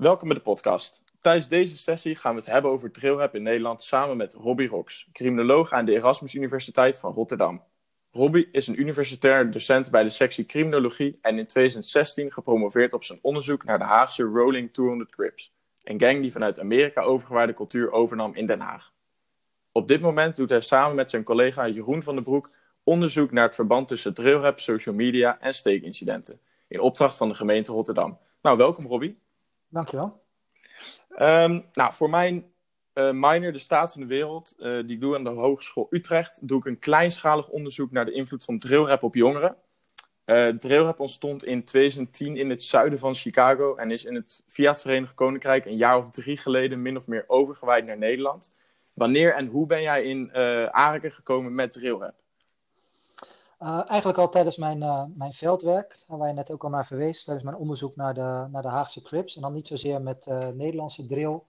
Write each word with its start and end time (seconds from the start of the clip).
Welkom 0.00 0.28
bij 0.28 0.36
de 0.36 0.42
podcast. 0.42 1.04
Tijdens 1.20 1.48
deze 1.48 1.78
sessie 1.78 2.16
gaan 2.16 2.34
we 2.34 2.40
het 2.40 2.50
hebben 2.50 2.70
over 2.70 2.90
drillrap 2.90 3.34
in 3.34 3.42
Nederland 3.42 3.82
samen 3.82 4.16
met 4.16 4.34
Robbie 4.34 4.68
Rox, 4.68 5.08
criminoloog 5.12 5.72
aan 5.72 5.84
de 5.84 5.92
Erasmus 5.92 6.34
Universiteit 6.34 6.98
van 6.98 7.12
Rotterdam. 7.12 7.62
Robbie 8.10 8.48
is 8.52 8.66
een 8.66 8.80
universitair 8.80 9.50
docent 9.50 9.90
bij 9.90 10.02
de 10.02 10.10
sectie 10.10 10.46
criminologie 10.46 11.18
en 11.20 11.38
in 11.38 11.46
2016 11.46 12.32
gepromoveerd 12.32 12.92
op 12.92 13.04
zijn 13.04 13.18
onderzoek 13.22 13.64
naar 13.64 13.78
de 13.78 13.84
Haagse 13.84 14.22
Rolling 14.22 14.72
200 14.72 15.10
Crips, 15.10 15.54
een 15.82 16.00
gang 16.00 16.20
die 16.20 16.32
vanuit 16.32 16.60
Amerika 16.60 17.02
overgewaarde 17.02 17.54
cultuur 17.54 17.92
overnam 17.92 18.34
in 18.34 18.46
Den 18.46 18.60
Haag. 18.60 18.92
Op 19.72 19.88
dit 19.88 20.00
moment 20.00 20.36
doet 20.36 20.50
hij 20.50 20.60
samen 20.60 20.96
met 20.96 21.10
zijn 21.10 21.24
collega 21.24 21.68
Jeroen 21.68 22.02
van 22.02 22.14
den 22.14 22.24
Broek 22.24 22.50
onderzoek 22.82 23.32
naar 23.32 23.44
het 23.44 23.54
verband 23.54 23.88
tussen 23.88 24.14
drillrap, 24.14 24.60
social 24.60 24.94
media 24.94 25.40
en 25.40 25.54
steekincidenten, 25.54 26.40
in 26.68 26.80
opdracht 26.80 27.16
van 27.16 27.28
de 27.28 27.34
gemeente 27.34 27.72
Rotterdam. 27.72 28.18
Nou, 28.42 28.56
welkom 28.56 28.86
Robbie. 28.86 29.18
Dankjewel. 29.70 30.22
Um, 31.18 31.64
nou, 31.72 31.92
voor 31.92 32.10
mijn 32.10 32.52
uh, 32.94 33.10
minor, 33.10 33.52
de 33.52 33.58
staat 33.58 33.94
in 33.94 34.00
de 34.00 34.06
wereld, 34.06 34.54
uh, 34.58 34.82
die 34.82 34.94
ik 34.94 35.00
doe 35.00 35.14
aan 35.16 35.24
de 35.24 35.30
Hogeschool 35.30 35.86
Utrecht, 35.90 36.48
doe 36.48 36.58
ik 36.58 36.64
een 36.64 36.78
kleinschalig 36.78 37.48
onderzoek 37.48 37.90
naar 37.90 38.04
de 38.04 38.12
invloed 38.12 38.44
van 38.44 38.58
drillrap 38.58 39.02
op 39.02 39.14
jongeren. 39.14 39.56
Uh, 40.26 40.48
drillrap 40.48 41.00
ontstond 41.00 41.44
in 41.44 41.64
2010 41.64 42.36
in 42.36 42.50
het 42.50 42.62
zuiden 42.62 42.98
van 42.98 43.14
Chicago 43.14 43.76
en 43.76 43.90
is 43.90 44.04
in 44.04 44.14
het, 44.14 44.42
via 44.48 44.70
het 44.70 44.80
Verenigd 44.80 45.14
Koninkrijk 45.14 45.64
een 45.64 45.76
jaar 45.76 45.98
of 45.98 46.10
drie 46.10 46.36
geleden 46.36 46.82
min 46.82 46.96
of 46.96 47.06
meer 47.06 47.24
overgewaaid 47.26 47.86
naar 47.86 47.98
Nederland. 47.98 48.58
Wanneer 48.92 49.34
en 49.34 49.46
hoe 49.46 49.66
ben 49.66 49.82
jij 49.82 50.04
in 50.04 50.34
aanraking 50.72 51.14
gekomen 51.14 51.54
met 51.54 51.72
drillrap? 51.72 52.14
Uh, 53.62 53.82
eigenlijk 53.86 54.18
al 54.18 54.28
tijdens 54.28 54.56
mijn, 54.56 54.82
uh, 54.82 55.04
mijn 55.14 55.32
veldwerk, 55.32 55.98
waar 56.06 56.28
je 56.28 56.34
net 56.34 56.50
ook 56.50 56.64
al 56.64 56.70
naar 56.70 56.86
verwees, 56.86 57.24
tijdens 57.24 57.46
mijn 57.46 57.56
onderzoek 57.56 57.96
naar 57.96 58.14
de, 58.14 58.46
naar 58.50 58.62
de 58.62 58.68
Haagse 58.68 59.02
Crips. 59.02 59.36
En 59.36 59.42
dan 59.42 59.52
niet 59.52 59.66
zozeer 59.66 60.02
met 60.02 60.26
uh, 60.26 60.48
Nederlandse 60.48 61.06
drill, 61.06 61.40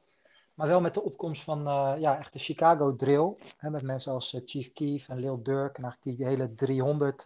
maar 0.53 0.67
wel 0.67 0.81
met 0.81 0.93
de 0.93 1.03
opkomst 1.03 1.43
van 1.43 1.63
ja, 1.99 2.17
echt 2.19 2.33
de 2.33 2.39
Chicago 2.39 2.95
drill. 2.95 3.35
Hè, 3.57 3.69
met 3.69 3.81
mensen 3.81 4.13
als 4.13 4.41
Chief 4.45 4.73
Keef 4.73 5.09
en 5.09 5.19
Lil 5.19 5.43
Durk 5.43 5.77
en 5.77 5.83
eigenlijk 5.83 6.17
die 6.17 6.27
hele 6.27 6.53
300 6.53 7.23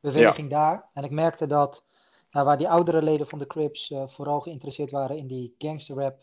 beweging 0.00 0.50
ja. 0.50 0.58
daar. 0.58 0.84
En 0.92 1.04
ik 1.04 1.10
merkte 1.10 1.46
dat 1.46 1.84
waar 2.30 2.58
die 2.58 2.68
oudere 2.68 3.02
leden 3.02 3.26
van 3.26 3.38
de 3.38 3.46
Crips 3.46 3.94
vooral 4.06 4.40
geïnteresseerd 4.40 4.90
waren 4.90 5.16
in 5.16 5.26
die 5.26 5.54
gangsterrap 5.58 6.22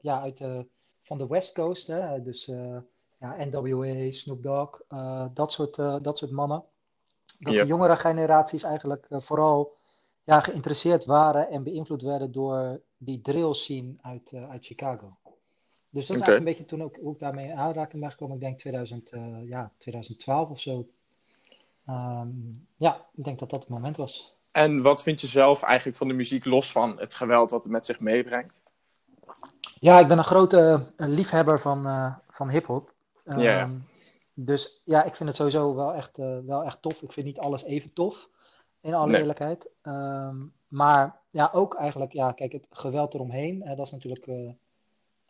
ja, 0.00 0.20
uit 0.20 0.38
de, 0.38 0.66
van 1.02 1.18
de 1.18 1.26
West 1.26 1.54
Coast. 1.54 1.86
Hè, 1.86 2.22
dus 2.22 2.44
ja, 3.18 3.36
NWA, 3.38 4.10
Snoop 4.10 4.42
Dogg, 4.42 4.80
dat, 5.34 5.52
soort, 5.52 5.76
dat 6.04 6.18
soort 6.18 6.30
mannen 6.30 6.64
dat 7.38 7.52
yep. 7.52 7.62
de 7.62 7.68
jongere 7.68 7.96
generaties 7.96 8.62
eigenlijk 8.62 9.06
uh, 9.08 9.20
vooral 9.20 9.76
ja, 10.24 10.40
geïnteresseerd 10.40 11.04
waren 11.04 11.50
en 11.50 11.62
beïnvloed 11.62 12.02
werden 12.02 12.32
door 12.32 12.80
die 12.96 13.20
drill 13.20 13.54
scene 13.54 13.94
uit, 14.02 14.32
uh, 14.32 14.50
uit 14.50 14.66
Chicago. 14.66 15.16
Dus 15.90 16.06
dat 16.06 16.16
is 16.16 16.22
okay. 16.22 16.34
eigenlijk 16.34 16.38
een 16.38 16.44
beetje 16.44 16.64
toen 16.64 16.82
ook, 16.82 16.96
hoe 16.96 17.12
ik 17.12 17.18
daarmee 17.18 17.48
in 17.48 17.56
aanraking 17.56 18.02
ben 18.02 18.10
gekomen. 18.10 18.34
Ik 18.34 18.40
denk 18.42 18.58
2000, 18.58 19.12
uh, 19.12 19.48
ja, 19.48 19.72
2012 19.78 20.50
of 20.50 20.60
zo. 20.60 20.88
Um, 21.88 22.50
ja, 22.76 23.06
ik 23.14 23.24
denk 23.24 23.38
dat 23.38 23.50
dat 23.50 23.60
het 23.60 23.68
moment 23.68 23.96
was. 23.96 24.36
En 24.50 24.82
wat 24.82 25.02
vind 25.02 25.20
je 25.20 25.26
zelf 25.26 25.62
eigenlijk 25.62 25.96
van 25.98 26.08
de 26.08 26.14
muziek 26.14 26.44
los 26.44 26.72
van 26.72 26.98
het 26.98 27.14
geweld 27.14 27.50
wat 27.50 27.62
het 27.62 27.72
met 27.72 27.86
zich 27.86 28.00
meebrengt? 28.00 28.62
Ja, 29.74 29.98
ik 29.98 30.08
ben 30.08 30.18
een 30.18 30.24
grote 30.24 30.92
liefhebber 30.96 31.60
van, 31.60 31.82
van 32.28 32.50
hip-hop. 32.50 32.94
Um, 33.24 33.38
yeah. 33.38 33.70
Dus 34.38 34.80
ja, 34.84 35.04
ik 35.04 35.14
vind 35.14 35.28
het 35.28 35.38
sowieso 35.38 35.74
wel 35.74 35.94
echt, 35.94 36.18
uh, 36.18 36.38
wel 36.46 36.64
echt 36.64 36.82
tof. 36.82 37.02
Ik 37.02 37.12
vind 37.12 37.26
niet 37.26 37.38
alles 37.38 37.62
even 37.62 37.92
tof, 37.92 38.28
in 38.80 38.94
alle 38.94 39.10
nee. 39.10 39.20
eerlijkheid. 39.20 39.70
Um, 39.82 40.52
maar 40.68 41.20
ja, 41.30 41.50
ook 41.52 41.74
eigenlijk, 41.74 42.12
ja, 42.12 42.32
kijk, 42.32 42.52
het 42.52 42.66
geweld 42.70 43.14
eromheen, 43.14 43.62
hè, 43.62 43.74
dat 43.74 43.86
is 43.86 43.92
natuurlijk 43.92 44.26
uh, 44.26 44.36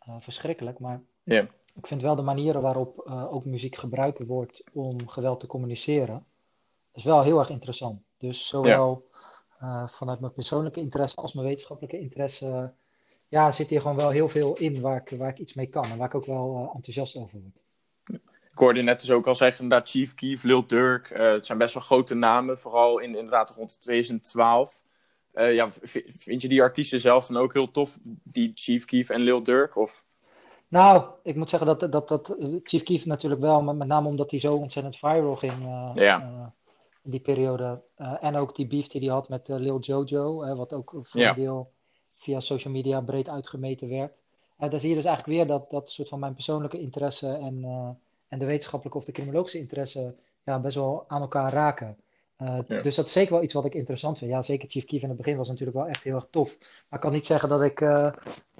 uh, 0.07 0.15
verschrikkelijk. 0.19 0.79
Maar 0.79 1.01
yeah. 1.23 1.45
ik 1.75 1.87
vind 1.87 2.01
wel 2.01 2.15
de 2.15 2.21
manieren 2.21 2.61
waarop 2.61 2.99
ook 3.09 3.45
muziek 3.45 3.75
gebruikt 3.75 4.25
wordt 4.25 4.63
om 4.73 5.07
geweld 5.07 5.39
te 5.39 5.47
communiceren, 5.47 6.25
is 6.93 7.03
wel 7.03 7.21
heel 7.21 7.39
erg 7.39 7.49
interessant. 7.49 8.01
Dus 8.17 8.47
zowel 8.47 9.07
yeah. 9.59 9.89
vanuit 9.89 10.19
mijn 10.19 10.33
persoonlijke 10.33 10.79
interesse 10.79 11.15
als 11.15 11.33
mijn 11.33 11.47
wetenschappelijke 11.47 11.99
interesse, 11.99 12.73
ja, 13.29 13.51
zit 13.51 13.69
hier 13.69 13.81
gewoon 13.81 13.97
wel 13.97 14.09
heel 14.09 14.29
veel 14.29 14.57
in 14.57 14.81
waar 14.81 15.01
ik, 15.01 15.17
waar 15.17 15.29
ik 15.29 15.39
iets 15.39 15.53
mee 15.53 15.67
kan 15.67 15.83
en 15.83 15.97
waar 15.97 16.07
ik 16.07 16.15
ook 16.15 16.25
wel 16.25 16.71
enthousiast 16.73 17.17
over 17.17 17.39
word. 17.39 17.65
Ik 18.57 18.63
hoorde 18.63 18.81
net 18.81 18.99
dus 18.99 19.11
ook 19.11 19.27
al 19.27 19.35
zeggen, 19.35 19.63
inderdaad, 19.63 19.89
Chief 19.89 20.13
Keef, 20.13 20.43
Lil 20.43 20.67
Durk. 20.67 21.09
Uh, 21.09 21.31
het 21.31 21.45
zijn 21.45 21.57
best 21.57 21.73
wel 21.73 21.83
grote 21.83 22.15
namen, 22.15 22.59
vooral 22.59 22.99
in, 22.99 23.15
inderdaad 23.15 23.51
rond 23.51 23.81
2012. 23.81 24.83
Uh, 25.33 25.53
ja, 25.53 25.69
vind 26.17 26.41
je 26.41 26.47
die 26.47 26.61
artiesten 26.61 26.99
zelf 26.99 27.27
dan 27.27 27.37
ook 27.37 27.53
heel 27.53 27.71
tof, 27.71 27.97
die 28.23 28.51
Chief 28.55 28.85
Keef 28.85 29.09
en 29.09 29.21
Lil 29.21 29.43
Durk? 29.43 29.75
Of? 29.75 30.03
Nou, 30.67 31.05
ik 31.23 31.35
moet 31.35 31.49
zeggen 31.49 31.77
dat, 31.77 31.91
dat, 31.91 32.07
dat 32.07 32.35
Chief 32.63 32.83
Keef 32.83 33.05
natuurlijk 33.05 33.41
wel, 33.41 33.61
maar 33.61 33.75
met 33.75 33.87
name 33.87 34.07
omdat 34.07 34.31
hij 34.31 34.39
zo 34.39 34.53
ontzettend 34.53 34.97
viral 34.97 35.35
ging 35.35 35.63
uh, 35.63 35.91
ja. 35.93 36.53
in 37.03 37.11
die 37.11 37.19
periode. 37.19 37.83
en 37.95 38.35
ook 38.35 38.55
die 38.55 38.67
beef 38.67 38.87
die 38.87 39.01
hij 39.01 39.09
had 39.09 39.29
met 39.29 39.47
Lil 39.47 39.79
Jojo, 39.79 40.55
wat 40.55 40.73
ook 40.73 40.89
voor 41.03 41.21
ja. 41.21 41.29
een 41.29 41.35
deel 41.35 41.71
via 42.17 42.39
social 42.39 42.73
media 42.73 43.01
breed 43.01 43.29
uitgemeten 43.29 43.89
werd. 43.89 44.13
daar 44.57 44.79
zie 44.79 44.89
je 44.89 44.95
dus 44.95 45.05
eigenlijk 45.05 45.37
weer 45.37 45.47
dat, 45.47 45.69
dat 45.69 45.91
soort 45.91 46.09
van 46.09 46.19
mijn 46.19 46.33
persoonlijke 46.33 46.79
interesse 46.79 47.33
en 47.33 47.65
en 48.27 48.39
de 48.39 48.45
wetenschappelijke 48.45 48.99
of 48.99 49.05
de 49.05 49.11
criminologische 49.11 49.59
interesse 49.59 50.15
ja, 50.43 50.59
best 50.59 50.75
wel 50.75 51.05
aan 51.07 51.21
elkaar 51.21 51.53
raken. 51.53 51.97
Uh, 52.41 52.57
ja. 52.67 52.81
Dus 52.81 52.95
dat 52.95 53.05
is 53.05 53.11
zeker 53.11 53.33
wel 53.33 53.43
iets 53.43 53.53
wat 53.53 53.65
ik 53.65 53.73
interessant 53.73 54.17
vind. 54.17 54.31
Ja, 54.31 54.41
zeker 54.41 54.69
Chief 54.69 54.85
Keef 54.85 55.01
in 55.01 55.07
het 55.07 55.17
begin 55.17 55.37
was 55.37 55.47
natuurlijk 55.47 55.77
wel 55.77 55.87
echt 55.87 56.03
heel 56.03 56.15
erg 56.15 56.27
tof. 56.31 56.57
Maar 56.59 56.85
ik 56.89 56.99
kan 56.99 57.11
niet 57.11 57.25
zeggen 57.25 57.49
dat 57.49 57.61
ik 57.61 57.81
uh, 57.81 58.11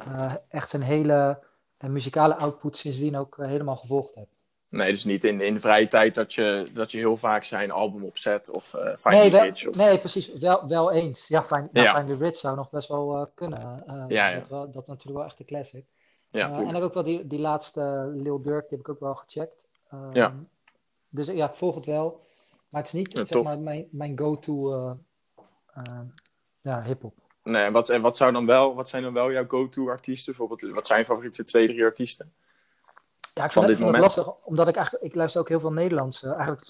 uh, 0.08 0.34
echt 0.50 0.70
zijn 0.70 0.82
hele 0.82 1.40
muzikale 1.78 2.36
output 2.36 2.78
sindsdien 2.78 3.18
ook 3.18 3.38
helemaal 3.40 3.76
gevolgd 3.76 4.16
heb. 4.16 4.28
Nee, 4.70 4.92
dus 4.92 5.06
niet 5.06 5.24
in, 5.24 5.42
in 5.42 5.54
de 5.54 5.60
vrije 5.60 5.88
tijd 5.88 6.16
dat 6.16 6.34
je, 6.34 6.68
dat 6.74 6.92
je 6.92 6.98
heel 6.98 7.18
vaak 7.18 7.44
zijn 7.44 7.72
album 7.72 8.04
opzet 8.04 8.50
of 8.50 8.76
Find 8.98 9.16
nee, 9.16 9.30
the 9.30 9.42
Rich. 9.42 9.68
Of... 9.68 9.76
Nee, 9.76 9.98
precies. 10.00 10.34
Wel, 10.34 10.68
wel 10.68 10.92
eens. 10.92 11.28
Ja, 11.28 11.44
Find, 11.44 11.70
ja. 11.72 11.96
Find 11.96 12.08
the 12.08 12.26
Rich 12.26 12.36
zou 12.36 12.56
nog 12.56 12.70
best 12.70 12.88
wel 12.88 13.32
kunnen. 13.36 13.84
Ja, 14.08 14.30
ja. 14.30 14.40
Dat, 14.40 14.50
wel, 14.50 14.72
dat 14.72 14.82
is 14.82 14.88
natuurlijk 14.88 15.18
wel 15.18 15.26
echt 15.26 15.40
een 15.40 15.46
classic. 15.46 15.86
Ja, 16.38 16.52
en 16.52 16.76
ook 16.76 16.94
wel 16.94 17.04
die, 17.04 17.28
die 17.28 17.40
laatste 17.40 18.12
Lil 18.14 18.42
Durk, 18.42 18.70
die 18.70 18.78
heb 18.78 18.88
ik 18.88 18.90
ook 18.90 19.00
wel 19.00 19.16
gecheckt. 19.16 19.68
Um, 19.94 20.14
ja. 20.14 20.34
Dus 21.10 21.28
ja, 21.28 21.50
ik 21.50 21.56
volg 21.56 21.76
het 21.76 21.86
wel. 21.86 22.26
Maar 22.70 22.82
het 22.82 22.94
is 22.94 23.00
niet 23.00 23.12
Ja, 23.12 23.18
zeg 23.18 23.28
tof. 23.28 23.44
maar, 23.44 23.60
mijn, 23.60 23.88
mijn 23.92 24.18
go-to 24.20 24.74
uh, 24.74 24.92
uh, 25.78 26.02
ja, 26.62 26.82
hip-hop. 26.84 27.14
Nee, 27.44 27.64
en 27.64 27.72
wat, 27.74 27.90
en 27.90 28.02
wat, 28.02 28.18
zou 28.18 28.32
dan 28.32 28.46
wel, 28.46 28.76
wat 28.76 28.90
zijn 28.90 29.04
dan 29.04 29.14
wel 29.14 29.32
jouw 29.32 29.46
go-to 29.48 29.90
artiesten? 29.90 30.36
Bijvoorbeeld, 30.36 30.76
wat 30.76 30.88
zijn 30.88 31.00
je 31.00 31.06
favoriete 31.06 31.44
twee, 31.44 31.68
drie 31.68 31.84
artiesten? 31.84 32.34
Ja, 33.34 33.44
ik 33.44 33.52
Van 33.52 33.64
vind, 33.64 33.78
dit 33.78 33.86
moment? 33.86 34.04
lastig, 34.04 34.34
omdat 34.44 34.68
ik 34.68 34.76
eigenlijk, 34.76 35.06
ik 35.06 35.16
luister 35.16 35.42
ook 35.42 35.50
heel 35.50 35.60
veel 35.60 35.72
Nederlands. 35.72 36.24
eh, 36.24 36.32
eigenlijk 36.34 36.68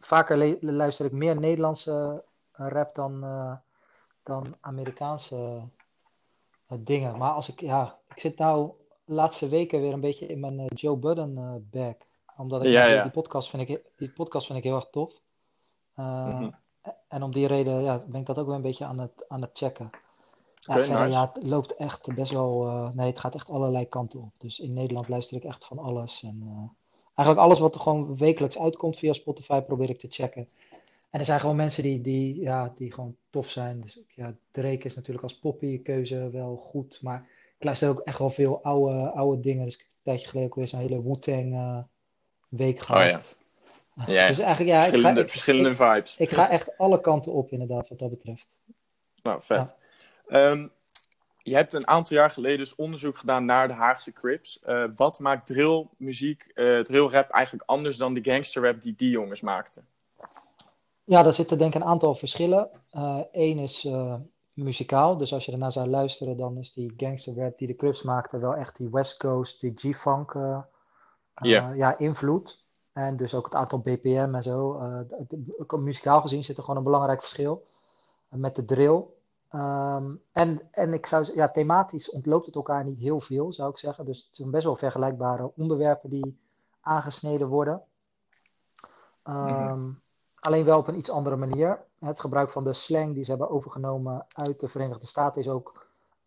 vaker 0.00 0.56
luister 0.60 1.06
ik 1.06 1.12
meer 1.12 1.40
Nederlandse 1.40 2.24
eh, 2.52 2.66
rap 2.68 2.94
dan, 2.94 3.24
eh, 3.24 3.54
dan 4.22 4.56
Amerikaanse 4.60 5.60
eh, 6.66 6.76
dingen. 6.80 7.18
Maar 7.18 7.30
als 7.30 7.48
ik, 7.48 7.60
ja, 7.60 7.98
ik 8.14 8.20
zit 8.20 8.38
nou 8.38 8.70
laatste 9.04 9.48
weken 9.48 9.80
weer 9.80 9.92
een 9.92 10.00
beetje 10.00 10.26
in 10.26 10.40
mijn 10.40 10.58
eh, 10.58 10.66
Joe 10.68 10.96
Budden 10.96 11.38
eh 11.38 11.54
bag. 11.70 11.94
Omdat 12.36 12.64
ik, 12.64 12.70
Ja, 12.72 12.84
die, 12.86 12.94
ja. 12.94 13.02
die 13.02 13.12
podcast 13.12 13.48
vind 13.50 13.68
ik, 13.68 13.80
die 13.96 14.10
podcast 14.10 14.46
vind 14.46 14.58
ik 14.58 14.64
heel 14.64 14.74
erg 14.74 14.88
tof. 14.90 15.12
Eh, 15.94 16.26
Mhm. 16.38 16.50
En 17.08 17.22
om 17.22 17.32
die 17.32 17.46
reden 17.46 17.82
ja, 17.82 18.02
ben 18.06 18.20
ik 18.20 18.26
dat 18.26 18.38
ook 18.38 18.46
weer 18.46 18.54
een 18.54 18.62
beetje 18.62 18.84
aan 18.84 18.98
het, 18.98 19.24
aan 19.28 19.40
het 19.40 19.50
checken. 19.52 19.90
Ja, 20.60 20.74
Oké, 20.74 20.84
verder, 20.84 21.00
nice. 21.02 21.12
ja, 21.12 21.30
het 21.34 21.42
loopt 21.46 21.76
echt 21.76 22.14
best 22.14 22.32
wel. 22.32 22.62
nee, 22.94 23.06
het 23.06 23.18
gaat 23.18 23.34
echt 23.34 23.50
allerlei 23.50 23.88
kanten 23.88 24.20
op. 24.20 24.30
Dus 24.38 24.60
in 24.60 24.72
Nederland 24.72 25.08
luister 25.08 25.36
ik 25.36 25.44
echt 25.44 25.64
van 25.64 25.78
alles. 25.78 26.22
En 26.22 26.70
eigenlijk 27.14 27.46
alles 27.46 27.58
wat 27.58 27.74
er 27.74 27.80
gewoon 27.80 28.16
wekelijks 28.16 28.58
uitkomt 28.58 28.98
via 28.98 29.12
Spotify 29.12 29.60
probeer 29.60 29.90
ik 29.90 29.98
te 29.98 30.06
checken. 30.10 30.48
En 31.10 31.18
er 31.20 31.24
zijn 31.26 31.40
gewoon 31.40 31.56
mensen 31.56 31.82
die, 31.82 32.00
die, 32.00 32.40
ja, 32.40 32.72
die 32.76 32.92
gewoon 32.92 33.16
tof 33.30 33.50
zijn. 33.50 33.80
Dus 33.80 33.98
ja, 34.14 34.34
Drake 34.50 34.84
is 34.86 34.94
natuurlijk 34.94 35.24
als 35.24 35.38
poppy-keuze 35.38 36.30
wel 36.30 36.56
goed. 36.56 36.98
Maar 37.02 37.26
ik 37.62 37.68
luister 37.68 37.88
ook 37.88 38.00
echt 38.00 38.18
wel 38.18 38.30
veel 38.30 38.62
oude, 38.62 39.10
oude 39.10 39.40
dingen. 39.40 39.64
Dus 39.64 39.74
ik 39.74 39.80
heb 39.80 39.88
een 39.88 40.02
tijdje 40.02 40.28
geleden 40.28 40.48
ook 40.48 40.54
weer 40.54 40.68
zo'n 40.68 40.80
hele 40.80 41.02
Wu-Tang 41.02 41.52
eh, 41.52 41.78
week 42.48 42.80
gehad. 42.80 43.04
Oh 43.04 43.10
ja. 44.06 44.12
Ja, 44.12 44.28
Dus 44.28 44.38
eigenlijk, 44.38 44.70
ja, 44.70 44.78
ik 44.78 44.84
ga, 44.84 44.90
verschillende, 44.90 45.20
ik, 45.20 45.28
verschillende 45.28 45.68
ik, 45.70 45.76
vibes. 45.76 46.16
ik 46.16 46.30
ga 46.30 46.50
echt 46.50 46.78
alle 46.78 47.00
kanten 47.00 47.32
op, 47.32 47.50
inderdaad, 47.50 47.88
wat 47.88 47.98
dat 47.98 48.10
betreft. 48.10 48.60
Nou, 49.22 49.42
vet. 49.42 49.76
Ehm, 50.26 50.68
je 51.38 51.54
hebt 51.54 51.72
een 51.72 51.86
aantal 51.86 52.16
jaar 52.16 52.30
geleden 52.30 52.58
dus 52.58 52.74
onderzoek 52.74 53.18
gedaan 53.18 53.44
naar 53.44 53.68
de 53.68 53.74
Haagse 53.74 54.12
Crips. 54.12 54.60
Eh, 54.60 54.84
wat 54.96 55.18
maakt 55.18 55.46
drillmuziek, 55.46 56.50
eh 56.54 56.78
drillrap 56.78 57.30
eigenlijk 57.30 57.64
anders 57.66 57.96
dan 57.96 58.14
de 58.14 58.22
gangsterrap 58.22 58.82
die 58.82 58.94
die 58.96 59.10
jongens 59.10 59.40
maakten? 59.40 59.86
Ja, 61.04 61.22
daar 61.22 61.34
zitten 61.34 61.58
denk 61.58 61.74
ik 61.74 61.80
een 61.80 61.88
aantal 61.88 62.14
verschillen. 62.14 62.70
Eén 63.32 63.58
is 63.58 63.88
muzikaal, 64.52 65.16
dus 65.16 65.32
als 65.32 65.44
je 65.44 65.52
ernaar 65.52 65.72
zou 65.72 65.88
luisteren, 65.88 66.36
dan 66.36 66.58
is 66.58 66.72
die 66.72 66.92
gangster 66.96 67.36
rap 67.36 67.58
die 67.58 67.66
de 67.66 67.76
Crips 67.76 68.02
maakten 68.02 68.40
wel 68.40 68.54
echt 68.54 68.76
die 68.76 68.90
West 68.90 69.16
Coast, 69.16 69.60
die 69.60 69.72
G-funk 69.74 70.34
eh, 70.34 70.60
eh, 71.34 71.76
Ja. 71.76 71.98
invloed. 71.98 72.64
En 72.92 73.16
dus 73.16 73.34
ook 73.34 73.44
het 73.44 73.54
aantal 73.54 73.78
BPM 73.78 74.34
en 74.34 74.42
zo. 74.42 74.78
Eh, 74.78 75.78
muzikaal 75.78 76.20
gezien 76.20 76.44
zit 76.44 76.56
er 76.56 76.62
gewoon 76.62 76.78
een 76.78 76.84
belangrijk 76.84 77.20
verschil 77.20 77.66
met 78.28 78.56
de 78.56 78.64
drill. 78.64 79.04
Ehm, 79.48 80.14
en, 80.32 80.68
en 80.70 80.92
ik 80.92 81.06
zou 81.06 81.34
ja, 81.34 81.50
thematisch 81.50 82.10
ontloopt 82.10 82.46
het 82.46 82.54
elkaar 82.54 82.84
niet 82.84 83.00
heel 83.00 83.20
veel, 83.20 83.52
zou 83.52 83.70
ik 83.70 83.78
zeggen. 83.78 84.04
Dus 84.04 84.24
het 84.26 84.36
zijn 84.36 84.50
best 84.50 84.64
wel 84.64 84.76
vergelijkbare 84.76 85.52
onderwerpen 85.56 86.10
die 86.10 86.38
aangesneden 86.80 87.48
worden. 87.48 87.82
Ehm, 89.22 89.90
alleen 90.42 90.64
wel 90.64 90.78
op 90.78 90.88
een 90.88 90.98
iets 90.98 91.10
andere 91.10 91.36
manier. 91.36 91.80
Het 91.98 92.20
gebruik 92.20 92.50
van 92.50 92.64
de 92.64 92.72
slang 92.72 93.14
die 93.14 93.24
ze 93.24 93.30
hebben 93.30 93.50
overgenomen 93.50 94.26
uit 94.34 94.60
de 94.60 94.68
Verenigde 94.68 95.06
Staten 95.06 95.40
is 95.40 95.48
ook 95.48 95.86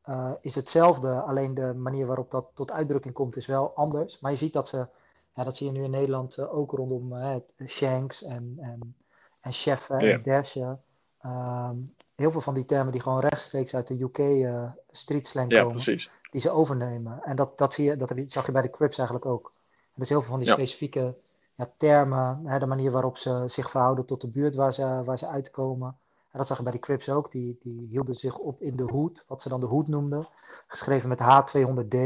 uh, 0.10 0.32
is 0.42 0.56
hetzelfde. 0.56 1.22
Alleen 1.22 1.54
de 1.54 1.74
manier 1.74 2.06
waarop 2.06 2.32
dat 2.32 2.46
tot 2.54 2.72
uitdrukking 2.72 3.14
komt 3.14 3.36
is 3.36 3.46
wel 3.46 3.76
anders. 3.76 4.20
Maar 4.20 4.32
je 4.32 4.38
ziet 4.38 4.54
dat 4.54 4.68
ze, 4.68 4.88
ja, 5.34 5.44
dat 5.44 5.56
zie 5.56 5.66
je 5.66 5.72
nu 5.72 5.84
in 5.84 5.92
Nederland 5.92 6.38
uh, 6.38 6.58
ook 6.58 6.72
rondom 6.72 7.14
uh, 7.14 7.36
Shanks 7.66 8.24
en, 8.24 8.56
en, 8.58 8.96
en 9.40 9.52
cheffen 9.54 9.98
en 9.98 10.22
dashen. 10.22 10.82
Um, 11.26 11.94
heel 12.16 12.32
veel 12.32 12.42
van 12.42 12.54
die 12.54 12.66
termen 12.66 12.92
die 12.92 13.02
gewoon 13.02 13.20
rechtstreeks 13.20 13.76
uit 13.76 13.88
de 13.88 14.04
UK 14.04 14.50
street 14.92 15.28
slang 15.28 15.52
ja, 15.52 15.62
komen. 15.62 15.76
Precies. 15.84 16.10
Die 16.32 16.42
ze 16.42 16.50
overnemen. 16.50 17.24
En 17.24 17.36
dat, 17.36 17.58
dat, 17.58 17.74
zie 17.74 17.86
je, 17.86 17.96
dat 17.96 18.10
heb 18.10 18.18
je, 18.18 18.26
zag 18.28 18.46
je 18.46 18.52
bij 18.52 18.62
de 18.62 18.70
Crips 18.70 18.98
eigenlijk 18.98 19.28
ook. 19.28 19.52
En 19.72 20.02
dus 20.02 20.10
heel 20.10 20.22
veel 20.22 20.30
van 20.30 20.40
die 20.40 20.48
Ja. 20.48 20.54
specifieke 20.54 21.16
ja, 21.56 21.72
termen, 21.78 22.42
hè, 22.46 22.60
de 22.60 22.66
manier 22.66 22.92
waarop 22.92 23.18
ze 23.18 23.44
zich 23.48 23.70
verhouden 23.70 24.06
tot 24.06 24.22
de 24.22 24.30
buurt 24.30 24.56
waar 24.56 24.74
ze, 24.74 25.02
waar 25.04 25.18
ze 25.18 25.28
uitkomen. 25.28 25.98
En 26.32 26.38
dat 26.42 26.48
zag 26.48 26.58
je 26.58 26.64
bij 26.64 26.72
de 26.72 26.80
Crips 26.80 27.10
ook. 27.10 27.32
Die, 27.32 27.58
die 27.62 27.88
hielden 27.88 28.16
zich 28.16 28.38
op 28.38 28.62
in 28.62 28.76
de 28.76 28.84
hoed, 28.84 29.24
wat 29.28 29.42
ze 29.42 29.50
dan 29.50 29.60
de 29.60 29.66
hoed 29.66 29.88
noemden. 29.88 30.26
Geschreven 30.68 31.10
met 31.10 31.20
H200D. 31.20 31.98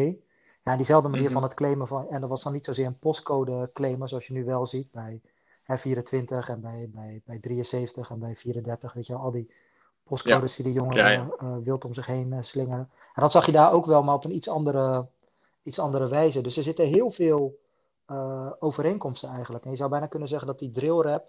Ja, 0.63 0.75
diezelfde 0.75 1.10
manier 1.10 1.24
Mhm. 1.25 1.34
van 1.34 1.44
het 1.44 1.54
claimen 1.54 1.88
van. 1.88 2.07
En 2.10 2.22
dat 2.22 2.30
was 2.30 2.44
dan 2.44 2.54
niet 2.54 2.66
zozeer 2.66 2.86
een 2.86 3.00
postcode 3.00 3.69
claimen, 3.74 4.07
zoals 4.07 4.28
je 4.28 4.34
nu 4.34 4.46
wel 4.46 4.66
ziet 4.68 4.92
bij 4.92 5.22
hè, 5.63 5.78
24 5.78 6.50
en 6.50 6.62
bij, 6.62 6.90
bij, 6.94 7.22
bij 7.25 7.40
73 7.40 8.10
en 8.10 8.19
bij 8.19 8.36
34. 8.36 8.94
Weet 8.94 9.06
je 9.06 9.13
wel, 9.13 9.22
al 9.22 9.31
die 9.31 9.52
postcodes 10.04 10.56
die 10.56 10.66
de 10.66 10.72
jongeren 10.74 11.04
Ja, 11.04 11.10
ja. 11.10 11.28
eh, 11.38 11.56
wild 11.63 11.86
om 11.86 11.94
zich 11.94 12.06
heen 12.06 12.34
eh, 12.34 12.42
slingeren. 12.42 12.90
En 13.13 13.22
dat 13.22 13.31
zag 13.31 13.45
je 13.45 13.52
daar 13.52 13.72
ook 13.72 13.86
wel, 13.86 14.04
maar 14.04 14.16
op 14.16 14.24
een 14.25 14.36
iets 14.36 14.50
andere, 14.50 15.07
iets 15.63 15.80
andere 15.80 16.07
wijze. 16.07 16.42
Dus 16.42 16.57
er 16.57 16.63
zitten 16.63 16.86
heel 16.88 17.12
veel 17.12 17.60
eh, 18.09 18.51
overeenkomsten 18.59 19.29
eigenlijk. 19.29 19.63
En 19.63 19.71
je 19.71 19.77
zou 19.77 19.89
bijna 19.89 20.07
kunnen 20.07 20.27
zeggen 20.27 20.47
dat 20.47 20.59
die 20.59 20.71
drillrap 20.71 21.25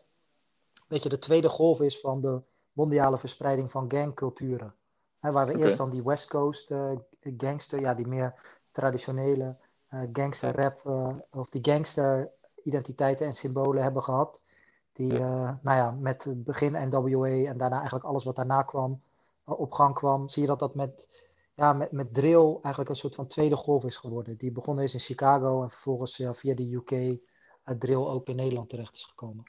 een 0.74 0.84
beetje 0.88 1.08
de 1.08 1.18
tweede 1.18 1.48
golf 1.48 1.80
is 1.80 2.00
van 2.00 2.20
de 2.20 2.42
mondiale 2.72 3.18
verspreiding 3.18 3.70
van 3.70 3.90
gangculturen. 3.90 4.74
Waar 5.20 5.46
we 5.46 5.58
eerst 5.58 5.76
dan 5.76 5.90
die 5.90 6.02
West 6.02 6.28
Coast 6.28 6.70
eh, 6.70 6.90
gangster, 7.20 7.80
ja, 7.80 7.94
die 7.94 8.06
meer 8.06 8.34
traditionele 8.70 9.56
gangster 10.12 10.56
rap, 10.56 10.86
eh, 10.86 11.16
of 11.30 11.48
die 11.48 11.64
gangster 11.64 12.30
identiteiten 12.64 13.26
en 13.26 13.32
symbolen 13.32 13.82
hebben 13.82 14.02
gehad. 14.02 14.42
Die, 14.92 15.18
nou 15.18 15.60
ja, 15.62 15.90
met 15.90 16.24
het 16.24 16.44
begin 16.44 16.88
NWA 16.88 17.28
en 17.28 17.58
daarna 17.58 17.76
eigenlijk 17.76 18.04
alles 18.04 18.24
wat 18.24 18.36
daarna 18.36 18.62
kwam, 18.62 19.02
op 19.44 19.72
gang 19.72 19.94
kwam. 19.94 20.28
Zie 20.28 20.42
je 20.42 20.48
dat 20.48 20.58
dat 20.58 20.74
met, 20.74 21.06
ja, 21.60 21.72
met, 21.72 21.92
met 21.92 22.14
drill 22.14 22.58
eigenlijk 22.62 22.88
een 22.88 22.96
soort 22.96 23.14
van 23.14 23.26
tweede 23.26 23.56
golf 23.56 23.84
is 23.84 23.96
geworden. 23.96 24.36
Die 24.36 24.52
begonnen 24.52 24.84
is 24.84 24.94
in 24.94 25.00
Chicago 25.00 25.62
en 25.62 25.70
vervolgens 25.70 26.22
via 26.32 26.54
de 26.54 26.72
UK 26.72 27.18
drill 27.78 27.96
ook 27.96 28.28
in 28.28 28.36
Nederland 28.36 28.68
terecht 28.68 28.96
is 28.96 29.04
gekomen. 29.04 29.44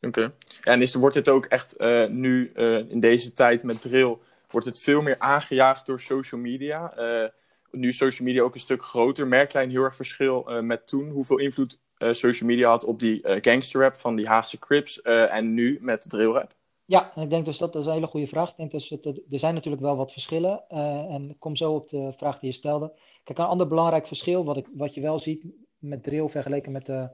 Oké. 0.00 0.34
En 0.62 0.82
is, 0.82 0.94
wordt 0.94 1.14
dit 1.14 1.28
ook 1.28 1.44
echt 1.44 1.76
eh, 1.76 2.06
nu 2.06 2.50
eh, 2.54 2.90
in 2.90 3.00
deze 3.00 3.34
tijd 3.34 3.62
met 3.62 3.80
drill, 3.80 4.18
wordt 4.50 4.66
het 4.66 4.78
veel 4.78 5.02
meer 5.02 5.18
aangejaagd 5.18 5.86
door 5.86 6.00
social 6.00 6.40
media? 6.40 6.92
Eh, 6.96 7.28
nu 7.70 7.88
is 7.88 7.96
social 7.96 8.28
media 8.28 8.42
ook 8.42 8.54
een 8.54 8.60
stuk 8.60 8.82
groter. 8.82 9.26
Merk 9.26 9.52
jij 9.52 9.62
een 9.62 9.70
heel 9.70 9.82
erg 9.82 9.96
verschil 9.96 10.62
met 10.62 10.86
toen? 10.86 11.10
Hoeveel 11.10 11.38
invloed 11.38 11.78
social 11.98 12.48
media 12.48 12.68
had 12.68 12.84
op 12.84 13.00
die 13.00 13.20
gangsterrap 13.40 13.96
van 13.96 14.16
die 14.16 14.26
Haagse 14.26 14.58
Crips 14.58 15.02
en 15.02 15.54
nu 15.54 15.78
met 15.80 16.10
drillrap? 16.10 16.54
Ja, 16.86 17.12
en 17.14 17.22
ik 17.22 17.30
denk 17.30 17.44
dus 17.44 17.58
dat, 17.58 17.72
dat 17.72 17.82
is 17.82 17.88
een 17.88 17.94
hele 17.94 18.06
goede 18.06 18.26
vraag. 18.26 18.50
Ik 18.50 18.56
denk 18.56 18.70
dus 18.70 18.88
dat 18.88 19.04
er, 19.06 19.22
zijn 19.30 19.54
natuurlijk 19.54 19.82
wel 19.82 19.96
wat 19.96 20.12
verschillen. 20.12 20.64
eh, 20.68 21.14
en 21.14 21.30
ik 21.30 21.40
kom 21.40 21.56
zo 21.56 21.74
op 21.74 21.88
de 21.88 22.12
vraag 22.16 22.38
die 22.38 22.50
je 22.50 22.56
stelde. 22.56 22.92
Kijk, 23.24 23.38
een 23.38 23.44
ander 23.44 23.68
belangrijk 23.68 24.06
verschil, 24.06 24.44
wat, 24.44 24.56
ik, 24.56 24.68
wat 24.74 24.94
je 24.94 25.00
wel 25.00 25.18
ziet 25.18 25.44
met 25.78 26.02
drill 26.02 26.28
vergeleken 26.28 26.72
met 26.72 26.86
de, 26.86 27.08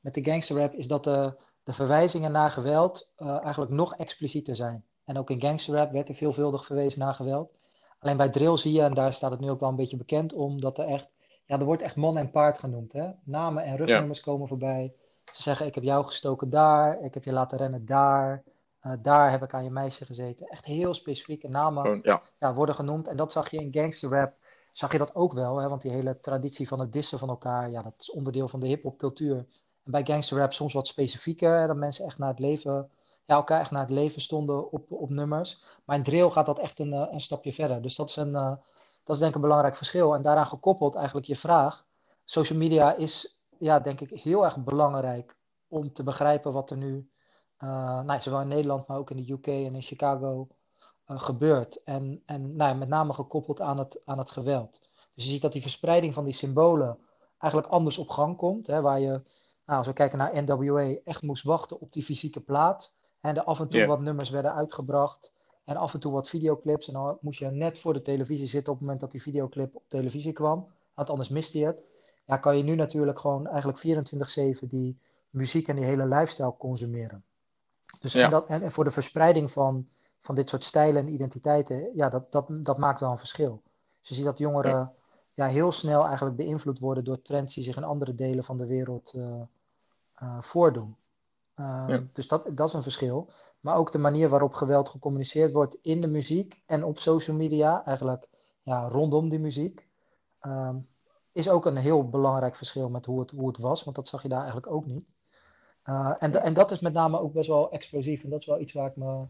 met 0.00 0.14
de 0.14 0.24
gangsterrap, 0.24 0.74
is 0.74 0.86
dat 0.86 1.04
de, 1.04 1.34
de 1.64 1.72
verwijzingen 1.72 2.32
naar 2.32 2.50
geweld 2.50 3.10
eh, 3.16 3.40
eigenlijk 3.42 3.72
nog 3.72 3.96
explicieter 3.96 4.56
zijn. 4.56 4.84
En 5.04 5.18
ook 5.18 5.30
in 5.30 5.40
gangsterrap 5.40 5.92
werd 5.92 6.08
er 6.08 6.14
veelvuldig 6.14 6.66
verwezen 6.66 6.98
naar 6.98 7.14
geweld. 7.14 7.50
Alleen 7.98 8.16
bij 8.16 8.28
drill 8.28 8.56
zie 8.56 8.72
je, 8.72 8.82
en 8.82 8.94
daar 8.94 9.12
staat 9.12 9.30
het 9.30 9.40
nu 9.40 9.50
ook 9.50 9.60
wel 9.60 9.68
een 9.68 9.76
beetje 9.76 9.96
bekend 9.96 10.32
om, 10.32 10.60
dat 10.60 10.78
er 10.78 10.84
echt, 10.84 11.08
ja, 11.44 11.58
er 11.58 11.64
wordt 11.64 11.82
echt 11.82 11.96
man 11.96 12.16
en 12.16 12.30
paard 12.30 12.58
genoemd. 12.58 12.92
Hè? 12.92 13.10
Namen 13.24 13.64
en 13.64 13.76
rugnummers 13.76 14.20
komen 14.20 14.48
voorbij. 14.48 14.92
Ze 15.32 15.42
zeggen, 15.42 15.66
ik 15.66 15.74
heb 15.74 15.84
jou 15.84 16.04
gestoken 16.06 16.50
daar, 16.50 17.00
ik 17.02 17.14
heb 17.14 17.24
je 17.24 17.32
laten 17.32 17.58
rennen 17.58 17.84
daar. 17.86 18.44
Uh, 18.86 18.92
daar 18.98 19.30
heb 19.30 19.42
ik 19.42 19.54
aan 19.54 19.64
je 19.64 19.70
meisje 19.70 20.04
gezeten. 20.04 20.46
Echt 20.46 20.64
heel 20.64 20.94
specifieke 20.94 21.48
namen 21.48 22.00
ja. 22.02 22.22
ja, 22.38 22.54
worden 22.54 22.74
genoemd. 22.74 23.08
En 23.08 23.16
dat 23.16 23.32
zag 23.32 23.50
je 23.50 23.56
in 23.56 23.72
gangsterrap, 23.72 24.34
zag 24.72 24.92
je 24.92 24.98
dat 24.98 25.14
ook 25.14 25.32
wel. 25.32 25.58
Hè? 25.58 25.68
Want 25.68 25.82
die 25.82 25.90
hele 25.90 26.20
traditie 26.20 26.68
van 26.68 26.80
het 26.80 26.92
dissen 26.92 27.18
van 27.18 27.28
elkaar, 27.28 27.70
ja, 27.70 27.82
dat 27.82 27.94
is 27.98 28.10
onderdeel 28.10 28.48
van 28.48 28.60
de 28.60 28.66
hip-hop 28.66 28.98
cultuur. 28.98 29.36
En 29.84 29.90
bij 29.90 30.04
gangsterrap 30.04 30.52
soms 30.52 30.72
wat 30.72 30.86
specifieker, 30.86 31.58
hè? 31.58 31.66
dat 31.66 31.76
mensen 31.76 32.04
echt 32.04 32.18
naar 32.18 32.28
het 32.28 32.38
leven, 32.38 32.90
ja, 33.24 33.34
elkaar 33.34 33.60
echt 33.60 33.70
naar 33.70 33.80
het 33.80 33.90
leven 33.90 34.20
stonden 34.20 34.72
op, 34.72 34.92
op 34.92 35.10
nummers. 35.10 35.64
Maar 35.84 35.96
in 35.96 36.02
drill 36.02 36.30
gaat 36.30 36.46
dat 36.46 36.58
echt 36.58 36.78
een, 36.78 36.92
uh, 36.92 37.06
een 37.10 37.20
stapje 37.20 37.52
verder. 37.52 37.82
Dus 37.82 37.96
dat 37.96 38.08
is, 38.08 38.16
een, 38.16 38.32
uh, 38.32 38.52
dat 39.04 39.14
is 39.14 39.18
denk 39.18 39.28
ik 39.28 39.34
een 39.34 39.40
belangrijk 39.40 39.76
verschil. 39.76 40.14
En 40.14 40.22
daaraan 40.22 40.46
gekoppeld 40.46 40.94
eigenlijk 40.94 41.26
je 41.26 41.36
vraag. 41.36 41.86
Social 42.24 42.58
media 42.58 42.94
is, 42.94 43.40
ja, 43.58 43.80
denk 43.80 44.00
ik, 44.00 44.10
heel 44.22 44.44
erg 44.44 44.56
belangrijk 44.56 45.36
om 45.68 45.92
te 45.92 46.02
begrijpen 46.02 46.52
wat 46.52 46.70
er 46.70 46.76
nu 46.76 47.10
nou, 47.58 48.20
zowel 48.20 48.40
in 48.40 48.48
Nederland, 48.48 48.86
maar 48.86 48.98
ook 48.98 49.10
in 49.10 49.16
de 49.16 49.32
UK 49.32 49.46
en 49.46 49.74
in 49.74 49.82
Chicago 49.82 50.48
uh, 51.10 51.20
gebeurt. 51.20 51.82
En, 51.82 52.22
en 52.26 52.56
nou, 52.56 52.76
met 52.76 52.88
name 52.88 53.12
gekoppeld 53.12 53.60
aan 53.60 53.78
het, 53.78 54.00
aan 54.04 54.18
het 54.18 54.30
geweld. 54.30 54.80
Dus 55.14 55.24
je 55.24 55.30
ziet 55.30 55.42
dat 55.42 55.52
die 55.52 55.62
verspreiding 55.62 56.14
van 56.14 56.24
die 56.24 56.34
symbolen 56.34 56.98
eigenlijk 57.38 57.72
anders 57.72 57.98
op 57.98 58.08
gang 58.08 58.36
komt. 58.36 58.66
Hè, 58.66 58.80
waar 58.80 59.00
je, 59.00 59.22
nou, 59.66 59.78
als 59.78 59.86
we 59.86 59.92
kijken 59.92 60.18
naar 60.18 60.42
NWA, 60.44 60.94
echt 61.04 61.22
moest 61.22 61.44
wachten 61.44 61.80
op 61.80 61.92
die 61.92 62.04
fysieke 62.04 62.40
plaat. 62.40 62.94
En 63.20 63.36
er 63.36 63.44
af 63.44 63.60
en 63.60 63.68
toe 63.68 63.78
yeah. 63.78 63.88
wat 63.88 64.00
nummers 64.00 64.30
werden 64.30 64.54
uitgebracht. 64.54 65.32
En 65.64 65.76
af 65.76 65.94
en 65.94 66.00
toe 66.00 66.12
wat 66.12 66.28
videoclips. 66.28 66.86
En 66.86 66.92
dan 66.92 67.18
moest 67.20 67.38
je 67.38 67.50
net 67.50 67.78
voor 67.78 67.92
de 67.92 68.02
televisie 68.02 68.46
zitten 68.46 68.72
op 68.72 68.78
het 68.78 68.86
moment 68.86 69.00
dat 69.00 69.10
die 69.10 69.22
videoclip 69.22 69.76
op 69.76 69.82
televisie 69.88 70.32
kwam. 70.32 70.68
Want 70.94 71.10
anders 71.10 71.28
miste 71.28 71.58
je 71.58 71.66
het. 71.66 71.84
Ja, 72.26 72.36
kan 72.36 72.56
je 72.56 72.62
nu 72.62 72.74
natuurlijk 72.74 73.18
gewoon 73.18 73.46
eigenlijk 73.46 74.06
24-7 74.64 74.66
die 74.68 74.98
muziek 75.30 75.68
en 75.68 75.76
die 75.76 75.84
hele 75.84 76.06
lifestyle 76.06 76.56
consumeren. 76.58 77.24
Dus 78.00 78.12
ja. 78.12 78.24
en, 78.24 78.30
dat, 78.30 78.48
en 78.48 78.70
voor 78.70 78.84
de 78.84 78.90
verspreiding 78.90 79.50
van, 79.52 79.88
van 80.20 80.34
dit 80.34 80.48
soort 80.48 80.64
stijlen 80.64 81.06
en 81.06 81.12
identiteiten, 81.12 81.90
ja, 81.94 82.08
dat, 82.08 82.32
dat, 82.32 82.46
dat 82.48 82.78
maakt 82.78 83.00
wel 83.00 83.10
een 83.10 83.18
verschil. 83.18 83.62
Dus 84.00 84.08
je 84.08 84.14
ziet 84.14 84.24
dat 84.24 84.38
jongeren 84.38 84.70
ja. 84.70 84.94
ja. 85.34 85.46
heel 85.46 85.72
snel 85.72 86.06
eigenlijk 86.06 86.36
beïnvloed 86.36 86.78
worden 86.78 87.04
door 87.04 87.22
trends 87.22 87.54
die 87.54 87.64
zich 87.64 87.76
in 87.76 87.84
andere 87.84 88.14
delen 88.14 88.44
van 88.44 88.56
de 88.56 88.66
wereld 88.66 89.12
uh, 89.16 89.40
uh, 90.22 90.40
voordoen. 90.40 90.96
Uh, 91.56 91.84
ja. 91.86 92.02
Dus 92.12 92.28
dat, 92.28 92.48
dat 92.50 92.68
is 92.68 92.74
een 92.74 92.82
verschil. 92.82 93.30
Maar 93.60 93.76
ook 93.76 93.92
de 93.92 93.98
manier 93.98 94.28
waarop 94.28 94.54
geweld 94.54 94.88
gecommuniceerd 94.88 95.52
wordt 95.52 95.76
in 95.82 96.00
de 96.00 96.06
muziek 96.06 96.62
en 96.66 96.84
op 96.84 96.98
social 96.98 97.36
media, 97.36 97.84
eigenlijk 97.84 98.28
ja, 98.62 98.88
rondom 98.88 99.28
die 99.28 99.38
muziek, 99.38 99.86
um, 100.42 100.88
is 101.32 101.48
ook 101.48 101.66
een 101.66 101.76
heel 101.76 102.08
belangrijk 102.08 102.56
verschil 102.56 102.88
met 102.88 103.06
hoe 103.06 103.20
het, 103.20 103.30
hoe 103.30 103.46
het 103.48 103.58
was, 103.58 103.84
want 103.84 103.96
dat 103.96 104.08
zag 104.08 104.22
je 104.22 104.28
daar 104.28 104.38
eigenlijk 104.38 104.72
ook 104.72 104.86
niet. 104.86 105.04
Uh, 105.88 106.14
en, 106.18 106.30
de, 106.30 106.38
en 106.38 106.54
dat 106.54 106.70
is 106.70 106.80
met 106.80 106.92
name 106.92 107.20
ook 107.20 107.32
best 107.32 107.48
wel 107.48 107.70
explosief. 107.70 108.24
En 108.24 108.30
dat 108.30 108.40
is 108.40 108.46
wel 108.46 108.60
iets 108.60 108.72
waar 108.72 108.86
ik 108.86 108.96
me. 108.96 109.24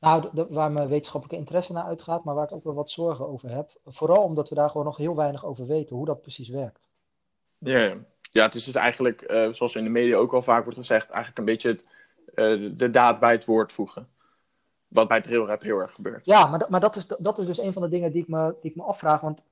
Nou, 0.00 0.28
de, 0.32 0.46
waar 0.50 0.72
mijn 0.72 0.88
wetenschappelijke 0.88 1.40
interesse 1.40 1.72
naar 1.72 1.84
uitgaat, 1.84 2.24
maar 2.24 2.34
waar 2.34 2.44
ik 2.44 2.52
ook 2.52 2.64
wel 2.64 2.74
wat 2.74 2.90
zorgen 2.90 3.28
over 3.28 3.50
heb. 3.50 3.72
Vooral 3.84 4.22
omdat 4.22 4.48
we 4.48 4.54
daar 4.54 4.70
gewoon 4.70 4.86
nog 4.86 4.96
heel 4.96 5.16
weinig 5.16 5.44
over 5.44 5.66
weten, 5.66 5.96
hoe 5.96 6.06
dat 6.06 6.22
precies 6.22 6.48
werkt. 6.48 6.88
Ja, 7.58 7.78
ja. 7.78 7.94
ja 8.20 8.44
het 8.44 8.54
is 8.54 8.64
dus 8.64 8.74
eigenlijk, 8.74 9.32
uh, 9.32 9.48
zoals 9.48 9.76
in 9.76 9.84
de 9.84 9.90
media 9.90 10.16
ook 10.16 10.32
al 10.32 10.42
vaak 10.42 10.62
wordt 10.62 10.78
gezegd, 10.78 11.10
eigenlijk 11.10 11.38
een 11.38 11.44
beetje 11.44 11.68
het, 11.68 11.92
uh, 12.34 12.78
de 12.78 12.88
daad 12.88 13.20
bij 13.20 13.32
het 13.32 13.44
woord 13.44 13.72
voegen. 13.72 14.08
Wat 14.88 15.08
bij 15.08 15.20
drillrap 15.20 15.62
heel 15.62 15.78
erg 15.78 15.92
gebeurt. 15.92 16.26
Ja, 16.26 16.46
maar, 16.46 16.66
maar 16.68 16.80
dat, 16.80 16.96
is, 16.96 17.06
dat 17.18 17.38
is 17.38 17.46
dus 17.46 17.58
een 17.58 17.72
van 17.72 17.82
de 17.82 17.88
dingen 17.88 18.12
die 18.12 18.22
ik 18.22 18.28
me, 18.28 18.54
die 18.60 18.70
ik 18.70 18.76
me 18.76 18.82
afvraag. 18.82 19.20
Want 19.20 19.42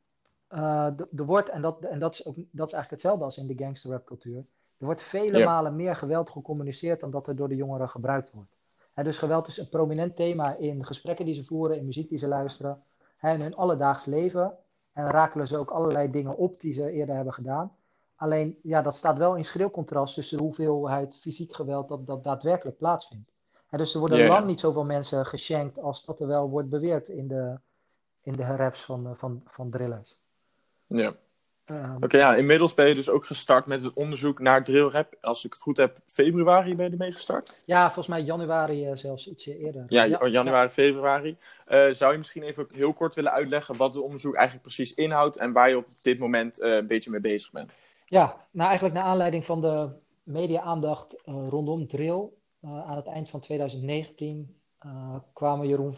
er 0.48 1.24
wordt, 1.24 1.48
en, 1.48 1.62
dat, 1.62 1.80
en 1.80 1.98
dat, 1.98 2.14
is 2.14 2.26
ook, 2.26 2.34
dat 2.36 2.66
is 2.66 2.72
eigenlijk 2.72 2.90
hetzelfde 2.90 3.24
als 3.24 3.38
in 3.38 3.46
de 3.46 3.64
gangsterrap 3.64 4.06
cultuur. 4.06 4.44
Er 4.80 4.86
wordt 4.86 5.02
vele 5.02 5.38
ja. 5.38 5.44
malen 5.44 5.76
meer 5.76 5.96
geweld 5.96 6.30
gecommuniceerd 6.30 7.00
dan 7.00 7.10
dat 7.10 7.26
er 7.26 7.36
door 7.36 7.48
de 7.48 7.56
jongeren 7.56 7.88
gebruikt 7.88 8.30
wordt. 8.30 8.56
He, 8.92 9.02
dus 9.02 9.18
geweld 9.18 9.46
is 9.46 9.56
een 9.56 9.68
prominent 9.68 10.16
thema 10.16 10.56
in 10.56 10.84
gesprekken 10.84 11.24
die 11.24 11.34
ze 11.34 11.44
voeren, 11.44 11.76
in 11.76 11.84
muziek 11.84 12.08
die 12.08 12.18
ze 12.18 12.28
luisteren, 12.28 12.82
he, 13.16 13.34
in 13.34 13.40
hun 13.40 13.56
alledaags 13.56 14.04
leven. 14.04 14.56
En 14.92 15.06
rakelen 15.06 15.46
ze 15.46 15.56
ook 15.56 15.70
allerlei 15.70 16.10
dingen 16.10 16.36
op 16.36 16.60
die 16.60 16.72
ze 16.72 16.90
eerder 16.90 17.14
hebben 17.14 17.34
gedaan. 17.34 17.76
Alleen, 18.16 18.58
ja, 18.62 18.82
dat 18.82 18.96
staat 18.96 19.18
wel 19.18 19.36
in 19.36 19.44
schril 19.44 19.70
contrast 19.70 20.14
tussen 20.14 20.36
de 20.36 20.42
hoeveelheid 20.42 21.16
fysiek 21.16 21.54
geweld 21.54 21.88
dat, 21.88 22.06
dat 22.06 22.24
daadwerkelijk 22.24 22.76
plaatsvindt. 22.76 23.30
He, 23.66 23.78
dus 23.78 23.94
er 23.94 24.00
worden 24.00 24.18
yeah. 24.18 24.30
lang 24.30 24.46
niet 24.46 24.60
zoveel 24.60 24.84
mensen 24.84 25.26
geschenkt 25.26 25.78
als 25.78 26.04
dat 26.04 26.20
er 26.20 26.26
wel 26.26 26.48
wordt 26.48 26.68
beweerd 26.68 27.08
in 27.08 27.28
de, 27.28 27.58
in 28.20 28.32
de 28.32 28.70
van, 28.72 29.16
van, 29.16 29.42
van 29.44 29.70
drillers. 29.70 30.24
Ja. 30.86 31.14
Ehm, 31.70 31.96
Oké, 32.00 32.16
ja, 32.16 32.34
inmiddels 32.34 32.74
ben 32.74 32.88
je 32.88 32.94
dus 32.94 33.08
ook 33.08 33.26
gestart 33.26 33.66
met 33.66 33.82
het 33.82 33.92
onderzoek 33.92 34.38
naar 34.38 34.64
drillrap. 34.64 35.14
Als 35.20 35.44
ik 35.44 35.52
het 35.52 35.62
goed 35.62 35.76
heb, 35.76 35.98
februari 36.06 36.76
ben 36.76 36.84
je 36.84 36.90
ermee 36.90 37.12
gestart? 37.12 37.60
ja, 37.64 37.84
volgens 37.84 38.06
mij 38.06 38.22
januari 38.22 38.86
eh, 38.86 38.96
zelfs 38.96 39.28
ietsje 39.28 39.56
eerder. 39.56 39.84
Ja, 39.88 40.26
januari, 40.26 40.68
februari. 40.68 41.36
Eh, 41.66 41.90
zou 41.90 42.12
je 42.12 42.18
misschien 42.18 42.42
even 42.42 42.66
heel 42.72 42.92
kort 42.92 43.14
willen 43.14 43.32
uitleggen 43.32 43.76
wat 43.76 43.94
het 43.94 44.02
onderzoek 44.02 44.34
eigenlijk 44.34 44.66
precies 44.66 44.94
inhoudt 44.94 45.36
en 45.36 45.52
waar 45.52 45.68
je 45.68 45.76
op 45.76 45.86
dit 46.00 46.18
moment 46.18 46.60
eh, 46.60 46.74
een 46.74 46.86
beetje 46.86 47.10
mee 47.10 47.20
bezig 47.20 47.50
bent? 47.50 47.78
Ja, 48.06 48.36
nou 48.50 48.68
eigenlijk 48.68 48.98
naar 48.98 49.06
aanleiding 49.06 49.44
van 49.44 49.60
de 49.60 49.88
media-aandacht 50.22 51.16
rondom 51.24 51.86
drill 51.86 52.28
aan 52.62 52.96
het 52.96 53.06
eind 53.06 53.28
van 53.28 53.40
2019 53.40 54.56
eh, 54.78 55.14
kwamen 55.32 55.68
Jeroen, 55.68 55.96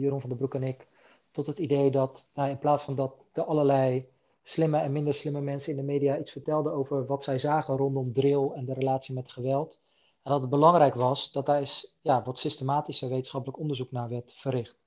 Jeroen 0.00 0.20
van 0.20 0.28
der 0.28 0.38
Broek 0.38 0.54
en 0.54 0.62
ik 0.62 0.88
tot 1.30 1.46
het 1.46 1.58
idee 1.58 1.90
dat 1.90 2.30
nou, 2.34 2.50
in 2.50 2.58
plaats 2.58 2.84
van 2.84 2.94
dat 2.94 3.14
de 3.32 3.44
allerlei 3.44 4.10
slimme 4.42 4.78
en 4.78 4.92
minder 4.92 5.14
slimme 5.14 5.40
mensen 5.40 5.70
in 5.70 5.76
de 5.76 5.92
media 5.92 6.18
iets 6.18 6.32
vertelden 6.32 6.72
over 6.72 7.06
wat 7.06 7.24
zij 7.24 7.38
zagen 7.38 7.76
rondom 7.76 8.12
drill 8.12 8.50
en 8.54 8.64
de 8.64 8.74
relatie 8.74 9.14
met 9.14 9.32
geweld, 9.32 9.80
en 10.22 10.30
dat 10.30 10.40
het 10.40 10.50
belangrijk 10.50 10.94
was 10.94 11.32
dat 11.32 11.46
daar 11.46 11.58
eens 11.58 11.96
ja, 12.00 12.22
wat 12.22 12.38
systematischer 12.38 13.08
wetenschappelijk 13.08 13.58
onderzoek 13.58 13.90
naar 13.90 14.08
werd 14.08 14.32
verricht. 14.32 14.80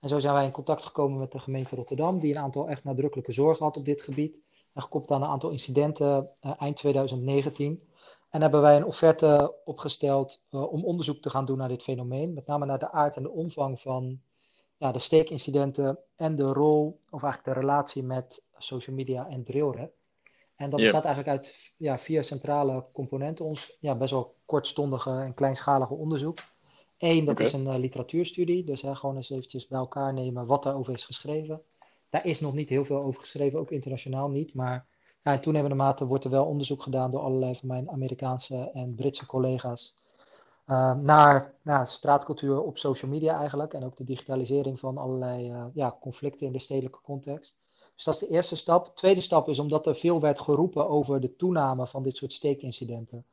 En 0.00 0.08
zo 0.08 0.20
zijn 0.20 0.34
wij 0.34 0.44
in 0.44 0.50
contact 0.50 0.82
gekomen 0.82 1.18
met 1.18 1.32
de 1.32 1.38
gemeente 1.38 1.76
Rotterdam, 1.76 2.18
die 2.18 2.34
een 2.34 2.42
aantal 2.42 2.68
echt 2.68 2.84
nadrukkelijke 2.84 3.32
zorgen 3.32 3.64
had 3.64 3.76
op 3.76 3.84
dit 3.84 4.02
gebied. 4.02 4.36
En 4.72 4.82
gekoppeld 4.82 5.12
aan 5.12 5.22
een 5.22 5.28
aantal 5.28 5.50
incidenten 5.50 6.30
eh, 6.40 6.52
eind 6.58 6.76
2019. 6.76 7.88
En 8.30 8.40
hebben 8.40 8.60
wij 8.60 8.76
een 8.76 8.84
offerte 8.84 9.54
opgesteld 9.64 10.46
eh, 10.50 10.72
om 10.72 10.84
onderzoek 10.84 11.22
te 11.22 11.30
gaan 11.30 11.44
doen 11.44 11.58
naar 11.58 11.68
dit 11.68 11.82
fenomeen. 11.82 12.34
Met 12.34 12.46
name 12.46 12.66
naar 12.66 12.78
de 12.78 12.90
aard 12.90 13.16
en 13.16 13.22
de 13.22 13.30
omvang 13.30 13.80
van 13.80 14.20
ja, 14.76 14.92
de 14.92 14.98
steekincidenten 14.98 15.98
en 16.16 16.36
de 16.36 16.52
rol, 16.52 17.00
of 17.10 17.22
eigenlijk 17.22 17.54
de 17.54 17.60
relatie 17.60 18.02
met 18.02 18.45
social 18.58 18.96
media 18.96 19.28
en 19.28 19.44
drillrap. 19.44 19.92
En 20.56 20.70
dat 20.70 20.80
bestaat 20.80 21.04
eigenlijk 21.04 21.36
uit 21.36 21.72
ja, 21.76 21.98
vier 21.98 22.24
centrale 22.24 22.86
componenten. 22.92 23.44
Ons 23.44 23.76
ja, 23.80 23.94
best 23.94 24.10
wel 24.10 24.34
kortstondige 24.44 25.10
en 25.10 25.34
kleinschalige 25.34 25.94
onderzoek. 25.94 26.38
Eén, 26.98 27.24
dat 27.24 27.40
is 27.40 27.52
een 27.52 27.66
eh, 27.66 27.78
literatuurstudie. 27.78 28.64
Dus 28.64 28.82
hè, 28.82 28.94
gewoon 28.94 29.16
eens 29.16 29.30
eventjes 29.30 29.66
bij 29.66 29.78
elkaar 29.78 30.12
nemen 30.12 30.46
wat 30.46 30.62
daarover 30.62 30.92
is 30.94 31.04
geschreven. 31.04 31.62
Daar 32.10 32.26
is 32.26 32.40
nog 32.40 32.54
niet 32.54 32.68
heel 32.68 32.84
veel 32.84 33.02
over 33.02 33.20
geschreven, 33.20 33.58
ook 33.58 33.70
internationaal 33.70 34.28
niet. 34.28 34.54
Maar 34.54 34.86
ja, 35.22 35.32
in 35.32 35.40
toenemende 35.40 35.76
mate 35.76 36.06
wordt 36.06 36.24
er 36.24 36.30
wel 36.30 36.44
onderzoek 36.46 36.82
gedaan 36.82 37.10
door 37.10 37.20
allerlei 37.20 37.56
van 37.56 37.68
mijn 37.68 37.90
Amerikaanse 37.90 38.70
en 38.72 38.94
Britse 38.94 39.26
collega's. 39.26 39.96
eh, 40.66 40.94
naar 40.94 41.54
nou, 41.62 41.86
straatcultuur 41.86 42.60
op 42.62 42.78
social 42.78 43.10
media 43.10 43.38
eigenlijk. 43.38 43.74
En 43.74 43.84
ook 43.84 43.96
de 43.96 44.04
digitalisering 44.04 44.78
van 44.78 44.98
allerlei 44.98 45.50
eh, 45.50 45.66
ja, 45.74 45.96
conflicten 46.00 46.46
in 46.46 46.52
de 46.52 46.58
stedelijke 46.58 47.00
context. 47.00 47.56
Dus 47.96 48.04
dat 48.04 48.14
is 48.14 48.20
de 48.20 48.28
eerste 48.28 48.56
stap. 48.56 48.86
De 48.86 48.92
tweede 48.92 49.20
stap 49.20 49.48
is 49.48 49.58
omdat 49.58 49.86
er 49.86 49.96
veel 49.96 50.20
werd 50.20 50.40
geroepen 50.40 50.88
over 50.88 51.20
de 51.20 51.36
toename 51.36 51.86
van 51.86 52.02
dit 52.02 52.16
soort 52.16 52.32
steekincidenten. 52.32 53.24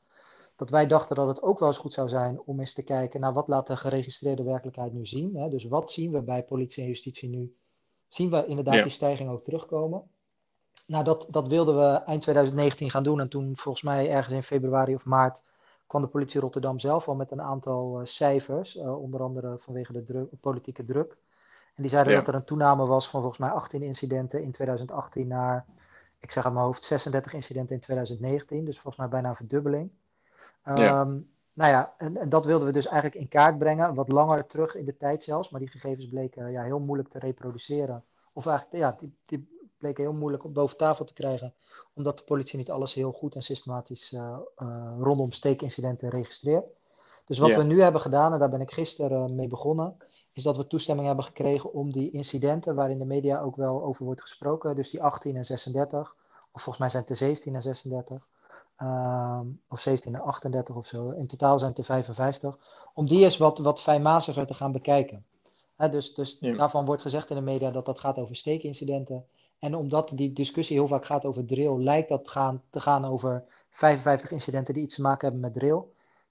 Dat 0.55 0.69
wij 0.69 0.87
dachten 0.87 1.15
dat 1.15 1.27
het 1.27 1.41
ook 1.41 1.59
wel 1.59 1.67
eens 1.67 1.77
goed 1.77 1.93
zou 1.93 2.09
zijn 2.09 2.41
om 2.45 2.59
eens 2.59 2.73
te 2.73 2.81
kijken 2.83 3.19
naar 3.19 3.33
wat 3.33 3.47
laat 3.47 3.67
de 3.67 3.75
geregistreerde 3.75 4.43
werkelijkheid 4.43 4.93
nu 4.93 5.05
zien. 5.05 5.35
Hè? 5.35 5.49
Dus 5.49 5.63
wat 5.63 5.91
zien 5.91 6.11
we 6.11 6.21
bij 6.21 6.43
politie 6.43 6.83
en 6.83 6.89
justitie 6.89 7.29
nu? 7.29 7.55
Zien 8.07 8.29
we 8.29 8.45
inderdaad 8.45 8.73
Ja. 8.73 8.81
die 8.81 8.91
stijging 8.91 9.29
ook 9.29 9.43
terugkomen? 9.43 10.03
Nou, 10.87 11.03
dat, 11.03 11.27
dat 11.29 11.47
wilden 11.47 11.75
we 11.77 11.97
eind 11.97 12.21
2019 12.21 12.89
gaan 12.89 13.03
doen. 13.03 13.19
En 13.19 13.29
toen, 13.29 13.55
volgens 13.55 13.83
mij 13.83 14.09
ergens 14.09 14.35
in 14.35 14.43
februari 14.43 14.95
of 14.95 15.05
maart, 15.05 15.41
kwam 15.87 16.01
de 16.01 16.07
politie 16.07 16.39
Rotterdam 16.39 16.79
zelf 16.79 17.07
al 17.07 17.15
met 17.15 17.31
een 17.31 17.41
aantal 17.41 17.99
eh, 17.99 18.05
cijfers. 18.05 18.77
eh, 18.77 19.01
onder 19.01 19.21
andere 19.21 19.57
vanwege 19.57 19.93
de 19.93 20.03
druk, 20.03 20.29
politieke 20.41 20.85
druk. 20.85 21.17
En 21.73 21.81
die 21.81 21.91
zeiden 21.91 22.13
Ja. 22.13 22.19
dat 22.19 22.27
er 22.27 22.35
een 22.35 22.43
toename 22.43 22.85
was 22.85 23.09
van 23.09 23.19
volgens 23.19 23.41
mij 23.41 23.49
18 23.49 23.81
incidenten 23.81 24.43
in 24.43 24.51
2018 24.51 25.27
naar, 25.27 25.65
ik 26.19 26.31
zeg 26.31 26.45
uit 26.45 26.53
mijn 26.53 26.65
hoofd, 26.65 26.83
36 26.83 27.33
incidenten 27.33 27.75
in 27.75 27.81
2019. 27.81 28.65
Dus 28.65 28.75
volgens 28.79 28.97
mij 28.97 29.07
bijna 29.07 29.29
een 29.29 29.35
verdubbeling. 29.35 29.91
Ja. 30.63 30.75
Ehm, 30.75 31.19
nou 31.53 31.71
ja, 31.71 31.93
en, 31.97 32.17
en 32.17 32.29
dat 32.29 32.45
wilden 32.45 32.67
we 32.67 32.73
dus 32.73 32.85
eigenlijk 32.85 33.21
in 33.21 33.27
kaart 33.27 33.57
brengen, 33.57 33.93
wat 33.93 34.07
langer 34.07 34.45
terug 34.45 34.75
in 34.75 34.85
de 34.85 34.97
tijd 34.97 35.23
zelfs. 35.23 35.49
Maar 35.49 35.59
die 35.59 35.69
gegevens 35.69 36.07
bleken 36.07 36.51
ja, 36.51 36.63
heel 36.63 36.79
moeilijk 36.79 37.09
te 37.09 37.19
reproduceren. 37.19 38.03
Of 38.33 38.45
eigenlijk, 38.45 38.77
ja, 38.77 38.95
die, 38.99 39.15
die 39.25 39.47
bleken 39.77 40.03
heel 40.03 40.13
moeilijk 40.13 40.43
op 40.43 40.53
boven 40.53 40.77
tafel 40.77 41.05
te 41.05 41.13
krijgen, 41.13 41.53
omdat 41.93 42.17
de 42.17 42.23
politie 42.23 42.57
niet 42.57 42.71
alles 42.71 42.93
heel 42.93 43.11
goed 43.11 43.35
en 43.35 43.43
systematisch 43.43 44.13
eh, 44.13 44.37
eh, 44.55 44.95
rondom 44.99 45.31
steekincidenten 45.31 46.09
registreert. 46.09 46.65
Dus 47.25 47.37
wat 47.37 47.55
we 47.55 47.63
nu 47.63 47.81
hebben 47.81 48.01
gedaan, 48.01 48.33
en 48.33 48.39
daar 48.39 48.49
ben 48.49 48.61
ik 48.61 48.71
gisteren 48.71 49.23
eh, 49.23 49.31
mee 49.31 49.47
begonnen, 49.47 49.97
is 50.33 50.43
dat 50.43 50.57
we 50.57 50.67
toestemming 50.67 51.07
hebben 51.07 51.25
gekregen 51.25 51.73
om 51.73 51.91
die 51.91 52.11
incidenten, 52.11 52.75
waarin 52.75 52.99
de 52.99 53.05
media 53.05 53.41
ook 53.41 53.55
wel 53.55 53.83
over 53.83 54.05
wordt 54.05 54.21
gesproken, 54.21 54.75
dus 54.75 54.89
die 54.89 55.03
18 55.03 55.35
en 55.35 55.45
36, 55.45 56.15
of 56.51 56.61
volgens 56.61 56.77
mij 56.77 56.89
zijn 56.89 57.03
het 57.07 57.11
de 57.11 57.17
17 57.17 57.55
en 57.55 57.61
36, 57.61 58.27
ehm, 58.75 59.45
of 59.69 59.79
17 59.79 60.13
en 60.15 60.21
38 60.21 60.75
of 60.75 60.85
zo, 60.85 61.09
in 61.09 61.27
totaal 61.27 61.57
zijn 61.59 61.69
het 61.69 61.79
er 61.79 61.85
55, 61.85 62.57
om 62.93 63.07
die 63.07 63.23
eens 63.23 63.37
wat, 63.37 63.57
wat 63.57 63.81
fijnmaziger 63.81 64.45
te 64.45 64.53
gaan 64.53 64.71
bekijken. 64.71 65.25
Hè, 65.75 65.89
dus 65.89 66.13
dus 66.13 66.37
Ja. 66.39 66.55
daarvan 66.55 66.85
wordt 66.85 67.01
gezegd 67.01 67.29
in 67.29 67.35
de 67.35 67.41
media 67.41 67.71
dat 67.71 67.85
dat 67.85 67.99
gaat 67.99 68.17
over 68.19 68.35
steekincidenten. 68.35 69.25
En 69.59 69.75
omdat 69.75 70.11
die 70.15 70.33
discussie 70.33 70.77
heel 70.77 70.87
vaak 70.87 71.05
gaat 71.05 71.25
over 71.25 71.45
drill, 71.45 71.77
lijkt 71.83 72.09
dat 72.09 72.29
gaan, 72.29 72.61
te 72.69 72.79
gaan 72.79 73.05
over 73.05 73.43
55 73.69 74.31
incidenten 74.31 74.73
die 74.73 74.83
iets 74.83 74.95
te 74.95 75.01
maken 75.01 75.21
hebben 75.21 75.41
met 75.41 75.53
drill. 75.53 75.81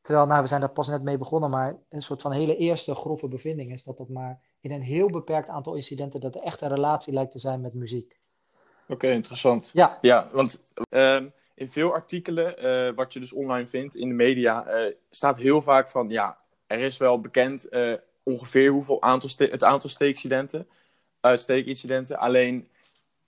Terwijl, 0.03 0.27
nou, 0.27 0.43
we 0.43 0.49
zijn 0.49 0.61
daar 0.61 0.71
pas 0.71 0.89
net 0.89 1.03
mee 1.03 1.19
begonnen, 1.19 1.51
maar 1.51 1.77
een 1.89 2.03
soort 2.03 2.23
van 2.23 2.33
hele 2.33 2.57
eerste 2.57 2.95
grove 2.95 3.29
bevinding 3.29 3.73
is 3.73 3.85
dat 3.85 3.97
dat 3.97 4.09
maar 4.09 4.41
in 4.61 4.71
een 4.73 4.83
heel 4.83 5.11
beperkt 5.11 5.49
aantal 5.49 5.75
incidenten 5.75 6.21
dat 6.21 6.35
er 6.35 6.43
echt 6.43 6.61
een 6.61 6.69
relatie 6.69 7.13
lijkt 7.13 7.33
te 7.33 7.39
zijn 7.39 7.61
met 7.61 7.75
muziek. 7.75 8.21
Oké, 8.89 9.09
interessant. 9.11 9.71
Ja, 9.73 9.99
Ja, 10.01 10.29
want 10.33 10.63
ehm, 10.89 11.29
in 11.55 11.71
veel 11.71 11.93
artikelen, 11.93 12.59
eh, 12.59 12.95
wat 12.95 13.13
je 13.13 13.21
dus 13.21 13.33
online 13.33 13.67
vindt 13.67 13.95
in 13.97 14.09
de 14.09 14.15
media, 14.15 14.67
eh, 14.67 14.95
staat 15.11 15.39
heel 15.39 15.63
vaak 15.63 15.89
van, 15.89 16.09
ja, 16.09 16.37
er 16.67 16.79
is 16.79 16.97
wel 16.97 17.21
bekend 17.21 17.69
eh, 17.69 17.93
ongeveer 18.23 18.71
hoeveel 18.71 19.03
aantal 19.03 19.29
ste- 19.29 19.49
het 19.51 19.65
aantal 19.65 19.91
steekincidenten, 19.91 20.69
eh, 21.21 21.37
steekincidenten. 21.37 22.19
Alleen, 22.19 22.69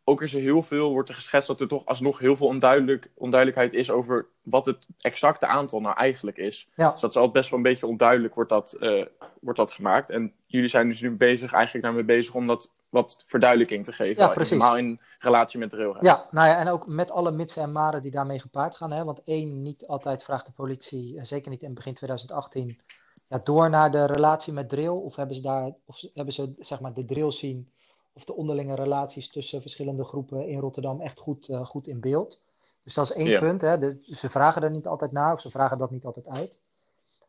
ook 0.04 0.22
is 0.22 0.34
er 0.34 0.40
heel 0.40 0.62
veel, 0.62 0.90
wordt 0.92 1.08
er 1.08 1.14
geschetst 1.14 1.48
dat 1.48 1.60
er 1.60 1.68
toch 1.68 1.86
alsnog 1.86 2.18
heel 2.18 2.36
veel 2.36 2.46
onduidelijk, 2.46 3.10
onduidelijkheid 3.14 3.72
is 3.72 3.90
over 3.90 4.26
wat 4.42 4.66
het 4.66 4.86
exacte 5.00 5.46
aantal 5.46 5.80
nou 5.80 5.96
eigenlijk 5.96 6.36
is. 6.36 6.68
ja. 6.74 6.90
Dus 6.90 7.00
dat 7.00 7.10
is 7.10 7.16
altijd 7.16 7.34
best 7.34 7.50
wel 7.50 7.58
een 7.58 7.64
beetje 7.64 7.86
onduidelijk 7.86 8.34
wordt 8.34 8.50
dat, 8.50 8.72
eh, 8.72 9.04
wordt 9.40 9.58
dat 9.58 9.72
gemaakt. 9.72 10.10
En 10.10 10.32
jullie 10.46 10.68
zijn 10.68 10.88
dus 10.88 11.00
nu 11.00 11.10
bezig, 11.10 11.52
eigenlijk 11.52 11.84
daarmee 11.84 12.04
bezig 12.04 12.34
om 12.34 12.46
dat 12.46 12.72
wat 12.88 13.22
verduidelijking 13.26 13.84
te 13.84 13.92
geven. 13.92 14.22
Ja, 14.22 14.28
precies. 14.28 14.50
Helemaal 14.50 14.76
in 14.76 15.00
relatie 15.18 15.58
met 15.58 15.70
de 15.70 15.76
railroad. 15.76 16.02
Ja, 16.02 16.26
nou 16.30 16.48
ja, 16.48 16.58
en 16.58 16.68
ook 16.68 16.86
met 16.86 17.10
alle 17.10 17.30
mitsen 17.30 17.62
en 17.62 17.72
maren 17.72 18.02
die 18.02 18.10
daarmee 18.10 18.38
gepaard 18.38 18.76
gaan. 18.76 18.92
Hè? 18.92 19.04
Want 19.04 19.22
één, 19.24 19.62
niet 19.62 19.86
altijd 19.86 20.22
vraagt 20.22 20.46
de 20.46 20.52
politie, 20.52 21.18
zeker 21.22 21.50
niet 21.50 21.62
in 21.62 21.74
begin 21.74 21.94
2018, 21.94 22.80
ja, 23.28 23.40
door 23.44 23.70
naar 23.70 23.90
de 23.90 24.06
relatie 24.06 24.52
met 24.52 24.68
drill. 24.68 24.88
Of 24.88 25.16
hebben 25.16 25.36
ze 25.36 25.42
daar, 25.42 25.72
of 25.84 26.02
hebben 26.14 26.34
ze 26.34 26.54
zeg 26.58 26.80
maar 26.80 26.94
de 26.94 27.04
drill 27.04 27.30
zien, 27.30 27.72
of 28.14 28.24
de 28.24 28.34
onderlinge 28.34 28.74
relaties 28.74 29.28
tussen 29.30 29.60
verschillende 29.60 30.04
groepen 30.04 30.48
in 30.48 30.58
Rotterdam 30.60 31.00
echt 31.00 31.18
goed, 31.18 31.48
eh, 31.48 31.66
goed 31.66 31.86
in 31.86 32.00
beeld. 32.00 32.40
Dus 32.82 32.94
dat 32.94 33.04
is 33.04 33.12
één 33.12 33.28
Ja. 33.28 33.40
punt. 33.40 33.60
Hè? 33.60 33.78
De- 33.78 33.98
ze 34.02 34.30
vragen 34.30 34.62
er 34.62 34.70
niet 34.70 34.86
altijd 34.86 35.12
naar, 35.12 35.32
of 35.32 35.40
ze 35.40 35.50
vragen 35.50 35.78
dat 35.78 35.90
niet 35.90 36.04
altijd 36.04 36.26
uit. 36.26 36.58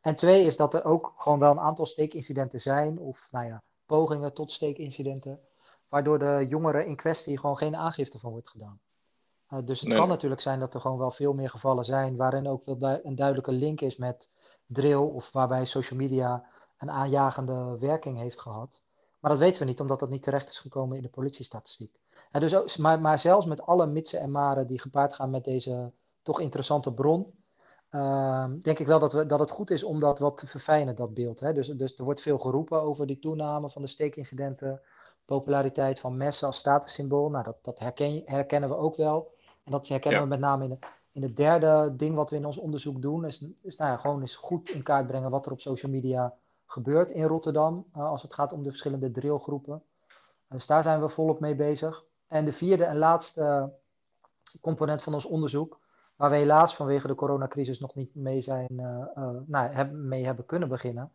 En 0.01 0.15
twee 0.15 0.45
is 0.45 0.57
dat 0.57 0.73
er 0.73 0.83
ook 0.85 1.13
gewoon 1.17 1.39
wel 1.39 1.51
een 1.51 1.59
aantal 1.59 1.85
steekincidenten 1.85 2.61
zijn, 2.61 2.99
of 2.99 3.27
nou 3.31 3.45
ja, 3.45 3.61
pogingen 3.85 4.33
tot 4.33 4.51
steekincidenten, 4.51 5.39
waardoor 5.89 6.19
de 6.19 6.45
jongeren 6.49 6.85
in 6.85 6.95
kwestie 6.95 7.39
gewoon 7.39 7.57
geen 7.57 7.75
aangifte 7.75 8.19
van 8.19 8.31
wordt 8.31 8.49
gedaan. 8.49 8.79
Uh, 9.53 9.59
dus 9.65 9.79
het 9.79 9.89
Nee. 9.89 9.97
kan 9.99 10.07
natuurlijk 10.07 10.41
zijn 10.41 10.59
dat 10.59 10.73
er 10.73 10.79
gewoon 10.81 10.97
wel 10.97 11.11
veel 11.11 11.33
meer 11.33 11.49
gevallen 11.49 11.85
zijn 11.85 12.15
waarin 12.15 12.47
ook 12.47 12.65
wel 12.65 12.77
du- 12.77 12.99
een 13.03 13.15
duidelijke 13.15 13.51
link 13.51 13.81
is 13.81 13.97
met 13.97 14.29
drill 14.65 14.95
of 14.95 15.31
waarbij 15.31 15.65
social 15.65 15.99
media 15.99 16.45
een 16.77 16.91
aanjagende 16.91 17.77
werking 17.79 18.17
heeft 18.19 18.39
gehad. 18.41 18.81
Maar 19.25 19.33
dat 19.33 19.43
weten 19.43 19.61
we 19.61 19.67
niet, 19.67 19.79
omdat 19.79 19.99
dat 19.99 20.09
niet 20.09 20.23
terecht 20.23 20.49
is 20.49 20.59
gekomen 20.59 20.97
in 20.97 21.03
de 21.03 21.09
politiestatistiek. 21.09 21.99
En 22.31 22.39
dus 22.39 22.55
ook, 22.55 22.77
maar, 22.77 23.01
maar 23.01 23.19
zelfs 23.19 23.45
met 23.45 23.61
alle 23.61 23.87
mitsen 23.87 24.19
en 24.19 24.31
maren 24.31 24.67
die 24.67 24.79
gepaard 24.79 25.13
gaan 25.13 25.29
met 25.29 25.43
deze 25.43 25.91
toch 26.21 26.39
interessante 26.39 26.93
bron, 26.93 27.33
ehm, 27.89 28.59
denk 28.59 28.79
ik 28.79 28.87
wel 28.87 28.99
dat, 28.99 29.13
we, 29.13 29.25
dat 29.25 29.39
het 29.39 29.51
goed 29.51 29.71
is 29.71 29.83
om 29.83 29.99
dat 29.99 30.19
wat 30.19 30.37
te 30.37 30.47
verfijnen, 30.47 30.95
dat 30.95 31.13
beeld. 31.13 31.39
Hè? 31.39 31.53
Dus, 31.53 31.67
dus 31.67 31.97
er 31.97 32.03
wordt 32.03 32.21
veel 32.21 32.37
geroepen 32.37 32.81
over 32.81 33.07
die 33.07 33.19
toename 33.19 33.69
van 33.69 33.81
de 33.81 33.87
steekincidenten, 33.87 34.81
populariteit 35.25 35.99
van 35.99 36.17
messen 36.17 36.47
als 36.47 36.57
statussymbool. 36.57 37.29
Nou, 37.29 37.43
dat, 37.43 37.57
dat 37.61 37.79
herken, 37.79 38.21
herkennen 38.25 38.69
we 38.69 38.75
ook 38.75 38.95
wel. 38.95 39.33
En 39.63 39.71
dat 39.71 39.87
herkennen 39.87 40.19
Ja. 40.19 40.25
we 40.25 40.31
met 40.31 40.39
name 40.39 40.63
in, 40.63 40.69
de, 40.69 40.77
in 41.11 41.21
het 41.21 41.35
derde 41.35 41.93
ding 41.95 42.15
wat 42.15 42.29
we 42.29 42.35
in 42.35 42.45
ons 42.45 42.57
onderzoek 42.57 43.01
doen, 43.01 43.25
is, 43.25 43.45
is 43.61 43.75
nou 43.75 43.91
ja, 43.91 43.97
gewoon 43.97 44.21
eens 44.21 44.35
goed 44.35 44.69
in 44.69 44.83
kaart 44.83 45.07
brengen 45.07 45.29
wat 45.29 45.45
er 45.45 45.51
op 45.51 45.61
social 45.61 45.91
media 45.91 46.35
gebeurt 46.75 47.11
in 47.11 47.23
Rotterdam, 47.23 47.85
uh, 47.97 48.09
als 48.09 48.21
het 48.21 48.33
gaat 48.33 48.53
om 48.53 48.63
de 48.63 48.69
verschillende 48.69 49.11
drillgroepen. 49.11 49.83
Dus 50.47 50.65
daar 50.65 50.83
zijn 50.83 51.01
we 51.01 51.09
volop 51.09 51.39
mee 51.39 51.55
bezig. 51.55 52.05
En 52.27 52.45
de 52.45 52.51
vierde 52.51 52.83
en 52.83 52.97
laatste 52.97 53.73
component 54.61 55.01
van 55.01 55.13
ons 55.13 55.25
onderzoek, 55.25 55.79
waar 56.15 56.29
we 56.29 56.35
helaas 56.35 56.75
vanwege 56.75 57.07
de 57.07 57.15
coronacrisis 57.15 57.79
nog 57.79 57.95
niet 57.95 58.15
mee, 58.15 58.41
zijn, 58.41 58.67
uh, 58.71 59.05
uh, 59.17 59.29
nou, 59.45 59.71
heb, 59.71 59.91
mee 59.91 60.25
hebben 60.25 60.45
kunnen 60.45 60.69
beginnen, 60.69 61.11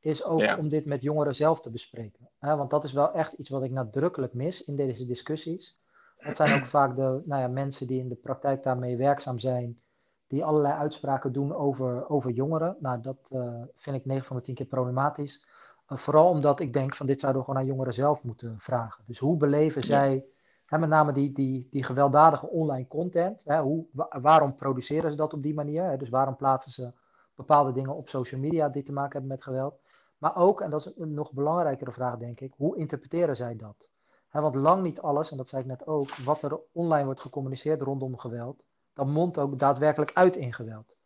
is 0.00 0.24
ook 0.24 0.40
ja. 0.40 0.56
om 0.56 0.68
dit 0.68 0.84
met 0.84 1.02
jongeren 1.02 1.34
zelf 1.34 1.60
te 1.60 1.70
bespreken. 1.70 2.28
Want 2.38 2.70
dat 2.70 2.84
is 2.84 2.92
wel 2.92 3.12
echt 3.12 3.32
iets 3.32 3.48
wat 3.48 3.62
ik 3.62 3.70
nadrukkelijk 3.70 4.34
mis 4.34 4.64
in 4.64 4.76
deze 4.76 5.06
discussies. 5.06 5.78
Dat 6.18 6.36
zijn 6.36 6.60
ook 6.60 6.66
vaak 6.76 6.96
de 6.96 7.22
nou 7.24 7.42
ja, 7.42 7.48
mensen 7.48 7.86
die 7.86 8.00
in 8.00 8.08
de 8.08 8.14
praktijk 8.14 8.62
daarmee 8.62 8.96
werkzaam 8.96 9.38
zijn, 9.38 9.80
die 10.28 10.44
allerlei 10.44 10.74
uitspraken 10.74 11.32
doen 11.32 11.54
over, 11.54 12.08
over 12.08 12.30
jongeren. 12.30 12.76
Nou, 12.80 13.00
dat 13.00 13.30
uh, 13.32 13.62
vind 13.74 13.96
ik 13.96 14.06
9 14.06 14.24
van 14.24 14.36
de 14.36 14.42
10 14.42 14.54
keer 14.54 14.66
problematisch. 14.66 15.46
Uh, 15.88 15.98
vooral 15.98 16.28
omdat 16.28 16.60
ik 16.60 16.72
denk 16.72 16.94
van 16.94 17.06
dit 17.06 17.20
zouden 17.20 17.42
we 17.42 17.48
gewoon 17.48 17.62
aan 17.62 17.68
jongeren 17.68 17.94
zelf 17.94 18.22
moeten 18.22 18.58
vragen. 18.58 19.04
Dus 19.06 19.18
hoe 19.18 19.36
beleven 19.36 19.82
zij 19.82 20.24
hè, 20.66 20.78
met 20.78 20.88
name 20.88 21.12
die, 21.12 21.32
die, 21.32 21.68
die 21.70 21.82
gewelddadige 21.82 22.46
online 22.46 22.86
content? 22.86 23.44
Hè, 23.44 23.60
hoe, 23.60 23.86
waarom 24.20 24.54
produceren 24.54 25.10
ze 25.10 25.16
dat 25.16 25.32
op 25.32 25.42
die 25.42 25.54
manier? 25.54 25.84
Hè? 25.84 25.96
Dus 25.96 26.08
waarom 26.08 26.36
plaatsen 26.36 26.72
ze 26.72 26.92
bepaalde 27.34 27.72
dingen 27.72 27.96
op 27.96 28.08
social 28.08 28.40
media 28.40 28.68
die 28.68 28.82
te 28.82 28.92
maken 28.92 29.12
hebben 29.12 29.30
met 29.30 29.42
geweld? 29.42 29.80
Maar 30.18 30.36
ook, 30.36 30.60
en 30.60 30.70
dat 30.70 30.86
is 30.86 30.92
een 30.96 31.14
nog 31.14 31.32
belangrijkere 31.32 31.92
vraag 31.92 32.16
denk 32.16 32.40
ik, 32.40 32.54
hoe 32.56 32.76
interpreteren 32.76 33.36
zij 33.36 33.56
dat? 33.56 33.88
want 34.30 34.54
lang 34.54 34.82
niet 34.82 35.00
alles, 35.00 35.30
en 35.30 35.36
dat 35.36 35.48
zei 35.48 35.62
ik 35.62 35.68
net 35.68 35.86
ook, 35.86 36.16
wat 36.16 36.42
er 36.42 36.60
online 36.72 37.04
wordt 37.04 37.20
gecommuniceerd 37.20 37.82
rondom 37.82 38.18
geweld, 38.18 38.64
dat 38.98 39.06
mondt 39.06 39.38
ook 39.38 39.58
daadwerkelijk 39.58 40.10
uit 40.14 40.36
in 40.36 40.52
geweld. 40.52 40.96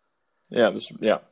Ja, 0.47 0.71
dus 0.71 0.93
ja, 1.01 1.23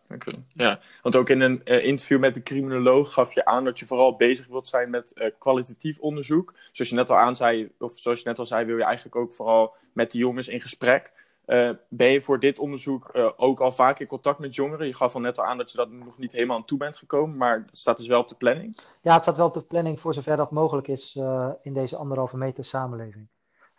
ja. 0.53 0.81
Want 1.03 1.17
ook 1.17 1.29
in 1.29 1.41
een 1.41 1.61
uh, 1.65 1.85
interview 1.85 2.19
met 2.19 2.35
de 2.35 2.43
criminoloog 2.43 3.13
gaf 3.13 3.33
je 3.33 3.45
aan 3.45 3.65
dat 3.65 3.79
je 3.79 3.87
vooral 3.87 4.17
bezig 4.17 4.47
wilt 4.47 4.67
zijn 4.67 4.91
met 4.91 5.13
uh, 5.15 5.31
kwalitatief 5.39 5.99
onderzoek. 5.99 6.55
Zoals 6.73 6.91
je 6.91 6.97
net 6.97 7.11
al 7.11 7.17
aan 7.17 7.37
zei, 7.37 7.73
of 7.79 7.99
zoals 7.99 8.19
je 8.19 8.29
net 8.29 8.39
al 8.39 8.47
zei, 8.47 8.65
wil 8.65 8.77
je 8.77 8.85
eigenlijk 8.85 9.17
ook 9.17 9.33
vooral 9.33 9.75
met 9.93 10.11
die 10.11 10.21
jongens 10.21 10.49
in 10.49 10.61
gesprek. 10.61 11.13
Uh, 11.47 11.71
ben 11.89 12.09
je 12.09 12.23
voor 12.23 12.41
dit 12.41 12.59
onderzoek 12.59 13.11
ook 13.37 13.61
al 13.61 13.73
vaak 13.73 13.99
in 13.99 14.07
contact 14.07 14.39
met 14.39 14.55
jongeren? 14.55 14.87
Je 14.87 14.95
gaf 14.95 15.15
al 15.15 15.21
net 15.21 15.39
al 15.39 15.45
aan 15.45 15.59
dat 15.59 15.71
je 15.71 15.77
dat 15.77 15.91
nog 15.91 16.19
niet 16.19 16.33
helemaal 16.33 16.57
aan 16.57 16.65
toe 16.65 16.79
bent 16.79 16.97
gekomen, 16.97 17.37
maar 17.37 17.57
het 17.67 17.79
staat 17.79 17.97
dus 17.97 18.07
wel 18.07 18.21
op 18.21 18.29
de 18.29 18.35
planning? 18.35 18.79
Ja, 19.01 19.15
het 19.15 19.23
staat 19.23 19.37
wel 19.37 19.47
op 19.47 19.55
de 19.55 19.63
planning 19.63 20.01
voor 20.01 20.15
zover 20.15 20.37
dat 20.37 20.51
mogelijk 20.51 20.89
is 20.89 21.17
in 21.63 21.75
deze 21.75 21.97
anderhalve 21.97 22.37
meter 22.37 22.65
samenleving. 22.65 23.29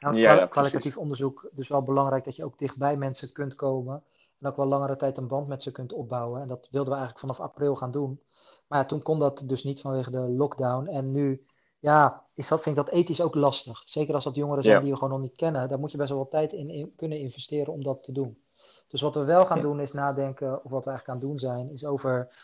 Ja, 0.10 0.12
ja, 0.12 0.46
kwalitatief 0.46 0.98
onderzoek, 0.98 1.50
dus 1.52 1.68
wel 1.68 1.84
belangrijk 1.84 2.24
dat 2.24 2.36
je 2.36 2.46
ook 2.46 2.58
dichtbij 2.58 2.98
mensen 2.98 3.32
kunt 3.32 3.56
komen 3.56 4.04
en 4.40 4.48
ook 4.48 4.56
wel 4.56 4.66
langere 4.66 4.96
tijd 4.96 5.18
een 5.18 5.28
band 5.28 5.48
met 5.48 5.64
ze 5.64 5.72
kunt 5.72 5.94
opbouwen. 5.94 6.42
En 6.42 6.48
dat 6.48 6.68
wilden 6.72 6.94
we 6.94 7.00
eigenlijk 7.00 7.20
vanaf 7.20 7.40
april 7.40 7.76
gaan 7.76 7.92
doen. 7.92 8.22
Maar 8.68 8.80
ja, 8.80 8.86
toen 8.86 9.02
kon 9.02 9.20
dat 9.20 9.44
dus 9.46 9.64
niet 9.64 9.82
vanwege 9.82 10.12
de 10.12 10.20
lockdown. 10.20 10.88
En 10.88 11.12
nu, 11.12 11.46
ja, 11.80 12.26
is 12.34 12.48
dat, 12.48 12.62
vind 12.62 12.78
ik 12.78 12.86
dat 12.86 12.94
ethisch 12.94 13.22
ook 13.22 13.36
lastig. 13.36 13.82
Zeker 13.86 14.14
als 14.14 14.24
dat 14.24 14.36
jongeren 14.36 14.64
zijn 14.64 14.82
die 14.82 14.92
we 14.92 14.98
gewoon 14.98 15.14
nog 15.14 15.22
niet 15.22 15.36
kennen. 15.36 15.70
Daar 15.70 15.80
moet 15.80 15.92
je 15.92 15.98
best 15.98 16.10
wel 16.10 16.18
wat 16.18 16.32
tijd 16.32 16.54
in, 16.54 16.94
kunnen 16.96 17.20
investeren 17.20 17.74
om 17.74 17.84
dat 17.84 18.04
te 18.04 18.12
doen. 18.12 18.44
Dus 18.88 19.02
wat 19.02 19.16
we 19.16 19.24
wel 19.24 19.46
gaan 19.46 19.62
doen 19.62 19.80
is 19.80 19.94
nadenken, 19.94 20.64
of 20.64 20.72
wat 20.72 20.86
we 20.86 20.90
eigenlijk 20.90 21.08
aan 21.10 21.28
doen 21.30 21.40
zijn, 21.40 21.70
is 21.70 21.86
over 21.86 22.36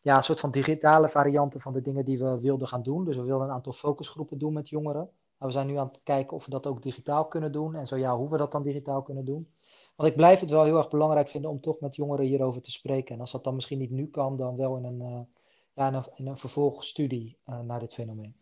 ja, 0.00 0.16
een 0.16 0.24
soort 0.24 0.40
van 0.40 0.50
digitale 0.50 1.08
varianten 1.08 1.60
van 1.60 1.72
de 1.72 1.80
dingen 1.80 2.04
die 2.04 2.18
we 2.18 2.40
wilden 2.40 2.68
gaan 2.68 2.82
doen. 2.82 3.04
Dus 3.04 3.16
we 3.16 3.22
wilden 3.22 3.48
een 3.48 3.54
aantal 3.54 3.72
focusgroepen 3.72 4.38
doen 4.38 4.52
met 4.52 4.68
jongeren. 4.68 5.10
Nou, 5.44 5.56
we 5.56 5.62
zijn 5.62 5.74
nu 5.74 5.80
aan 5.80 5.92
het 5.92 6.00
kijken 6.04 6.36
of 6.36 6.44
we 6.44 6.50
dat 6.50 6.66
ook 6.66 6.82
digitaal 6.82 7.26
kunnen 7.26 7.52
doen. 7.52 7.74
En 7.74 7.86
zo 7.86 7.96
ja, 7.96 8.16
hoe 8.16 8.30
we 8.30 8.36
dat 8.36 8.52
dan 8.52 8.62
digitaal 8.62 9.02
kunnen 9.02 9.24
doen. 9.24 9.48
Want 9.96 10.08
ik 10.08 10.16
blijf 10.16 10.40
het 10.40 10.50
wel 10.50 10.64
heel 10.64 10.76
erg 10.76 10.88
belangrijk 10.88 11.28
vinden 11.28 11.50
om 11.50 11.60
toch 11.60 11.80
met 11.80 11.96
jongeren 11.96 12.24
hierover 12.24 12.62
te 12.62 12.70
spreken. 12.70 13.14
En 13.14 13.20
als 13.20 13.32
dat 13.32 13.44
dan 13.44 13.54
misschien 13.54 13.78
niet 13.78 13.90
nu 13.90 14.06
kan, 14.06 14.36
dan 14.36 14.56
wel 14.56 14.76
in 14.76 14.84
een, 14.84 15.00
uh, 15.00 15.20
ja, 15.74 15.88
in 15.88 15.94
een, 15.94 16.04
in 16.14 16.26
een 16.26 16.38
vervolgstudie 16.38 17.36
uh, 17.48 17.60
naar 17.60 17.80
dit 17.80 17.94
fenomeen. 17.94 18.34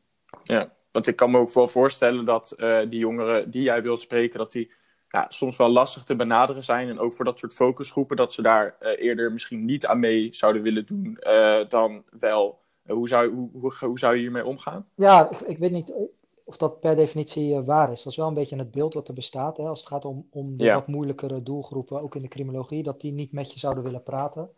Ja, 0.42 0.73
want 0.92 1.06
ik 1.06 1.16
kan 1.16 1.30
me 1.30 1.38
ook 1.38 1.52
wel 1.52 1.68
voorstellen 1.68 2.25
dat 2.25 2.54
uh, 2.56 2.80
die 2.80 2.99
jongeren 2.99 3.50
die 3.50 3.62
jij 3.62 3.82
wilt 3.82 4.00
spreken, 4.00 4.38
dat 4.38 4.52
die 4.52 4.73
ja, 5.09 5.26
soms 5.28 5.56
wel 5.56 5.68
lastig 5.68 6.04
te 6.04 6.16
benaderen 6.16 6.64
zijn. 6.64 6.88
En 6.88 6.99
ook 6.99 7.12
voor 7.12 7.25
dat 7.25 7.38
soort 7.38 7.54
focusgroepen, 7.54 8.16
dat 8.16 8.32
ze 8.32 8.42
daar 8.42 8.76
eerder 8.80 9.32
misschien 9.32 9.64
niet 9.64 9.87
aan 9.87 10.00
mee 10.00 10.35
zouden 10.35 10.62
willen 10.62 10.87
doen 10.87 11.18
dan 11.68 12.02
wel. 12.18 12.61
hoe, 12.87 13.09
zou, 13.09 13.35
hoe, 13.35 13.50
hoe, 13.52 13.75
hoe, 13.80 13.99
zou 13.99 14.14
je 14.14 14.21
hiermee 14.21 14.47
omgaan? 14.47 14.88
Ja, 14.94 15.30
ik, 15.30 15.40
ik 15.40 15.59
weet 15.59 15.73
niet 15.73 15.94
of 16.52 16.59
dat 16.59 16.80
per 16.80 16.97
definitie 16.97 17.54
uh, 17.54 17.64
waar 17.64 17.92
is. 17.92 18.02
Dat 18.02 18.12
is 18.12 18.18
wel 18.18 18.28
een 18.28 18.35
beetje 18.35 18.56
het 18.56 18.71
beeld 18.71 18.94
wat 18.94 19.09
er 19.09 19.14
bestaat. 19.14 19.56
Hè, 19.56 19.64
als 19.64 19.80
het 19.80 19.88
gaat 19.88 20.04
om, 20.04 20.26
om 20.30 20.56
de 20.56 20.73
wat 20.73 20.87
moeilijkere 20.87 21.42
doelgroepen, 21.42 22.00
ook 22.00 22.14
in 22.14 22.23
de 22.23 22.28
criminologie, 22.28 22.82
dat 22.82 23.00
die 23.00 23.12
niet 23.12 23.32
met 23.32 23.52
je 23.52 23.59
zouden 23.59 23.82
willen 23.82 24.02
praten. 24.02 24.50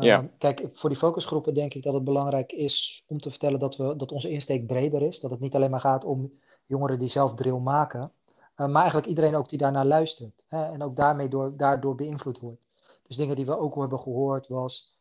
Ja. 0.00 0.28
Kijk, 0.38 0.68
voor 0.72 0.88
die 0.88 0.98
focusgroepen 0.98 1.54
denk 1.54 1.74
ik 1.74 1.82
dat 1.82 1.94
het 1.94 2.04
belangrijk 2.04 2.52
is 2.52 3.04
om 3.06 3.20
te 3.20 3.30
vertellen 3.30 3.58
dat, 3.58 3.76
we, 3.76 3.96
dat 3.96 4.12
onze 4.12 4.30
insteek 4.30 4.66
breder 4.66 5.02
is. 5.02 5.20
Dat 5.20 5.30
het 5.30 5.40
niet 5.40 5.54
alleen 5.54 5.70
maar 5.70 5.80
gaat 5.80 6.04
om 6.04 6.32
jongeren 6.66 6.98
die 6.98 7.08
zelf 7.08 7.34
drill 7.34 7.58
maken, 7.58 8.12
uh, 8.56 8.66
maar 8.66 8.82
eigenlijk 8.82 9.06
iedereen 9.06 9.34
ook 9.34 9.48
die 9.48 9.58
daarnaar 9.58 9.86
luistert. 9.86 10.44
Hè, 10.48 10.64
en 10.64 10.82
ook 10.82 10.96
daarmee 10.96 11.28
door, 11.28 11.56
daardoor 11.56 11.94
beïnvloed 11.94 12.38
wordt. 12.38 12.60
Dus 13.02 13.16
dingen 13.16 13.36
die 13.36 13.46
we 13.46 13.58
ook 13.58 13.74
hebben 13.74 14.00
gehoord 14.00 14.48
was... 14.48 14.94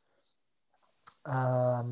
Ehm, 1.21 1.88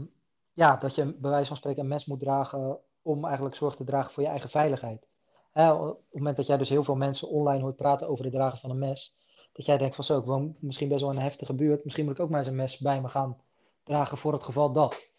ja, 0.54 0.76
dat 0.76 0.96
je 0.96 1.06
bij 1.06 1.30
wijze 1.30 1.48
van 1.48 1.58
spreken 1.58 1.82
een 1.82 1.88
mes 1.88 2.06
moet 2.06 2.20
dragen 2.20 2.80
om 3.02 3.26
eigenlijk 3.26 3.56
zorg 3.56 3.76
te 3.76 3.84
dragen 3.84 4.12
voor 4.12 4.24
je 4.24 4.30
eigen 4.30 4.50
veiligheid. 4.50 5.08
op 5.54 5.88
het 5.88 6.18
moment 6.18 6.36
dat 6.36 6.48
jij 6.48 6.58
dus 6.58 6.70
heel 6.70 6.84
veel 6.84 6.96
mensen 6.96 7.28
online 7.28 7.62
hoort 7.64 7.76
praten 7.76 8.10
over 8.10 8.24
het 8.24 8.34
dragen 8.34 8.60
van 8.60 8.70
een 8.70 8.80
mes, 8.80 9.16
dat 9.54 9.66
jij 9.66 9.78
denkt 9.78 9.96
van 9.96 10.04
zo, 10.04 10.20
ik 10.20 10.26
woon 10.26 10.56
misschien 10.60 10.88
best 10.88 11.02
wel 11.02 11.10
in 11.12 11.18
een 11.18 11.24
heftige 11.24 11.54
buurt, 11.54 11.84
misschien 11.84 12.06
moet 12.06 12.14
ik 12.14 12.20
ook 12.20 12.30
maar 12.30 12.40
eens 12.40 12.48
een 12.48 12.56
mes 12.56 12.78
bij 12.78 13.02
me 13.02 13.08
gaan 13.08 13.38
dragen 13.84 14.18
voor 14.18 14.34
het 14.34 14.44
geval 14.44 14.72
dat. 14.72 15.10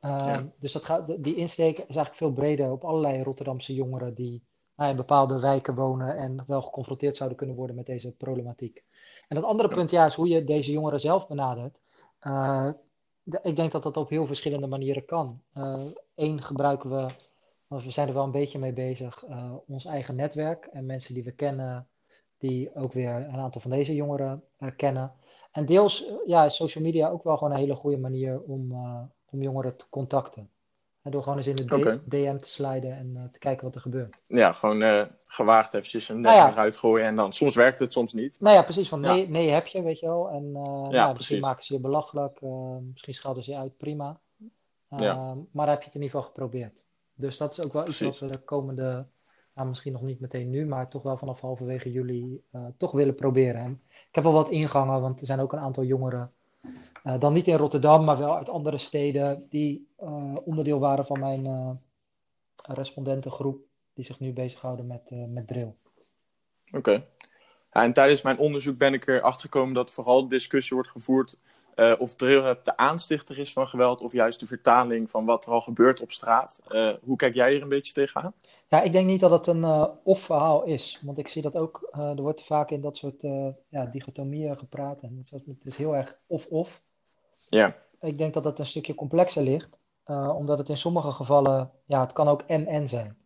Ehm, 0.00 0.46
dus 0.58 0.72
dat 0.72 0.84
gaat, 0.84 1.06
die 1.06 1.34
insteek 1.34 1.78
is 1.78 1.84
eigenlijk 1.84 2.14
veel 2.14 2.32
breder 2.32 2.70
op 2.70 2.84
allerlei 2.84 3.22
Rotterdamse 3.22 3.74
jongeren 3.74 4.14
die 4.14 4.44
nou, 4.76 4.90
in 4.90 4.96
bepaalde 4.96 5.40
wijken 5.40 5.74
wonen 5.74 6.16
en 6.16 6.44
wel 6.46 6.62
geconfronteerd 6.62 7.16
zouden 7.16 7.38
kunnen 7.38 7.56
worden 7.56 7.76
met 7.76 7.86
deze 7.86 8.12
problematiek. 8.12 8.84
En 9.28 9.36
dat 9.36 9.44
andere 9.44 9.68
punt 9.68 9.90
ja, 9.90 10.06
is 10.06 10.14
hoe 10.14 10.28
je 10.28 10.44
deze 10.44 10.72
jongeren 10.72 11.00
zelf 11.00 11.26
benadert. 11.26 11.78
Uh, 12.22 12.68
ik 13.42 13.56
denk 13.56 13.72
dat 13.72 13.82
dat 13.82 13.96
op 13.96 14.08
heel 14.08 14.26
verschillende 14.26 14.66
manieren 14.66 15.04
kan. 15.04 15.42
Eén 16.14 16.38
eh, 16.38 16.44
gebruiken 16.44 16.90
we, 16.90 17.06
want 17.66 17.84
we 17.84 17.90
zijn 17.90 18.08
er 18.08 18.14
wel 18.14 18.24
een 18.24 18.30
beetje 18.30 18.58
mee 18.58 18.72
bezig, 18.72 19.24
uh, 19.28 19.54
ons 19.66 19.84
eigen 19.84 20.16
netwerk 20.16 20.64
en 20.64 20.86
mensen 20.86 21.14
die 21.14 21.24
we 21.24 21.32
kennen, 21.32 21.88
die 22.38 22.74
ook 22.74 22.92
weer 22.92 23.10
een 23.10 23.38
aantal 23.38 23.60
van 23.60 23.70
deze 23.70 23.94
jongeren 23.94 24.44
uh, 24.58 24.70
kennen. 24.76 25.12
En 25.52 25.66
deels 25.66 26.08
ja, 26.26 26.44
is 26.44 26.56
social 26.56 26.84
media 26.84 27.08
ook 27.08 27.24
wel 27.24 27.36
gewoon 27.36 27.52
een 27.52 27.58
hele 27.58 27.74
goede 27.74 27.98
manier 27.98 28.40
om, 28.40 28.72
om 29.30 29.42
jongeren 29.42 29.76
te 29.76 29.84
contacten. 29.90 30.50
En 31.08 31.14
door 31.14 31.22
gewoon 31.22 31.38
eens 31.38 31.46
in 31.46 31.56
de 31.56 32.00
DM 32.06 32.36
te 32.36 32.48
sliden 32.48 32.92
en 32.92 33.28
te 33.32 33.38
kijken 33.38 33.64
wat 33.64 33.74
er 33.74 33.80
gebeurt. 33.80 34.18
Ja, 34.26 34.52
gewoon 34.52 35.08
gewaagd 35.24 35.74
eventjes 35.74 36.08
een 36.08 36.20
nou 36.20 36.36
ja. 36.36 36.50
eruit 36.50 36.76
gooien 36.76 37.06
en 37.06 37.14
dan 37.14 37.32
soms 37.32 37.54
werkt 37.54 37.78
het, 37.78 37.92
soms 37.92 38.12
niet. 38.12 38.40
Nou 38.40 38.54
ja, 38.56 38.62
precies. 38.62 38.88
Van 38.88 39.00
nee, 39.00 39.28
nee 39.28 39.48
heb 39.48 39.66
je, 39.66 39.82
weet 39.82 39.98
je 39.98 40.06
wel. 40.06 40.30
En 40.30 40.44
uh, 40.44 40.86
ja, 40.90 41.12
misschien 41.12 41.40
maken 41.40 41.64
ze 41.64 41.74
je 41.74 41.80
belachelijk, 41.80 42.40
misschien 42.92 43.14
schelden 43.14 43.42
ze 43.42 43.50
je 43.50 43.56
uit, 43.56 43.76
prima. 43.76 44.20
Uh, 44.90 45.32
maar 45.52 45.68
heb 45.68 45.78
je 45.78 45.84
het 45.84 45.94
in 45.94 46.02
ieder 46.02 46.16
geval 46.16 46.22
geprobeerd. 46.22 46.84
Dus 47.14 47.36
dat 47.36 47.52
is 47.52 47.60
ook 47.60 47.72
wel 47.72 47.88
iets 47.88 48.00
wat 48.00 48.18
we 48.18 48.26
de 48.26 48.38
komende, 48.38 49.06
nou, 49.54 49.68
misschien 49.68 49.92
nog 49.92 50.02
niet 50.02 50.20
meteen 50.20 50.50
nu, 50.50 50.66
maar 50.66 50.88
toch 50.88 51.02
wel 51.02 51.16
vanaf 51.16 51.40
halverwege 51.40 51.92
juli 51.92 52.42
toch 52.76 52.92
willen 52.92 53.14
proberen. 53.14 53.60
En 53.60 53.82
ik 53.88 54.14
heb 54.14 54.24
wel 54.24 54.32
wat 54.32 54.50
ingangen, 54.50 55.00
want 55.00 55.20
er 55.20 55.26
zijn 55.26 55.40
ook 55.40 55.52
een 55.52 55.58
aantal 55.58 55.84
jongeren, 55.84 56.32
dan 57.18 57.32
niet 57.32 57.46
in 57.46 57.56
Rotterdam, 57.56 58.04
maar 58.04 58.18
wel 58.18 58.36
uit 58.36 58.48
andere 58.48 58.78
steden, 58.78 59.46
die 59.48 59.88
onderdeel 60.44 60.78
waren 60.78 61.06
van 61.06 61.20
mijn 61.20 61.80
respondentengroep 62.56 63.60
die 63.94 64.04
zich 64.04 64.20
nu 64.20 64.32
bezighouden 64.32 64.86
met, 64.86 65.10
met 65.28 65.46
drill. 65.46 65.74
Oké. 66.72 67.04
Ja, 67.72 67.82
en 67.82 67.92
tijdens 67.92 68.22
mijn 68.22 68.38
onderzoek 68.38 68.78
ben 68.78 68.94
ik 68.94 69.06
erachter 69.06 69.40
gekomen 69.40 69.74
dat 69.74 69.90
vooral 69.90 70.28
discussie 70.28 70.76
wordt 70.76 70.90
gevoerd 70.90 71.38
uh, 71.78 71.94
of 71.98 72.14
drill 72.14 72.56
de 72.62 72.76
aanstichter 72.76 73.38
is 73.38 73.52
van 73.52 73.68
geweld 73.68 74.00
of 74.00 74.12
juist 74.12 74.40
de 74.40 74.46
vertaling 74.46 75.10
van 75.10 75.24
wat 75.24 75.46
er 75.46 75.52
al 75.52 75.60
gebeurt 75.60 76.00
op 76.00 76.12
straat. 76.12 76.60
Uh, 76.68 76.94
hoe 77.02 77.16
kijk 77.16 77.34
jij 77.34 77.52
hier 77.52 77.62
een 77.62 77.68
beetje 77.68 77.92
tegenaan? 77.92 78.32
Ja, 78.68 78.82
ik 78.82 78.92
denk 78.92 79.06
niet 79.06 79.20
dat 79.20 79.30
het 79.30 79.46
een 79.46 79.90
of-verhaal 80.02 80.64
is. 80.64 81.00
Want 81.02 81.18
ik 81.18 81.28
zie 81.28 81.42
dat 81.42 81.56
ook, 81.56 81.88
er 81.90 82.22
wordt 82.22 82.42
vaak 82.42 82.70
in 82.70 82.80
dat 82.80 82.96
soort 82.96 83.22
ja, 83.68 83.86
dichotomieën 83.86 84.58
gepraat. 84.58 85.00
En 85.00 85.26
het 85.30 85.64
is 85.64 85.76
heel 85.76 85.96
erg 85.96 86.18
of-of. 86.26 86.82
Ja. 87.46 87.76
Ik 88.00 88.18
denk 88.18 88.34
dat 88.34 88.44
het 88.44 88.58
een 88.58 88.66
stukje 88.66 88.94
complexer 88.94 89.42
ligt. 89.42 89.78
omdat 90.36 90.58
het 90.58 90.68
in 90.68 90.76
sommige 90.76 91.12
gevallen, 91.12 91.70
ja, 91.84 92.00
het 92.00 92.12
kan 92.12 92.28
ook 92.28 92.42
en-en 92.42 92.88
zijn. 92.88 93.16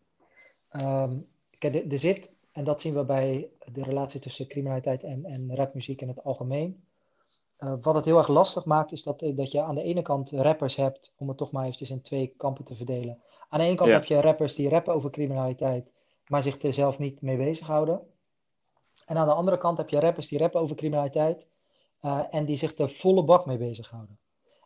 Um, 0.83 1.27
er 1.59 1.99
zit, 1.99 2.33
en 2.53 2.65
dat 2.65 2.81
zien 2.81 2.95
we 2.95 3.05
bij 3.05 3.49
de 3.73 3.83
relatie 3.83 4.21
tussen 4.21 4.49
criminaliteit 4.49 5.03
en, 5.03 5.25
en 5.25 5.57
rapmuziek 5.57 6.01
in 6.01 6.09
het 6.09 6.25
algemeen. 6.25 6.85
Uh, 7.63 7.73
wat 7.81 7.95
het 7.95 8.05
heel 8.05 8.17
erg 8.17 8.29
lastig 8.29 8.65
maakt, 8.65 8.93
is 8.93 9.03
dat, 9.03 9.19
dat 9.35 9.51
je 9.51 9.63
aan 9.63 9.75
de 9.75 9.83
ene 9.83 10.03
kant 10.03 10.31
rappers 10.31 10.77
hebt, 10.77 11.15
om 11.17 11.29
het 11.29 11.37
toch 11.37 11.51
maar 11.51 11.65
eventjes 11.65 11.91
in 11.91 12.03
twee 12.03 12.35
kampen 12.37 12.65
te 12.65 12.75
verdelen. 12.75 13.23
Aan 13.49 13.59
de 13.59 13.65
ene 13.67 13.75
kant 13.75 13.91
heb 13.91 14.05
je 14.05 14.21
rappers 14.21 14.55
die 14.55 14.69
rappen 14.69 14.95
over 14.95 15.11
criminaliteit, 15.11 15.91
maar 16.27 16.43
zich 16.43 16.63
er 16.63 16.73
zelf 16.73 16.99
niet 16.99 17.21
mee 17.21 17.37
bezighouden. 17.37 18.01
En 19.07 19.17
aan 19.17 19.27
de 19.27 19.35
andere 19.35 19.59
kant 19.59 19.79
heb 19.79 19.89
je 19.89 20.01
rappers 20.01 20.29
die 20.29 20.39
rappen 20.39 20.61
over 20.61 20.77
criminaliteit 20.77 21.47
uh, 22.03 22.23
en 22.31 22.45
die 22.45 22.57
zich 22.57 22.79
er 22.79 22.89
volle 22.89 23.25
bak 23.25 23.47
mee 23.47 23.59
bezighouden. 23.59 24.19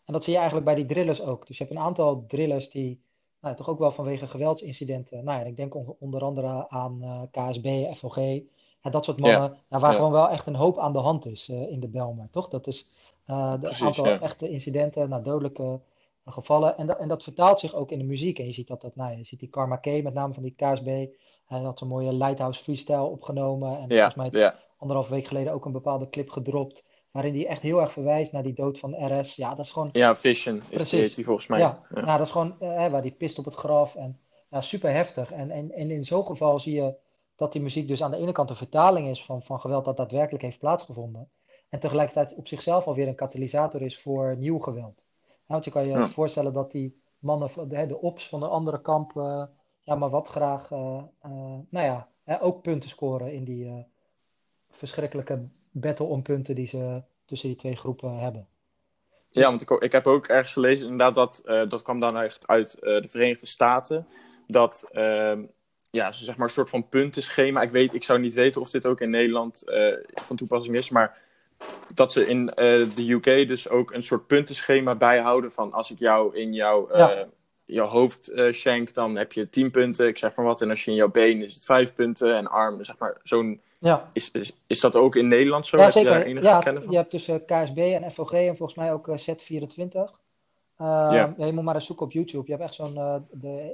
En 0.04 0.12
dat 0.12 0.22
zie 0.24 0.32
je 0.32 0.38
eigenlijk 0.38 0.66
bij 0.66 0.76
die 0.76 0.86
drillers 0.86 1.22
ook. 1.22 1.46
Dus 1.46 1.58
je 1.58 1.64
hebt 1.64 1.76
een 1.76 1.82
aantal 1.82 2.24
drillers 2.26 2.70
die 2.70 3.00
nou, 3.40 3.56
toch 3.56 3.68
ook 3.68 3.78
wel 3.78 3.92
vanwege 3.92 4.26
geweldsincidenten. 4.26 5.24
Nou 5.24 5.40
ja, 5.40 5.46
ik 5.46 5.56
denk 5.56 6.00
onder 6.00 6.22
andere 6.22 6.68
aan 6.68 6.98
uh, 7.02 7.22
KSB, 7.30 7.94
FOG. 7.94 8.16
Ja, 8.86 8.92
dat 8.92 9.04
soort 9.04 9.20
mannen, 9.20 9.56
ja. 9.68 9.78
waar 9.78 9.92
gewoon 9.92 10.12
wel 10.12 10.28
echt 10.28 10.46
een 10.46 10.54
hoop 10.54 10.78
aan 10.78 10.92
de 10.92 10.98
hand 10.98 11.26
is 11.26 11.48
uh, 11.48 11.70
in 11.70 11.80
de 11.80 11.88
Belmer, 11.88 12.28
toch? 12.30 12.48
Dat 12.48 12.66
is 12.66 12.90
uh, 13.30 13.54
de 13.60 13.76
aantal 13.80 14.06
echte 14.06 14.48
incidenten, 14.48 15.08
nou, 15.08 15.22
dodelijke 15.22 15.80
gevallen. 16.26 16.78
En, 16.78 16.86
dat 16.86 16.98
en 16.98 17.08
dat 17.08 17.22
vertaalt 17.22 17.60
zich 17.60 17.74
ook 17.74 17.90
in 17.90 17.98
de 17.98 18.04
muziek. 18.04 18.38
En 18.38 18.46
je 18.46 18.52
ziet 18.52 18.68
dat, 18.68 18.80
dat 18.80 18.96
nou, 18.96 19.16
je 19.16 19.24
ziet 19.24 19.40
die 19.40 19.48
Karma 19.48 19.76
K, 19.76 19.86
met 20.02 20.14
name 20.14 20.34
van 20.34 20.42
die 20.42 20.54
KSB. 20.56 21.06
Hij 21.46 21.60
had 21.60 21.80
een 21.80 21.88
mooie 21.88 22.12
Lighthouse 22.12 22.62
freestyle 22.62 23.02
opgenomen. 23.02 23.78
En 23.78 23.88
volgens 23.88 24.14
mij 24.14 24.54
anderhalf 24.78 25.08
week 25.08 25.26
geleden 25.26 25.52
ook 25.52 25.64
een 25.64 25.72
bepaalde 25.72 26.08
clip 26.10 26.30
gedropt. 26.30 26.84
Waarin 27.10 27.34
hij 27.34 27.46
echt 27.46 27.62
heel 27.62 27.80
erg 27.80 27.92
verwijst 27.92 28.32
naar 28.32 28.42
die 28.42 28.54
dood 28.54 28.78
van 28.78 28.94
RS. 28.94 29.36
Ja, 29.36 29.54
dat 29.54 29.64
is 29.64 29.70
gewoon 29.70 29.88
Ja, 29.92 30.14
Vision 30.14 30.56
is 30.56 30.62
Precies. 30.68 30.90
die, 30.90 31.00
heet 31.00 31.14
die 31.14 31.24
volgens 31.24 31.46
mij. 31.46 31.58
ja. 31.58 31.82
Nou, 31.90 32.06
dat 32.06 32.26
is 32.26 32.30
gewoon 32.30 32.60
eh, 32.60 32.88
waar 32.88 33.02
die 33.02 33.10
pist 33.10 33.38
op 33.38 33.44
het 33.44 33.54
graf. 33.54 33.94
En 33.94 34.20
ja, 34.50 34.60
super 34.60 34.90
heftig. 34.90 35.32
En, 35.32 35.50
en, 35.50 35.72
en 35.72 35.90
in 35.90 36.04
zo'n 36.04 36.26
geval 36.26 36.58
zie 36.58 36.74
je 36.74 36.94
dat 37.36 37.52
die 37.52 37.62
muziek 37.62 37.88
dus 37.88 38.02
aan 38.02 38.10
de 38.10 38.16
ene 38.16 38.32
kant 38.32 38.50
een 38.50 38.56
vertaling 38.56 39.08
is 39.08 39.24
van, 39.24 39.42
van 39.42 39.60
geweld 39.60 39.84
dat 39.84 39.96
daadwerkelijk 39.96 40.42
heeft 40.44 40.58
plaatsgevonden. 40.58 41.30
En 41.68 41.80
tegelijkertijd 41.80 42.34
op 42.34 42.48
zichzelf 42.48 42.86
alweer 42.86 43.08
een 43.08 43.14
katalysator 43.14 43.82
is 43.82 44.00
voor 44.00 44.36
nieuw 44.36 44.58
geweld. 44.58 45.02
Want 45.46 45.64
je 45.64 45.70
kan 45.70 45.82
je 45.84 45.90
Ja. 45.90 46.08
voorstellen 46.08 46.52
dat 46.52 46.70
die 46.70 47.00
mannen, 47.18 47.68
de, 47.68 47.86
de 47.86 48.00
ops 48.00 48.28
van 48.28 48.40
de 48.40 48.48
andere 48.48 48.80
kamp, 48.80 49.16
eh, 49.16 49.44
ja, 49.82 49.94
maar 49.94 50.10
wat 50.10 50.28
graag, 50.28 50.70
eh, 50.70 51.02
eh, 51.20 51.30
nou 51.68 51.86
ja, 51.86 52.08
hè, 52.24 52.42
ook 52.42 52.62
punten 52.62 52.90
scoren 52.90 53.32
in 53.32 53.44
die 53.44 53.86
verschrikkelijke 54.70 55.48
battle 55.70 56.06
om 56.06 56.22
punten 56.22 56.54
die 56.54 56.66
ze 56.66 57.02
tussen 57.24 57.48
die 57.48 57.56
twee 57.58 57.76
groepen 57.76 58.18
hebben. 58.18 58.48
Ja, 59.28 59.48
want 59.48 59.62
ik, 59.62 59.70
ik 59.70 59.92
heb 59.92 60.06
ook 60.06 60.26
ergens 60.26 60.52
gelezen, 60.52 60.88
inderdaad, 60.88 61.14
dat, 61.14 61.70
dat 61.70 61.82
kwam 61.82 62.00
dan 62.00 62.16
echt 62.18 62.46
uit 62.46 62.70
de 62.80 63.04
Verenigde 63.08 63.46
Staten. 63.46 64.06
Dat, 64.46 64.88
ehm, 64.92 65.44
ja, 65.96 66.12
ze 66.12 66.24
zeg 66.24 66.36
maar 66.36 66.46
een 66.46 66.52
soort 66.52 66.70
van 66.70 66.88
puntenschema. 66.88 67.62
Ik, 67.62 67.70
weet, 67.70 67.94
ik 67.94 68.04
zou 68.04 68.18
niet 68.18 68.34
weten 68.34 68.60
of 68.60 68.70
dit 68.70 68.86
ook 68.86 69.00
in 69.00 69.10
Nederland 69.10 69.62
eh, 69.68 69.92
van 70.14 70.36
toepassing 70.36 70.76
is, 70.76 70.90
maar 70.90 71.18
dat 71.94 72.12
ze 72.12 72.26
in 72.26 72.48
eh, 72.54 72.64
de 72.94 73.10
UK 73.10 73.24
dus 73.24 73.68
ook 73.68 73.92
een 73.92 74.02
soort 74.02 74.26
puntenschema 74.26 74.94
bijhouden 74.94 75.52
van 75.52 75.72
als 75.72 75.90
ik 75.90 75.98
jou 75.98 76.36
in 76.36 76.52
jouw, 76.52 76.88
Ja. 76.96 77.26
jouw 77.64 77.86
hoofd 77.86 78.32
shank, 78.52 78.94
dan 78.94 79.16
heb 79.16 79.32
je 79.32 79.50
10 79.50 79.70
punten, 79.70 80.06
ik 80.06 80.18
zeg 80.18 80.34
maar 80.34 80.46
wat. 80.46 80.60
En 80.60 80.70
als 80.70 80.84
je 80.84 80.90
in 80.90 80.96
jouw 80.96 81.10
been 81.10 81.42
is 81.42 81.54
het 81.54 81.64
5 81.64 81.94
punten 81.94 82.36
en 82.36 82.46
arm, 82.46 82.84
zeg 82.84 82.98
maar, 82.98 83.16
zo'n... 83.22 83.60
Ja. 83.80 84.10
Is, 84.12 84.30
is, 84.30 84.56
is 84.66 84.80
dat 84.80 84.96
ook 84.96 85.16
in 85.16 85.28
Nederland 85.28 85.66
zo? 85.66 85.76
Ja, 85.76 85.84
Heb 85.84 85.92
je 85.92 86.04
daar 86.04 86.12
zeker. 86.12 86.26
enige 86.28 86.46
Ja, 86.46 86.62
van? 86.62 86.86
je 86.90 86.96
hebt 86.96 87.10
dus 87.10 87.28
eh, 87.28 87.36
KSB 87.46 87.78
en 87.78 88.10
FOG 88.10 88.32
en 88.32 88.56
volgens 88.56 88.78
mij 88.78 88.92
ook 88.92 89.08
eh, 89.08 89.18
Z24. 89.18 90.24
Uh, 90.80 90.86
Ja. 90.86 91.34
ja. 91.36 91.46
je 91.46 91.52
moet 91.52 91.64
maar 91.64 91.74
eens 91.74 91.86
zoeken 91.86 92.06
op 92.06 92.12
YouTube. 92.12 92.44
Je 92.46 92.50
hebt 92.52 92.64
echt 92.64 92.74
zo'n, 92.74 92.96
eh, 92.96 93.14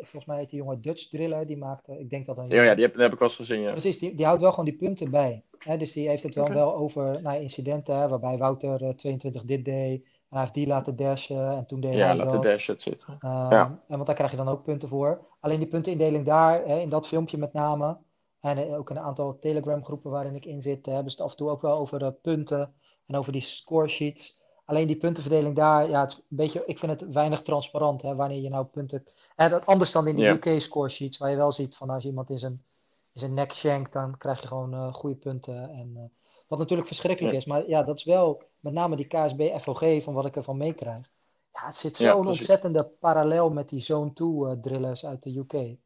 volgens 0.01 0.25
mij 0.25 0.38
heet 0.38 0.51
die 0.51 0.59
jongen 0.59 0.81
Dutch 0.83 1.09
Driller, 1.09 1.47
die 1.47 1.57
maakte, 1.57 1.99
ik 1.99 2.11
denk 2.11 2.27
dat 2.27 2.38
een 2.38 2.49
Ja, 2.49 2.62
ja, 2.62 2.75
die 2.75 2.85
heb, 2.85 2.93
die 2.95 3.03
heb 3.03 3.12
ik 3.12 3.21
al 3.21 3.27
eens 3.27 3.37
gezien, 3.37 3.61
ja. 3.61 3.71
Precies, 3.71 3.99
die, 3.99 4.15
die 4.15 4.25
houdt 4.25 4.41
wel 4.41 4.51
gewoon 4.51 4.65
die 4.65 4.77
punten 4.77 5.11
bij. 5.11 5.43
Hè? 5.59 5.77
Dus 5.77 5.93
die 5.93 6.09
heeft 6.09 6.23
het 6.23 6.35
wel, 6.35 6.53
wel 6.53 6.75
over 6.75 7.23
nou, 7.23 7.41
incidenten, 7.41 7.99
hè, 7.99 8.09
waarbij 8.09 8.38
Wouter 8.38 8.83
eh, 8.85 8.88
22 8.95 9.45
dit 9.45 9.65
deed. 9.65 10.03
En 10.05 10.09
hij 10.29 10.41
heeft 10.41 10.55
die 10.55 10.67
laten 10.67 10.97
dashen 10.97 11.51
en 11.57 11.67
toen 11.67 11.81
deed 11.81 11.95
Ja, 11.95 12.07
hij 12.07 12.17
laat 12.17 12.27
de 12.31 12.33
dat. 12.33 12.43
dash 12.43 12.67
het 12.67 12.83
zitten. 12.83 13.17
Ehm, 13.21 13.51
Ja. 13.53 13.67
En 13.67 13.95
want 13.95 14.07
daar 14.07 14.15
krijg 14.15 14.31
je 14.31 14.37
dan 14.37 14.49
ook 14.49 14.62
punten 14.62 14.88
voor. 14.88 15.27
Alleen 15.41 15.59
die 15.59 15.69
puntenindeling 15.69 16.27
daar, 16.27 16.62
hè, 16.67 16.79
in 16.79 16.88
dat 16.88 17.09
filmpje 17.09 17.38
met 17.38 17.53
name, 17.53 17.99
en 18.41 18.59
eh, 18.59 18.79
ook 18.79 18.91
in 18.91 18.97
een 18.97 19.03
aantal 19.03 19.38
Telegram 19.38 19.85
groepen 19.85 20.11
waarin 20.11 20.35
ik 20.35 20.45
in 20.45 20.62
zit, 20.62 20.87
eh, 20.87 20.93
hebben 20.95 21.11
ze 21.12 21.17
het 21.17 21.27
af 21.27 21.31
en 21.33 21.37
toe 21.37 21.51
ook 21.51 21.62
wel 21.62 21.79
over 21.79 22.03
eh, 22.05 22.09
punten 22.23 22.75
en 23.07 23.17
over 23.17 23.33
die 23.33 23.41
score 23.43 23.88
sheets. 23.88 24.41
Alleen 24.64 24.87
die 24.87 24.96
puntenverdeling 24.96 25.57
daar, 25.57 25.88
ja, 25.88 26.01
het 26.01 26.11
is 26.12 26.16
een 26.16 26.25
beetje, 26.29 26.62
ik 26.66 26.79
vind 26.79 27.01
het 27.01 27.12
weinig 27.12 27.42
transparant, 27.42 28.03
hè, 28.03 28.14
wanneer 28.14 28.40
je 28.40 28.48
nou 28.48 28.64
punten... 28.64 29.05
En 29.37 29.51
dat 29.51 29.66
anders 29.66 29.92
dan 29.92 30.07
in 30.09 30.16
de 30.16 30.22
Ja. 30.22 30.33
UK 30.33 30.61
score 30.61 30.88
sheets, 30.88 31.18
waar 31.18 31.31
je 31.31 31.37
wel 31.37 31.53
ziet 31.53 31.77
van 31.77 31.90
als 31.90 32.03
je 32.03 32.09
iemand 32.09 32.31
in 32.31 32.38
zijn, 32.38 32.64
in 33.12 33.20
zijn 33.20 33.35
nek 33.35 33.53
shankt, 33.55 33.92
dan 33.92 34.16
krijg 34.16 34.40
je 34.40 34.46
gewoon 34.46 34.75
eh, 34.75 34.94
goede 34.94 35.16
punten. 35.16 35.70
En, 35.70 35.92
eh, 35.96 36.03
wat 36.46 36.59
natuurlijk 36.59 36.88
verschrikkelijk 36.88 37.33
Ja. 37.35 37.40
is, 37.40 37.46
maar 37.46 37.68
ja, 37.68 37.83
dat 37.83 37.96
is 37.96 38.05
wel 38.05 38.42
met 38.61 38.72
name 38.72 38.96
die 38.96 39.07
KSB 39.07 39.59
FOG 39.61 40.03
van 40.03 40.14
wat 40.14 40.27
ik 40.27 40.37
ervan 40.37 40.57
meekrijg. 40.57 41.11
Ja, 41.53 41.66
het 41.66 41.77
zit 41.77 41.96
zo'n 41.96 42.27
ontzettende 42.27 42.85
parallel 42.85 43.51
met 43.51 43.68
die 43.68 43.81
Zone 43.81 44.12
2 44.12 44.29
eh, 44.46 44.53
drillers 44.61 45.07
uit 45.07 45.22
de 45.22 45.37
UK. 45.38 45.77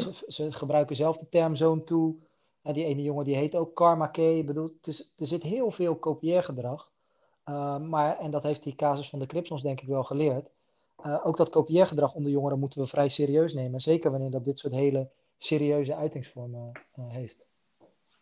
Ze, 0.00 0.24
ze 0.26 0.52
gebruiken 0.52 0.96
zelf 0.96 1.16
de 1.16 1.28
term 1.28 1.56
Zone 1.56 1.84
2. 1.84 2.22
Ja, 2.62 2.72
die 2.72 2.84
ene 2.84 3.02
jongen 3.02 3.24
die 3.24 3.36
heet 3.36 3.54
ook 3.56 3.74
Karma 3.74 4.06
K. 4.06 4.16
Ik 4.16 4.46
bedoel, 4.46 4.78
er 5.16 5.26
zit 5.26 5.42
heel 5.42 5.70
veel 5.70 5.96
kopieergedrag. 5.96 6.92
Uh, 7.48 7.78
maar, 7.78 8.18
en 8.18 8.30
dat 8.30 8.42
heeft 8.42 8.62
die 8.62 8.74
casus 8.74 9.08
van 9.08 9.18
de 9.18 9.26
Crips 9.26 9.50
ons 9.50 9.62
denk 9.62 9.80
ik 9.80 9.88
wel 9.88 10.04
geleerd. 10.04 10.48
Uh, 11.06 11.26
ook 11.26 11.36
dat 11.36 11.48
kopieergedrag 11.48 12.14
onder 12.14 12.32
jongeren 12.32 12.58
moeten 12.58 12.80
we 12.80 12.86
vrij 12.86 13.08
serieus 13.08 13.54
nemen. 13.54 13.80
Zeker 13.80 14.10
wanneer 14.10 14.30
dat 14.30 14.44
dit 14.44 14.58
soort 14.58 14.72
hele 14.72 15.08
serieuze 15.38 15.94
uitingsvormen 15.94 16.72
uh, 16.98 17.04
heeft. 17.08 17.36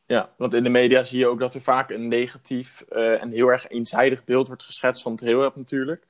Ja, 0.06 0.30
want 0.36 0.54
in 0.54 0.62
de 0.62 0.68
media 0.68 1.04
zie 1.04 1.18
je 1.18 1.26
ook 1.26 1.38
dat 1.38 1.54
er 1.54 1.60
vaak 1.60 1.90
een 1.90 2.08
negatief 2.08 2.80
en 2.90 3.30
heel 3.30 3.48
erg 3.48 3.68
eenzijdig 3.68 4.24
beeld 4.24 4.46
wordt 4.46 4.62
geschetst 4.62 5.02
van 5.02 5.16
trailrap 5.16 5.56
natuurlijk. 5.56 6.06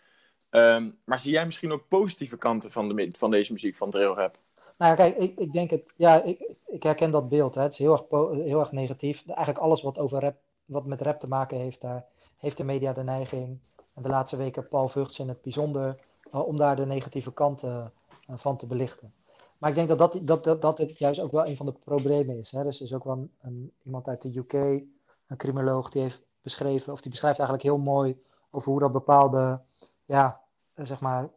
Um, 0.50 0.98
maar 1.04 1.20
zie 1.20 1.32
jij 1.32 1.44
misschien 1.44 1.72
ook 1.72 1.88
positieve 1.88 2.36
kanten 2.36 2.70
van, 2.70 2.88
de, 2.88 3.08
van 3.18 3.30
deze 3.30 3.52
muziek 3.52 3.76
van 3.76 3.90
trailrap? 3.90 4.38
Nou 4.78 4.90
ja, 4.90 4.94
kijk, 4.94 5.16
ik, 5.16 5.38
ik 5.38 5.52
denk 5.52 5.70
het. 5.70 5.92
Ja, 5.96 6.22
ik, 6.22 6.56
ik 6.66 6.82
herken 6.82 7.10
dat 7.10 7.28
beeld. 7.28 7.54
Hè. 7.54 7.62
Het 7.62 7.72
is 7.72 7.78
heel 7.78 7.92
erg, 7.92 8.30
heel 8.44 8.60
erg 8.60 8.72
negatief. 8.72 9.24
Eigenlijk 9.26 9.58
alles 9.58 9.82
wat, 9.82 9.98
over 9.98 10.20
rap, 10.20 10.36
wat 10.64 10.86
met 10.86 11.00
rap 11.00 11.20
te 11.20 11.28
maken 11.28 11.58
heeft, 11.58 11.80
daar 11.80 12.04
heeft 12.42 12.56
de 12.56 12.64
media 12.64 12.92
de 12.92 13.02
neiging. 13.02 13.58
En 13.94 14.02
de 14.02 14.08
laatste 14.08 14.36
weken 14.36 14.68
Paul 14.68 14.88
Vugts 14.88 15.18
in 15.18 15.28
het 15.28 15.42
bijzonder. 15.42 16.00
Uh, 16.32 16.46
om 16.46 16.56
daar 16.56 16.76
de 16.76 16.86
negatieve 16.86 17.32
kanten 17.32 17.92
uh, 18.30 18.36
van 18.36 18.56
te 18.56 18.66
belichten. 18.66 19.14
Maar 19.58 19.70
ik 19.70 19.76
denk 19.76 19.88
dat 19.88 19.98
dat, 19.98 20.20
dat, 20.22 20.44
dat, 20.44 20.62
dat 20.62 20.78
het 20.78 20.98
juist 20.98 21.20
ook 21.20 21.32
wel 21.32 21.46
een 21.46 21.56
van 21.56 21.66
de 21.66 21.72
problemen 21.72 22.38
is. 22.38 22.50
Hè. 22.50 22.62
Dus 22.62 22.76
er 22.76 22.84
is 22.84 22.94
ook 22.94 23.04
wel 23.04 23.12
een, 23.12 23.30
een, 23.40 23.72
iemand 23.82 24.08
uit 24.08 24.22
de 24.22 24.38
UK, 24.38 24.52
een 24.52 25.36
criminoloog, 25.36 25.90
die 25.90 26.02
heeft 26.02 26.22
beschreven, 26.42 26.92
of 26.92 27.00
die 27.00 27.10
beschrijft 27.10 27.38
eigenlijk 27.38 27.68
heel 27.68 27.78
mooi 27.84 28.22
over 28.50 28.70
hoe 28.70 28.80
dat 28.80 28.92
bepaalde, 28.92 29.60
ja, 30.04 30.40
zeg 30.74 31.00
maar, 31.00 31.28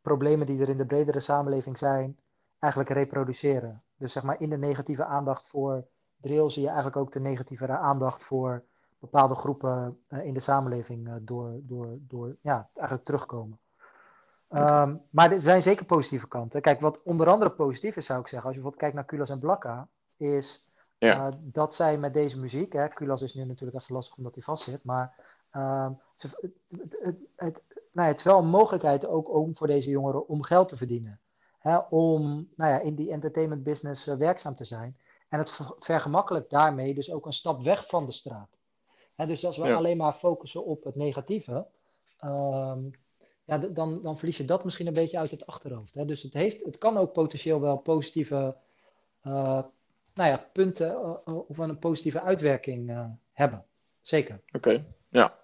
problemen 0.00 0.46
die 0.46 0.60
er 0.60 0.68
in 0.68 0.76
de 0.76 0.86
bredere 0.86 1.20
samenleving 1.20 1.78
zijn, 1.78 2.18
eigenlijk 2.58 2.92
reproduceren. 2.92 3.82
Dus 3.96 4.12
zeg 4.12 4.22
maar 4.22 4.40
in 4.40 4.50
de 4.50 4.58
negatieve 4.58 5.04
aandacht 5.04 5.46
voor 5.46 5.86
drill 6.20 6.50
zie 6.50 6.62
je 6.62 6.68
eigenlijk 6.68 6.96
ook 6.96 7.12
de 7.12 7.20
negatievere 7.20 7.76
aandacht 7.76 8.22
voor 8.22 8.64
bepaalde 9.02 9.34
groepen 9.34 9.98
uh, 10.08 10.24
in 10.24 10.34
de 10.34 10.40
samenleving 10.40 11.08
uh, 11.08 11.14
door, 11.22 11.60
door, 11.62 11.98
door 12.00 12.36
ja, 12.40 12.68
eigenlijk 12.74 13.06
terugkomen. 13.06 13.58
Okay. 14.48 14.82
Um, 14.82 15.02
maar 15.10 15.32
er 15.32 15.40
zijn 15.40 15.62
zeker 15.62 15.84
positieve 15.84 16.28
kanten. 16.28 16.60
Kijk, 16.60 16.80
wat 16.80 17.02
onder 17.02 17.28
andere 17.28 17.50
positief 17.50 17.96
is, 17.96 18.06
zou 18.06 18.20
ik 18.20 18.28
zeggen, 18.28 18.48
als 18.48 18.56
je 18.56 18.62
bijvoorbeeld 18.62 18.92
kijkt 18.92 18.94
naar 18.94 19.04
Kulas 19.04 19.30
en 19.30 19.38
Blakka, 19.38 19.88
is 20.16 20.70
ja. 20.98 21.26
uh, 21.26 21.34
dat 21.40 21.74
zij 21.74 21.98
met 21.98 22.14
deze 22.14 22.38
muziek, 22.38 22.72
hè, 22.72 22.88
Kulas 22.88 23.22
is 23.22 23.34
nu 23.34 23.44
natuurlijk 23.44 23.80
even 23.80 23.94
lastig 23.94 24.16
omdat 24.16 24.34
hij 24.34 24.42
vastzit, 24.42 24.84
maar 24.84 25.14
um, 25.52 26.00
ze, 26.14 26.52
het, 26.68 27.28
het, 27.36 27.62
nou 27.92 28.06
ja, 28.06 28.06
het 28.06 28.18
is 28.18 28.22
wel 28.22 28.38
een 28.38 28.48
mogelijkheid 28.48 29.06
ook 29.06 29.30
om 29.30 29.56
voor 29.56 29.66
deze 29.66 29.90
jongeren 29.90 30.28
om 30.28 30.42
geld 30.42 30.68
te 30.68 30.76
verdienen. 30.76 31.20
Hè, 31.58 31.76
om 31.78 32.48
nou 32.54 32.72
ja, 32.72 32.78
in 32.78 32.94
die 32.94 33.10
entertainment 33.10 33.62
business 33.62 34.08
uh, 34.08 34.14
werkzaam 34.14 34.54
te 34.54 34.64
zijn. 34.64 34.96
En 35.28 35.38
het 35.38 35.58
vergemakkelijkt 35.78 36.50
daarmee 36.50 36.94
dus 36.94 37.12
ook 37.12 37.26
een 37.26 37.32
stap 37.32 37.62
weg 37.62 37.86
van 37.86 38.06
de 38.06 38.12
straat. 38.12 38.48
Dus 39.16 39.46
als 39.46 39.56
we 39.56 39.66
ja. 39.66 39.74
alleen 39.74 39.96
maar 39.96 40.12
focussen 40.12 40.64
op 40.64 40.84
het 40.84 40.94
negatieve, 40.94 41.66
um, 42.24 42.90
ja, 43.44 43.58
dan, 43.58 44.02
dan 44.02 44.18
verlies 44.18 44.36
je 44.36 44.44
dat 44.44 44.64
misschien 44.64 44.86
een 44.86 44.92
beetje 44.92 45.18
uit 45.18 45.30
het 45.30 45.46
achterhoofd. 45.46 45.94
Hè. 45.94 46.04
Dus 46.04 46.22
het, 46.22 46.32
heeft, 46.32 46.64
het 46.64 46.78
kan 46.78 46.96
ook 46.96 47.12
potentieel 47.12 47.60
wel 47.60 47.76
positieve 47.76 48.56
uh, 49.26 49.62
nou 50.14 50.30
ja, 50.30 50.46
punten 50.52 50.90
uh, 51.26 51.48
of 51.48 51.58
een 51.58 51.78
positieve 51.78 52.20
uitwerking 52.20 52.90
uh, 52.90 53.04
hebben. 53.32 53.64
Zeker. 54.00 54.40
Oké, 54.46 54.56
okay. 54.56 54.84
ja. 55.08 55.40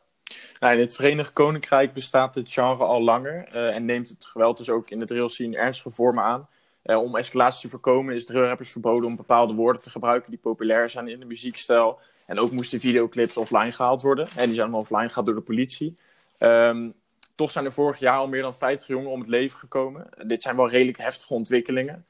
Nou, 0.60 0.74
in 0.74 0.80
het 0.80 0.94
Verenigd 0.94 1.32
Koninkrijk 1.32 1.92
bestaat 1.92 2.34
het 2.34 2.52
genre 2.52 2.84
al 2.84 3.02
langer 3.02 3.48
en 3.48 3.84
neemt 3.84 4.08
het 4.08 4.24
geweld 4.24 4.56
dus 4.56 4.70
ook 4.70 4.90
in 4.90 4.98
de 4.98 5.04
drill 5.04 5.28
scene 5.28 5.56
ernstige 5.56 5.90
vormen 5.90 6.24
aan. 6.24 6.48
Uh, 6.84 7.02
om 7.02 7.16
escalatie 7.16 7.60
te 7.60 7.68
voorkomen 7.68 8.14
is 8.14 8.26
drillrappers 8.26 8.70
verboden 8.70 9.08
om 9.08 9.16
bepaalde 9.16 9.54
woorden 9.54 9.82
te 9.82 9.90
gebruiken 9.90 10.30
die 10.30 10.40
populair 10.40 10.90
zijn 10.90 11.08
in 11.08 11.20
de 11.20 11.26
muziekstijl. 11.26 11.98
En 12.28 12.38
ook 12.38 12.50
moesten 12.50 12.80
videoclips 12.80 13.36
offline 13.36 13.72
gehaald 13.72 14.02
worden. 14.02 14.28
En 14.36 14.44
die 14.44 14.54
zijn 14.54 14.60
allemaal 14.60 14.80
offline 14.80 15.08
gehaald 15.08 15.26
door 15.26 15.34
de 15.34 15.40
politie. 15.40 15.96
Um, 16.38 16.94
toch 17.34 17.50
zijn 17.50 17.64
er 17.64 17.72
vorig 17.72 17.98
jaar 17.98 18.18
al 18.18 18.28
meer 18.28 18.42
dan 18.42 18.54
50 18.54 18.88
jongeren 18.88 19.12
om 19.12 19.20
het 19.20 19.28
leven 19.28 19.58
gekomen. 19.58 20.08
Dit 20.26 20.42
zijn 20.42 20.56
wel 20.56 20.68
redelijk 20.68 20.98
heftige 20.98 21.34
ontwikkelingen. 21.34 22.06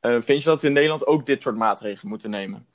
Uh, 0.00 0.22
vind 0.22 0.42
je 0.42 0.48
dat 0.48 0.60
we 0.60 0.66
in 0.66 0.72
Nederland 0.72 1.06
ook 1.06 1.26
dit 1.26 1.42
soort 1.42 1.56
maatregelen 1.56 2.08
moeten 2.08 2.30
nemen? 2.30 2.66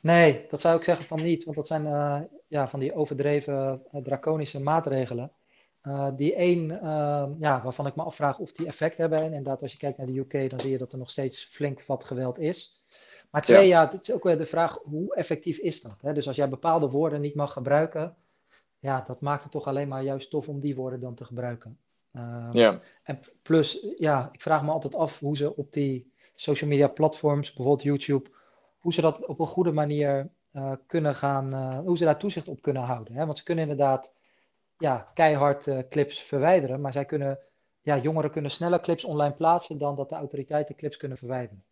Nee, 0.00 0.46
dat 0.48 0.60
zou 0.60 0.76
ik 0.76 0.84
zeggen 0.84 1.04
van 1.04 1.22
niet. 1.22 1.44
Want 1.44 1.56
dat 1.56 1.66
zijn 1.66 1.84
uh, 1.84 2.20
ja, 2.46 2.68
van 2.68 2.80
die 2.80 2.94
overdreven 2.94 3.82
uh, 3.94 4.02
draconische 4.02 4.62
maatregelen. 4.62 5.32
Uh, 5.82 6.08
die 6.16 6.34
één, 6.34 6.66
ja, 7.38 7.60
waarvan 7.62 7.86
ik 7.86 7.96
me 7.96 8.02
afvraag 8.02 8.38
of 8.38 8.52
die 8.52 8.66
effect 8.66 8.96
hebben. 8.96 9.18
En 9.18 9.24
inderdaad, 9.24 9.62
als 9.62 9.72
je 9.72 9.78
kijkt 9.78 9.98
naar 9.98 10.06
de 10.06 10.18
UK, 10.18 10.50
dan 10.50 10.60
zie 10.60 10.70
je 10.70 10.78
dat 10.78 10.92
er 10.92 10.98
nog 10.98 11.10
steeds 11.10 11.44
flink 11.44 11.84
wat 11.84 12.04
geweld 12.04 12.38
is. 12.38 12.75
Maar 13.36 13.44
twee, 13.44 13.68
ja, 13.68 13.80
ja 13.82 13.90
het 13.90 14.02
is 14.02 14.12
ook 14.12 14.22
weer 14.22 14.38
de 14.38 14.46
vraag, 14.46 14.78
hoe 14.82 15.14
effectief 15.14 15.58
is 15.58 15.80
dat? 15.80 15.96
Hè? 16.00 16.12
Dus 16.12 16.26
als 16.26 16.36
jij 16.36 16.48
bepaalde 16.48 16.88
woorden 16.88 17.20
niet 17.20 17.34
mag 17.34 17.52
gebruiken, 17.52 18.16
ja, 18.78 19.00
dat 19.00 19.20
maakt 19.20 19.42
het 19.42 19.52
toch 19.52 19.66
alleen 19.66 19.88
maar 19.88 20.02
juist 20.02 20.30
tof 20.30 20.48
om 20.48 20.60
die 20.60 20.74
woorden 20.74 21.00
dan 21.00 21.14
te 21.14 21.24
gebruiken. 21.24 21.78
Uh, 22.12 22.48
ja. 22.50 22.78
En 23.02 23.20
plus, 23.42 23.86
ja, 23.96 24.28
ik 24.32 24.40
vraag 24.40 24.62
me 24.62 24.70
altijd 24.70 24.94
af 24.94 25.18
hoe 25.18 25.36
ze 25.36 25.56
op 25.56 25.72
die 25.72 26.12
social 26.34 26.70
media 26.70 26.88
platforms, 26.88 27.52
bijvoorbeeld 27.52 27.82
YouTube, 27.82 28.30
hoe 28.78 28.94
ze 28.94 29.00
dat 29.00 29.26
op 29.26 29.40
een 29.40 29.46
goede 29.46 29.72
manier 29.72 30.30
uh, 30.52 30.72
kunnen 30.86 31.14
gaan, 31.14 31.52
uh, 31.52 31.78
hoe 31.78 31.96
ze 31.96 32.04
daar 32.04 32.18
toezicht 32.18 32.48
op 32.48 32.62
kunnen 32.62 32.82
houden. 32.82 33.14
Hè? 33.14 33.26
Want 33.26 33.38
ze 33.38 33.44
kunnen 33.44 33.68
inderdaad 33.68 34.12
ja, 34.78 35.10
keihard 35.14 35.66
uh, 35.66 35.78
clips 35.90 36.22
verwijderen, 36.22 36.80
maar 36.80 36.92
zij 36.92 37.04
kunnen 37.04 37.38
ja, 37.82 37.98
jongeren 37.98 38.30
kunnen 38.30 38.50
sneller 38.50 38.80
clips 38.80 39.04
online 39.04 39.34
plaatsen 39.34 39.78
dan 39.78 39.96
dat 39.96 40.08
de 40.08 40.14
autoriteiten 40.14 40.74
clips 40.74 40.96
kunnen 40.96 41.18
verwijderen. 41.18 41.64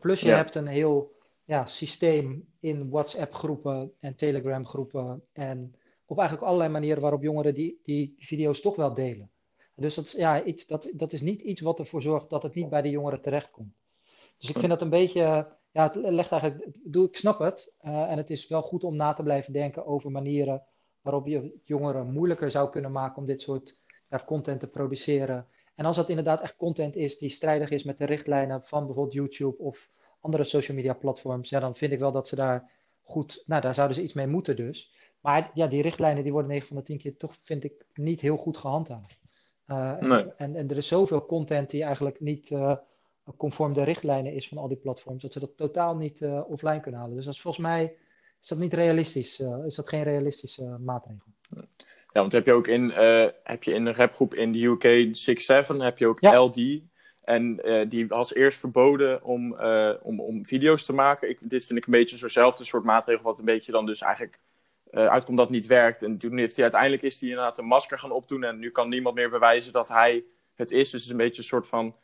Plus 0.00 0.20
je 0.20 0.30
hebt 0.30 0.54
een 0.54 0.66
heel 0.66 1.16
ja, 1.44 1.64
systeem 1.64 2.48
in 2.60 2.90
WhatsApp-groepen 2.90 3.92
en 3.98 4.16
Telegram-groepen 4.16 5.22
en 5.32 5.74
op 6.06 6.18
eigenlijk 6.18 6.48
allerlei 6.48 6.72
manieren 6.72 7.02
waarop 7.02 7.22
jongeren 7.22 7.54
die, 7.54 7.80
die 7.82 8.14
video's 8.18 8.60
toch 8.60 8.76
wel 8.76 8.94
delen. 8.94 9.30
Dus 9.74 9.94
dat 9.94 10.04
is, 10.04 10.12
ja, 10.12 10.42
iets, 10.42 10.66
dat, 10.66 10.90
dat 10.94 11.12
is 11.12 11.20
niet 11.20 11.40
iets 11.40 11.60
wat 11.60 11.78
ervoor 11.78 12.02
zorgt 12.02 12.30
dat 12.30 12.42
het 12.42 12.54
niet 12.54 12.68
bij 12.68 12.82
de 12.82 12.90
jongeren 12.90 13.20
terechtkomt. 13.20 13.74
Dus 14.38 14.48
ik 14.48 14.58
vind 14.58 14.68
dat 14.70 14.82
een 14.82 14.90
beetje, 14.90 15.20
ja, 15.72 15.82
het 15.82 15.94
legt 15.94 16.30
eigenlijk, 16.30 16.76
ik 16.92 17.16
snap 17.16 17.38
het. 17.38 17.72
Uh, 17.82 18.10
en 18.10 18.16
het 18.16 18.30
is 18.30 18.48
wel 18.48 18.62
goed 18.62 18.84
om 18.84 18.96
na 18.96 19.12
te 19.12 19.22
blijven 19.22 19.52
denken 19.52 19.86
over 19.86 20.10
manieren 20.10 20.62
waarop 21.00 21.26
je 21.26 21.60
jongeren 21.64 22.12
moeilijker 22.12 22.50
zou 22.50 22.70
kunnen 22.70 22.92
maken 22.92 23.16
om 23.16 23.26
dit 23.26 23.42
soort 23.42 23.76
ja, 24.10 24.22
content 24.26 24.60
te 24.60 24.66
produceren. 24.66 25.46
En 25.78 25.84
als 25.84 25.96
dat 25.96 26.08
inderdaad 26.08 26.40
echt 26.40 26.56
content 26.56 26.96
is 26.96 27.18
die 27.18 27.30
strijdig 27.30 27.70
is 27.70 27.84
met 27.84 27.98
de 27.98 28.04
richtlijnen 28.04 28.62
van 28.64 28.86
bijvoorbeeld 28.86 29.14
YouTube 29.14 29.58
of 29.58 29.90
andere 30.20 30.44
social 30.44 30.76
media 30.76 30.92
platforms, 30.92 31.50
ja, 31.50 31.60
dan 31.60 31.76
vind 31.76 31.92
ik 31.92 31.98
wel 31.98 32.12
dat 32.12 32.28
ze 32.28 32.36
daar 32.36 32.70
goed, 33.02 33.42
nou, 33.46 33.62
daar 33.62 33.74
zouden 33.74 33.96
ze 33.96 34.02
iets 34.02 34.12
mee 34.12 34.26
moeten 34.26 34.56
dus. 34.56 34.92
Maar 35.20 35.50
ja, 35.54 35.66
die 35.66 35.82
richtlijnen 35.82 36.22
die 36.22 36.32
worden 36.32 36.50
9 36.50 36.66
van 36.66 36.76
de 36.76 36.82
10 36.82 36.98
keer 36.98 37.16
toch, 37.16 37.36
vind 37.42 37.64
ik, 37.64 37.86
niet 37.94 38.20
heel 38.20 38.36
goed 38.36 38.56
gehandhaafd. 38.56 39.20
Uh, 39.66 40.02
en, 40.02 40.34
en, 40.36 40.70
er 40.70 40.76
is 40.76 40.88
zoveel 40.88 41.26
content 41.26 41.70
die 41.70 41.82
eigenlijk 41.82 42.20
niet 42.20 42.50
uh, 42.50 42.76
conform 43.36 43.72
de 43.72 43.82
richtlijnen 43.82 44.32
is 44.32 44.48
van 44.48 44.58
al 44.58 44.68
die 44.68 44.76
platforms, 44.76 45.22
dat 45.22 45.32
ze 45.32 45.40
dat 45.40 45.56
totaal 45.56 45.96
niet 45.96 46.20
uh, 46.20 46.50
offline 46.50 46.80
kunnen 46.80 47.00
halen. 47.00 47.16
Dus 47.16 47.24
dat 47.24 47.34
is 47.34 47.40
volgens 47.40 47.64
mij 47.64 47.96
is 48.40 48.48
dat 48.48 48.58
niet 48.58 48.74
realistisch. 48.74 49.40
is 49.66 49.74
dat 49.74 49.88
geen 49.88 50.02
realistische 50.02 50.64
maatregel? 50.64 51.32
Ja, 52.12 52.20
want 52.20 52.32
heb 52.32 52.46
je 52.46 52.52
ook 52.52 52.66
in, 52.66 52.90
heb 53.42 53.62
je 53.62 53.72
in 53.72 53.86
een 53.86 53.94
rapgroep 53.94 54.34
in 54.34 54.52
de 54.52 54.64
UK 54.64 54.84
6-7, 55.72 55.76
heb 55.76 55.98
je 55.98 56.06
ook 56.06 56.20
ja. 56.20 56.38
LD. 56.38 56.80
En 57.24 57.60
die 57.88 58.08
was 58.08 58.34
eerst 58.34 58.58
verboden 58.58 59.24
om, 59.24 59.56
om, 60.02 60.20
om 60.20 60.46
video's 60.46 60.84
te 60.84 60.92
maken. 60.92 61.28
Ik, 61.28 61.38
dit 61.40 61.66
vind 61.66 61.78
ik 61.78 61.86
een 61.86 61.92
beetje 61.92 62.16
zo'nzelfde 62.16 62.64
soort 62.64 62.84
maatregel, 62.84 63.22
wat 63.22 63.38
een 63.38 63.44
beetje 63.44 63.72
dan 63.72 63.86
dus 63.86 64.00
eigenlijk 64.00 64.38
uh, 64.90 65.06
uitkomt 65.06 65.36
dat 65.36 65.46
het 65.46 65.56
niet 65.56 65.66
werkt. 65.66 66.02
En 66.02 66.18
toen 66.18 66.38
heeft 66.38 66.54
hij 66.54 66.62
uiteindelijk 66.62 67.02
is 67.02 67.20
hij 67.20 67.28
inderdaad 67.28 67.58
een 67.58 67.64
masker 67.64 67.98
gaan 67.98 68.10
opdoen. 68.10 68.44
En 68.44 68.58
nu 68.58 68.70
kan 68.70 68.88
niemand 68.88 69.14
meer 69.14 69.30
bewijzen 69.30 69.72
dat 69.72 69.88
hij 69.88 70.24
het 70.54 70.70
is. 70.70 70.90
Dus 70.90 70.92
het 70.92 71.02
is 71.02 71.08
een 71.08 71.16
beetje 71.16 71.38
een 71.38 71.48
soort 71.48 71.66
van 71.66 71.94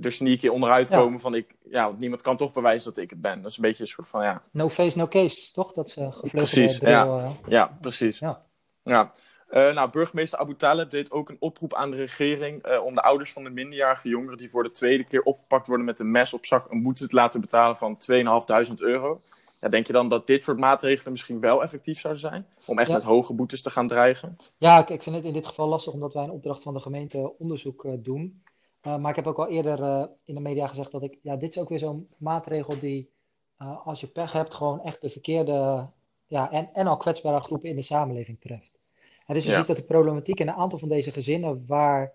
er 0.00 0.12
sneaky 0.12 0.48
onderuit 0.48 0.90
komen 0.90 1.20
van 1.20 1.34
ik, 1.34 1.56
ja, 1.70 1.84
want 1.84 1.98
niemand 1.98 2.22
kan 2.22 2.36
toch 2.36 2.52
bewijzen 2.52 2.92
dat 2.94 3.02
ik 3.02 3.10
het 3.10 3.20
ben. 3.20 3.42
Dat 3.42 3.50
is 3.50 3.56
een 3.56 3.62
beetje 3.62 3.82
een 3.82 3.88
soort 3.88 4.08
van 4.08 4.22
ja. 4.22 4.42
No 4.50 4.68
face, 4.68 4.98
no 4.98 5.08
case, 5.08 5.52
toch? 5.52 5.72
Dat 5.72 5.90
ze 5.90 6.28
Precies, 6.32 6.78
drill, 6.78 6.90
ja. 6.90 7.04
Uh... 7.04 7.30
ja, 7.48 7.78
precies. 7.80 8.18
Ja. 8.18 8.42
ja. 8.82 9.12
Uh, 9.50 9.74
nou, 9.74 9.90
burgemeester 9.90 10.38
Abu 10.38 10.56
Talib 10.56 10.90
deed 10.90 11.10
ook 11.10 11.28
een 11.28 11.36
oproep 11.40 11.74
aan 11.74 11.90
de 11.90 11.96
regering 11.96 12.66
uh, 12.66 12.84
om 12.84 12.94
de 12.94 13.02
ouders 13.02 13.32
van 13.32 13.44
de 13.44 13.50
minderjarige 13.50 14.08
jongeren 14.08 14.38
die 14.38 14.50
voor 14.50 14.62
de 14.62 14.70
tweede 14.70 15.04
keer 15.04 15.22
opgepakt 15.22 15.66
worden 15.66 15.86
met 15.86 15.98
een 15.98 16.10
mes 16.10 16.34
op 16.34 16.46
zak 16.46 16.70
een 16.70 16.82
boete 16.82 17.08
te 17.08 17.14
laten 17.14 17.40
betalen 17.40 17.76
van 17.76 17.98
2.500 18.68 18.74
euro. 18.74 19.20
Ja, 19.60 19.68
denk 19.68 19.86
je 19.86 19.92
dan 19.92 20.08
dat 20.08 20.26
dit 20.26 20.44
soort 20.44 20.58
maatregelen 20.58 21.12
misschien 21.12 21.40
wel 21.40 21.62
effectief 21.62 22.00
zouden 22.00 22.22
zijn? 22.22 22.46
Om 22.66 22.78
echt 22.78 22.90
met 22.90 23.02
hoge 23.02 23.34
boetes 23.34 23.62
te 23.62 23.70
gaan 23.70 23.86
dreigen? 23.86 24.36
Ja, 24.56 24.88
ik, 24.88 25.02
vind 25.02 25.16
het 25.16 25.24
in 25.24 25.32
dit 25.32 25.46
geval 25.46 25.68
lastig 25.68 25.92
omdat 25.92 26.14
wij 26.14 26.22
een 26.22 26.30
opdracht 26.30 26.62
van 26.62 26.74
de 26.74 26.80
gemeente 26.80 27.38
onderzoek 27.38 27.84
uh, 27.84 27.92
doen. 27.98 28.42
Maar 28.82 29.08
ik 29.08 29.16
heb 29.16 29.26
ook 29.26 29.38
al 29.38 29.48
eerder 29.48 30.08
in 30.24 30.34
de 30.34 30.40
media 30.40 30.66
gezegd 30.66 30.92
dat 30.92 31.02
ik, 31.02 31.18
ja, 31.22 31.36
dit 31.36 31.50
is 31.50 31.58
ook 31.58 31.68
weer 31.68 31.78
zo'n 31.78 32.08
maatregel 32.18 32.78
die, 32.78 33.10
als 33.84 34.00
je 34.00 34.06
pech 34.06 34.32
hebt, 34.32 34.54
gewoon 34.54 34.82
echt 34.82 35.00
de 35.00 35.10
verkeerde 35.10 35.88
ja, 36.26 36.50
en, 36.50 36.70
en 36.72 36.86
al 36.86 36.96
kwetsbare 36.96 37.40
groepen 37.40 37.68
in 37.68 37.76
de 37.76 37.82
samenleving 37.82 38.40
treft. 38.40 38.79
En 39.30 39.36
dus 39.36 39.44
je 39.44 39.50
ja. 39.50 39.58
ziet 39.58 39.66
dat 39.66 39.76
de 39.76 39.82
problematiek 39.82 40.40
in 40.40 40.48
een 40.48 40.54
aantal 40.54 40.78
van 40.78 40.88
deze 40.88 41.12
gezinnen 41.12 41.64
waar 41.66 42.12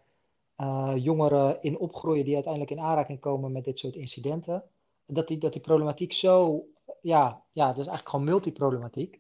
jongeren 0.96 1.58
in 1.62 1.78
opgroeien 1.78 2.26
die 2.26 2.34
uiteindelijk 2.34 2.72
in 2.72 2.80
aanraking 2.80 3.20
komen 3.20 3.52
met 3.52 3.64
dit 3.64 3.80
soort 3.80 3.96
incidenten, 3.96 4.64
dat 5.06 5.28
die, 5.28 5.38
dat 5.38 5.54
die 5.54 5.62
problematiek 5.62 6.14
zo 6.14 6.66
ja, 7.02 7.42
ja, 7.52 7.68
dat 7.68 7.78
is 7.78 7.88
eigenlijk 7.88 8.10
gewoon 8.10 8.26
multiproblematiek. 8.26 9.20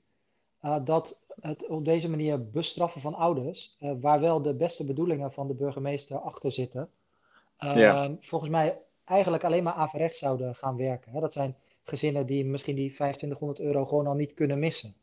Uh, 0.62 0.78
dat 0.84 1.22
het 1.40 1.68
op 1.68 1.86
deze 1.86 2.10
manier 2.10 2.50
bestraffen 2.50 3.02
van 3.02 3.16
ouders, 3.16 3.76
uh, 3.80 3.92
waar 4.00 4.20
wel 4.20 4.42
de 4.42 4.54
beste 4.54 4.86
bedoelingen 4.86 5.32
van 5.32 5.48
de 5.48 5.54
burgemeester 5.54 6.18
achter 6.18 6.52
zitten, 6.52 6.90
ja. 7.60 8.16
volgens 8.22 8.52
mij 8.52 8.80
eigenlijk 9.04 9.44
alleen 9.44 9.64
maar 9.64 9.74
averechts 9.74 10.20
zouden 10.20 10.56
gaan 10.56 10.78
werken. 10.78 11.12
Hè? 11.12 11.20
Dat 11.20 11.34
zijn 11.34 11.56
gezinnen 11.84 12.26
die 12.26 12.46
misschien 12.46 12.76
die 12.76 12.92
2500 12.94 13.60
euro 13.60 13.86
gewoon 13.86 14.08
al 14.08 14.14
niet 14.14 14.34
kunnen 14.34 14.60
missen. 14.60 14.96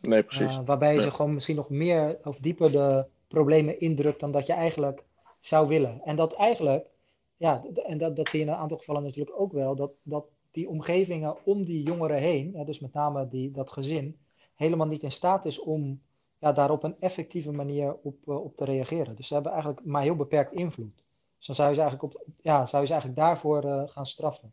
Nee, 0.00 0.22
precies. 0.22 0.58
waarbij 0.64 0.92
nee. 0.92 1.00
ze 1.00 1.10
gewoon 1.10 1.34
misschien 1.34 1.56
nog 1.56 1.68
meer 1.68 2.18
of 2.24 2.38
dieper 2.38 2.72
de 2.72 3.06
problemen 3.28 3.80
indrukt 3.80 4.20
dan 4.20 4.32
dat 4.32 4.46
je 4.46 4.52
eigenlijk 4.52 5.04
zou 5.40 5.68
willen. 5.68 6.00
En 6.04 6.16
dat 6.16 6.32
eigenlijk, 6.32 6.90
ja, 7.36 7.64
en 7.86 7.98
dat, 7.98 8.16
dat 8.16 8.28
zie 8.28 8.38
je 8.38 8.44
in 8.44 8.52
een 8.52 8.58
aantal 8.58 8.78
gevallen 8.78 9.02
natuurlijk 9.02 9.40
ook 9.40 9.52
wel, 9.52 9.74
dat, 9.74 9.92
dat 10.02 10.24
die 10.50 10.68
omgevingen 10.68 11.36
om 11.44 11.64
die 11.64 11.82
jongeren 11.82 12.18
heen, 12.18 12.64
dus 12.64 12.78
met 12.78 12.92
name 12.92 13.28
die, 13.28 13.50
dat 13.50 13.72
gezin, 13.72 14.18
helemaal 14.54 14.86
niet 14.86 15.02
in 15.02 15.12
staat 15.12 15.44
is 15.44 15.60
om 15.60 16.00
ja, 16.38 16.52
daar 16.52 16.70
op 16.70 16.82
een 16.82 17.00
effectieve 17.00 17.52
manier 17.52 17.96
op, 18.02 18.16
uh, 18.26 18.44
op 18.44 18.56
te 18.56 18.64
reageren. 18.64 19.16
Dus 19.16 19.26
ze 19.26 19.34
hebben 19.34 19.52
eigenlijk 19.52 19.84
maar 19.84 20.02
heel 20.02 20.16
beperkt 20.16 20.52
invloed. 20.52 21.04
Dus 21.36 21.46
dan 21.46 21.54
zou 21.54 21.68
je 21.68 21.74
ze 21.74 21.80
eigenlijk, 21.80 22.14
op, 22.14 22.24
ja, 22.40 22.66
zou 22.66 22.82
je 22.82 22.88
ze 22.88 22.92
eigenlijk 22.92 23.22
daarvoor 23.22 23.64
uh, 23.64 23.82
gaan 23.86 24.06
straffen. 24.06 24.52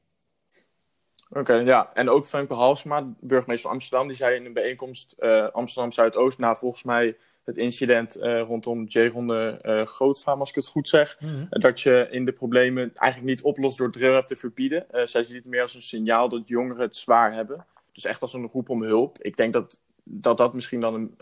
Oké, 1.30 1.40
okay, 1.40 1.66
ja. 1.66 1.92
En 1.94 2.10
ook 2.10 2.26
Femke 2.26 2.54
Halsema, 2.54 3.13
burgemeester 3.20 3.70
van 3.70 3.72
Amsterdam, 3.72 4.08
die 4.08 4.18
zei 4.18 4.36
in 4.36 4.46
een 4.46 4.54
bijeenkomst 4.54 5.16
uh, 5.20 5.48
Amsterdam 5.48 5.92
Zuidoost, 5.92 6.40
na 6.40 6.56
volgens 6.56 6.84
mij 6.84 7.18
het 7.44 7.58
incident 7.58 8.18
uh, 8.18 8.42
rondom 8.42 8.84
J-ronde 8.88 9.60
uh, 9.63 9.86
Grootvaam, 9.86 10.40
als 10.40 10.50
ik 10.50 10.56
het 10.56 10.68
goed 10.68 10.90
zeg. 10.90 11.18
Mm 11.20 11.30
-hmm. 11.30 11.48
dat 11.50 11.82
je 11.82 12.08
in 12.12 12.26
de 12.26 12.32
problemen 12.32 12.92
eigenlijk 12.96 13.32
niet 13.36 13.44
oplost 13.44 13.78
door 13.78 13.92
drill 13.92 14.24
te 14.24 14.36
verbieden. 14.36 14.86
Uh, 14.92 15.06
zij 15.06 15.24
ziet 15.24 15.36
het 15.36 15.46
meer 15.46 15.62
als 15.62 15.76
een 15.76 15.82
signaal 15.82 16.30
dat 16.30 16.48
jongeren 16.48 16.82
het 16.82 16.96
zwaar 16.96 17.34
hebben. 17.34 17.66
Dus 17.92 18.06
echt 18.06 18.22
als 18.22 18.34
een 18.34 18.48
roep 18.48 18.70
om 18.70 18.84
hulp. 18.84 19.18
Ik 19.22 19.38
denk 19.38 19.54
dat 19.54 19.82
dat, 20.04 20.38
dat 20.38 20.54
misschien 20.54 20.80
dan 20.80 20.94
een, 20.94 21.16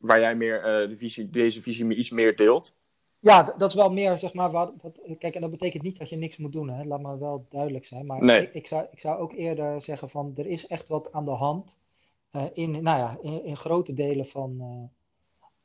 waar 0.00 0.20
jij 0.20 0.34
meer 0.34 0.62
de 0.62 0.96
visie, 0.96 1.30
deze 1.30 1.62
visie 1.62 1.94
iets 1.94 2.10
meer 2.10 2.36
deelt. 2.36 2.74
Ja, 3.20 3.54
dat 3.58 3.68
is 3.68 3.74
wel 3.74 3.92
meer, 3.92 4.18
zeg 4.18 4.34
maar, 4.34 4.50
wat, 4.50 4.72
wat, 4.82 4.98
kijk, 5.18 5.34
en 5.34 5.40
dat 5.40 5.50
betekent 5.50 5.82
niet 5.82 5.98
dat 5.98 6.08
je 6.08 6.16
niks 6.16 6.36
moet 6.36 6.52
doen, 6.52 6.70
hè? 6.70 6.84
laat 6.84 7.02
maar 7.02 7.18
wel 7.18 7.46
duidelijk 7.48 7.86
zijn. 7.86 8.06
Maar 8.06 8.24
nee. 8.24 8.42
ik, 8.42 8.54
ik, 8.54 8.66
zou, 8.66 8.86
ik 8.90 9.00
zou 9.00 9.20
ook 9.20 9.32
eerder 9.32 9.82
zeggen 9.82 10.10
van, 10.10 10.32
er 10.36 10.46
is 10.46 10.66
echt 10.66 10.88
wat 10.88 11.12
aan 11.12 11.24
de 11.24 11.30
hand 11.30 11.78
in, 12.52 12.70
nou 12.70 12.98
ja, 12.98 13.18
in, 13.20 13.44
in 13.44 13.56
grote 13.56 13.94
delen 13.94 14.26
van, 14.26 14.60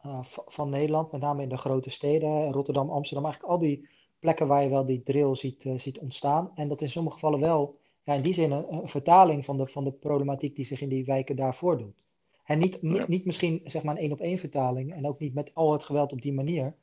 uh, 0.06 0.18
van 0.46 0.70
Nederland, 0.70 1.12
met 1.12 1.22
name 1.22 1.42
in 1.42 1.50
de 1.50 1.58
grote 1.58 1.90
steden, 1.90 2.52
Rotterdam, 2.52 2.90
Amsterdam, 2.90 3.26
eigenlijk 3.26 3.54
al 3.54 3.60
die 3.60 3.88
plekken 4.20 4.48
waar 4.48 4.64
je 4.64 4.70
wel 4.70 4.86
die 4.86 5.04
drill 5.04 5.36
ziet, 5.36 5.66
ziet 5.76 6.00
ontstaan. 6.00 6.52
En 6.56 6.68
dat 6.68 6.82
in 6.82 6.90
sommige 6.90 7.16
gevallen 7.16 7.40
wel, 7.40 7.78
ja, 8.04 8.14
in 8.14 8.22
die 8.22 8.34
zin, 8.34 8.52
een, 8.52 8.74
een, 8.74 8.90
vertaling 8.90 9.46
van 9.46 9.58
de, 9.58 9.68
van 9.68 9.84
de 9.84 9.92
problematiek 9.92 10.56
die 10.56 10.66
zich 10.66 10.82
in 10.82 10.90
die 10.90 11.06
wijken 11.06 11.36
daar 11.36 11.56
voordoet. 11.56 12.04
En 12.44 12.60
niet, 12.60 12.82
niet, 12.82 12.98
ja. 12.98 13.06
niet 13.08 13.26
misschien 13.26 13.62
zeg 13.64 13.84
maar 13.84 13.96
een 13.96 14.02
één 14.02 14.12
op 14.12 14.20
één 14.20 14.38
vertaling 14.38 14.94
en 14.94 15.08
ook 15.08 15.20
niet 15.20 15.34
met 15.34 15.52
al 15.54 15.72
het 15.72 15.84
geweld 15.84 16.12
op 16.12 16.22
die 16.22 16.34
manier. 16.34 16.76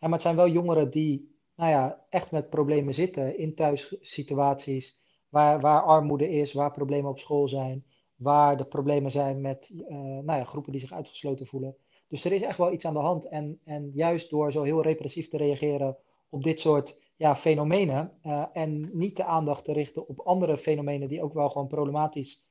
Maar 0.00 0.10
het 0.10 0.22
zijn 0.22 0.36
wel 0.36 0.48
jongeren 0.48 0.90
die 0.90 1.34
nou 1.56 1.70
ja, 1.70 2.04
echt 2.08 2.30
met 2.30 2.50
problemen 2.50 2.94
zitten 2.94 3.38
in 3.38 3.54
thuissituaties, 3.54 4.98
waar, 5.28 5.60
waar 5.60 5.82
armoede 5.82 6.30
is, 6.30 6.52
waar 6.52 6.70
problemen 6.70 7.10
op 7.10 7.18
school 7.18 7.48
zijn, 7.48 7.84
waar 8.16 8.56
de 8.56 8.64
problemen 8.64 9.10
zijn 9.10 9.40
met 9.40 9.70
uh, 9.74 9.96
nou 9.96 10.38
ja, 10.38 10.44
groepen 10.44 10.72
die 10.72 10.80
zich 10.80 10.92
uitgesloten 10.92 11.46
voelen. 11.46 11.76
Dus 12.08 12.24
er 12.24 12.32
is 12.32 12.42
echt 12.42 12.58
wel 12.58 12.72
iets 12.72 12.84
aan 12.84 12.94
de 12.94 13.00
hand. 13.00 13.28
En, 13.28 13.60
en 13.64 13.90
juist 13.90 14.30
door 14.30 14.52
zo 14.52 14.62
heel 14.62 14.82
repressief 14.82 15.28
te 15.28 15.36
reageren 15.36 15.96
op 16.28 16.42
dit 16.42 16.60
soort 16.60 17.00
ja, 17.16 17.36
fenomenen 17.36 18.12
uh, 18.22 18.44
en 18.52 18.90
niet 18.92 19.16
de 19.16 19.24
aandacht 19.24 19.64
te 19.64 19.72
richten 19.72 20.08
op 20.08 20.20
andere 20.20 20.56
fenomenen 20.56 21.08
die 21.08 21.22
ook 21.22 21.34
wel 21.34 21.50
gewoon 21.50 21.66
problematisch 21.66 22.48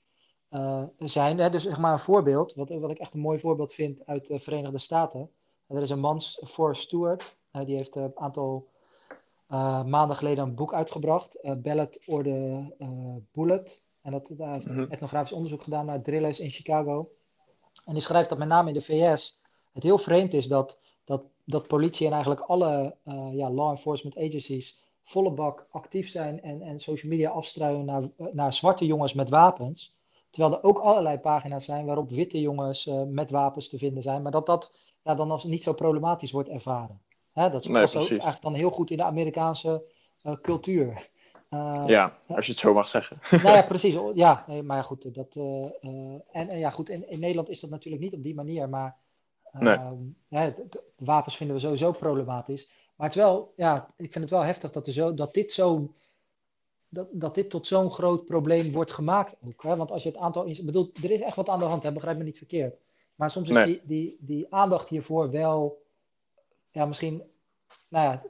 uh, 0.52 0.84
zijn. 0.98 1.38
Hè? 1.38 1.50
Dus 1.50 1.64
zeg 1.64 1.80
maar 1.80 1.94
een 1.94 2.00
voorbeeld, 2.00 2.54
wat, 2.54 2.70
wat 2.70 2.92
ik 2.92 3.00
echt 3.00 3.14
een 3.14 3.20
mooi 3.20 3.40
voorbeeld 3.40 3.74
vind 3.74 4.06
uit 4.06 4.28
de 4.28 4.40
Verenigde 4.40 4.80
Staten. 4.80 5.30
Er 5.68 5.82
is 5.82 5.90
een 5.90 6.00
man, 6.00 6.22
Forrest 6.22 6.82
Stewart, 6.82 7.36
uh, 7.52 7.66
die 7.66 7.76
heeft 7.76 7.96
een 7.96 8.12
aantal 8.16 8.74
maanden 9.86 10.16
geleden 10.16 10.44
een 10.44 10.56
boek 10.56 10.74
uitgebracht, 10.74 11.38
Ballot 11.62 12.08
or 12.08 12.24
the 12.24 12.66
Bullet. 13.32 13.84
En 14.02 14.12
dat, 14.12 14.28
daar 14.30 14.54
heeft 14.54 14.70
mm 14.70 14.76
-hmm. 14.78 14.92
etnografisch 14.92 15.32
onderzoek 15.32 15.64
gedaan 15.64 15.86
naar 15.86 16.02
drillers 16.02 16.40
in 16.40 16.50
Chicago. 16.50 17.10
En 17.86 17.94
die 17.94 18.02
schrijft 18.02 18.30
dat 18.30 18.38
met 18.38 18.48
name 18.48 18.68
in 18.68 18.74
de 18.74 18.82
VS 18.82 19.40
het 19.74 19.84
heel 19.84 19.98
vreemd 19.98 20.34
is 20.34 20.48
dat, 20.48 20.78
dat, 21.04 21.24
dat 21.44 21.68
politie 21.68 22.06
en 22.06 22.12
eigenlijk 22.12 22.42
alle 22.42 22.96
uh, 23.06 23.28
ja, 23.34 23.52
law 23.52 23.70
enforcement 23.70 24.18
agencies 24.18 24.80
volle 25.04 25.32
bak 25.32 25.68
actief 25.72 26.10
zijn 26.10 26.42
en, 26.42 26.62
en 26.62 26.80
social 26.80 27.12
media 27.12 27.30
afstruinen 27.30 27.86
naar, 27.86 28.32
naar 28.34 28.54
zwarte 28.54 28.86
jongens 28.86 29.14
met 29.14 29.30
wapens. 29.30 29.96
Terwijl 30.30 30.54
er 30.54 30.64
ook 30.64 30.80
allerlei 30.80 31.18
pagina's 31.18 31.66
zijn 31.66 31.86
waarop 31.86 32.10
witte 32.10 32.42
jongens 32.42 32.86
uh, 32.86 33.04
met 33.04 33.32
wapens 33.32 33.70
te 33.70 33.78
vinden 33.78 34.04
zijn. 34.04 34.22
Maar 34.22 34.32
dat 34.32 34.46
dat 34.46 34.72
ja, 35.06 35.16
dan 35.16 35.32
als 35.32 35.44
niet 35.44 35.64
zo 35.64 35.74
problematisch 35.74 36.32
wordt 36.32 36.50
ervaren. 36.50 37.02
Hè, 37.32 37.50
dat 37.50 37.72
past 37.72 37.94
nee, 37.94 38.04
ook 38.04 38.10
eigenlijk 38.10 38.42
dan 38.42 38.54
heel 38.54 38.70
goed 38.70 38.90
in 38.90 38.98
de 38.98 39.04
Amerikaanse 39.04 39.84
uh, 40.24 40.34
cultuur. 40.42 41.10
Uh, 41.50 41.84
ja, 41.86 42.18
als 42.28 42.46
je 42.46 42.52
het 42.52 42.62
zo 42.62 42.74
mag 42.74 42.88
zeggen. 42.88 43.18
nou 43.44 43.56
ja, 43.56 43.64
precies. 43.74 43.98
Ja, 44.14 44.44
nee, 44.48 44.64
maar 44.64 44.84
goed. 44.84 45.16
Dat, 45.16 45.36
uh, 45.36 45.44
uh, 45.44 46.20
en, 46.32 46.50
en, 46.50 46.58
ja, 46.58 46.70
goed, 46.70 46.90
in, 46.90 47.10
in, 47.10 47.20
Nederland 47.20 47.50
is 47.50 47.60
dat 47.60 47.70
natuurlijk 47.70 48.04
niet 48.04 48.14
op 48.14 48.24
die 48.24 48.36
manier, 48.36 48.70
maar 48.70 48.96
nee. 49.52 50.54
wapens 50.98 51.36
vinden 51.36 51.56
we 51.56 51.62
sowieso 51.62 51.92
problematisch. 51.92 52.70
Maar 52.96 53.08
het 53.08 53.16
is 53.16 53.22
wel, 53.22 53.54
ja, 53.56 53.94
ik 53.98 54.12
vind 54.12 54.24
het 54.24 54.34
wel 54.34 54.44
heftig 54.44 54.72
dat, 54.72 54.88
er 54.88 54.94
zo, 54.94 55.14
dat 55.14 55.34
dit 55.34 55.54
zo 55.54 55.94
dat, 56.90 57.08
dat 57.12 57.36
dit 57.36 57.50
tot 57.50 57.68
zo'n 57.68 57.92
groot 57.92 58.26
probleem 58.26 58.72
wordt 58.72 58.92
gemaakt 58.92 59.36
ook. 59.46 59.64
Hè? 59.64 59.76
Want 59.76 59.92
als 59.92 60.04
je 60.04 60.10
het 60.10 60.18
aantal... 60.18 60.48
Ik 60.48 60.66
bedoel, 60.66 60.92
er 61.04 61.12
is 61.12 61.22
echt 61.22 61.36
wat 61.36 61.50
aan 61.50 61.60
de 61.60 61.66
hand, 61.66 61.84
hè? 61.84 61.92
begrijp 61.92 62.18
me 62.18 62.24
niet 62.24 62.38
verkeerd. 62.38 62.76
Maar 63.16 63.30
soms 63.30 63.50
is 63.50 63.66
die, 63.66 63.82
die, 63.84 64.18
die 64.20 64.48
aandacht 64.50 64.90
hiervoor 64.90 65.32
wel... 65.32 65.84
Ja, 66.72 66.86
misschien... 66.86 67.24
Nou 67.88 68.06
ja, 68.06 68.24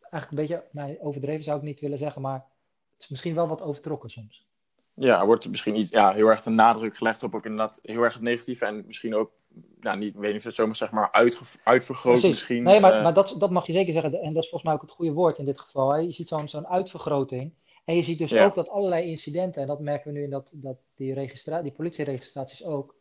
eigenlijk 0.00 0.30
een 0.30 0.36
beetje... 0.36 0.64
Nou, 0.70 0.98
overdreven 1.00 1.44
zou 1.44 1.58
ik 1.58 1.64
niet 1.64 1.80
willen 1.80 1.98
zeggen, 1.98 2.22
maar... 2.22 2.48
Het 2.92 3.08
is 3.08 3.14
misschien 3.14 3.34
wel 3.34 3.48
wat 3.48 3.62
overtrokken 3.62 4.10
soms. 4.10 4.46
Ja, 4.94 5.20
er 5.20 5.26
wordt 5.26 5.48
misschien 5.48 5.76
iets, 5.76 5.90
ja, 5.90 6.12
heel 6.12 6.26
erg 6.26 6.42
de 6.42 6.50
nadruk 6.50 6.96
gelegd 6.96 7.22
op 7.22 7.34
ook 7.34 7.44
inderdaad 7.44 7.78
heel 7.82 8.02
erg 8.02 8.14
het 8.14 8.22
negatieve. 8.22 8.64
En 8.64 8.84
misschien 8.86 9.14
ook, 9.14 9.32
nou, 9.80 9.98
niet, 9.98 10.16
weet 10.16 10.30
niet 10.30 10.38
of 10.38 10.44
het 10.44 10.54
zomaar 10.54 10.76
zeg 10.76 10.90
maar 10.90 11.12
uit, 11.12 11.58
uitvergroot 11.64 12.22
misschien. 12.22 12.62
Nee, 12.62 12.80
maar, 12.80 12.96
uh... 12.96 13.02
maar 13.02 13.14
dat, 13.14 13.36
dat 13.38 13.50
mag 13.50 13.66
je 13.66 13.72
zeker 13.72 13.92
zeggen. 13.92 14.12
En 14.12 14.32
dat 14.32 14.42
is 14.42 14.48
volgens 14.48 14.62
mij 14.62 14.72
ook 14.72 14.80
het 14.80 14.90
goede 14.90 15.12
woord 15.12 15.38
in 15.38 15.44
dit 15.44 15.60
geval. 15.60 15.90
Hè? 15.90 15.98
Je 15.98 16.12
ziet 16.12 16.28
zo'n 16.28 16.48
zo'n 16.48 16.66
uitvergroting. 16.66 17.52
En 17.84 17.96
je 17.96 18.02
ziet 18.02 18.18
dus 18.18 18.36
ook 18.36 18.54
dat 18.54 18.68
allerlei 18.68 19.06
incidenten, 19.06 19.62
en 19.62 19.68
dat 19.68 19.80
merken 19.80 20.12
we 20.12 20.18
nu 20.18 20.24
in 20.24 20.30
dat, 20.30 20.50
dat 20.52 20.76
die, 20.94 21.14
registra 21.14 21.62
die 21.62 21.72
politieregistraties 21.72 22.64
ook, 22.64 22.94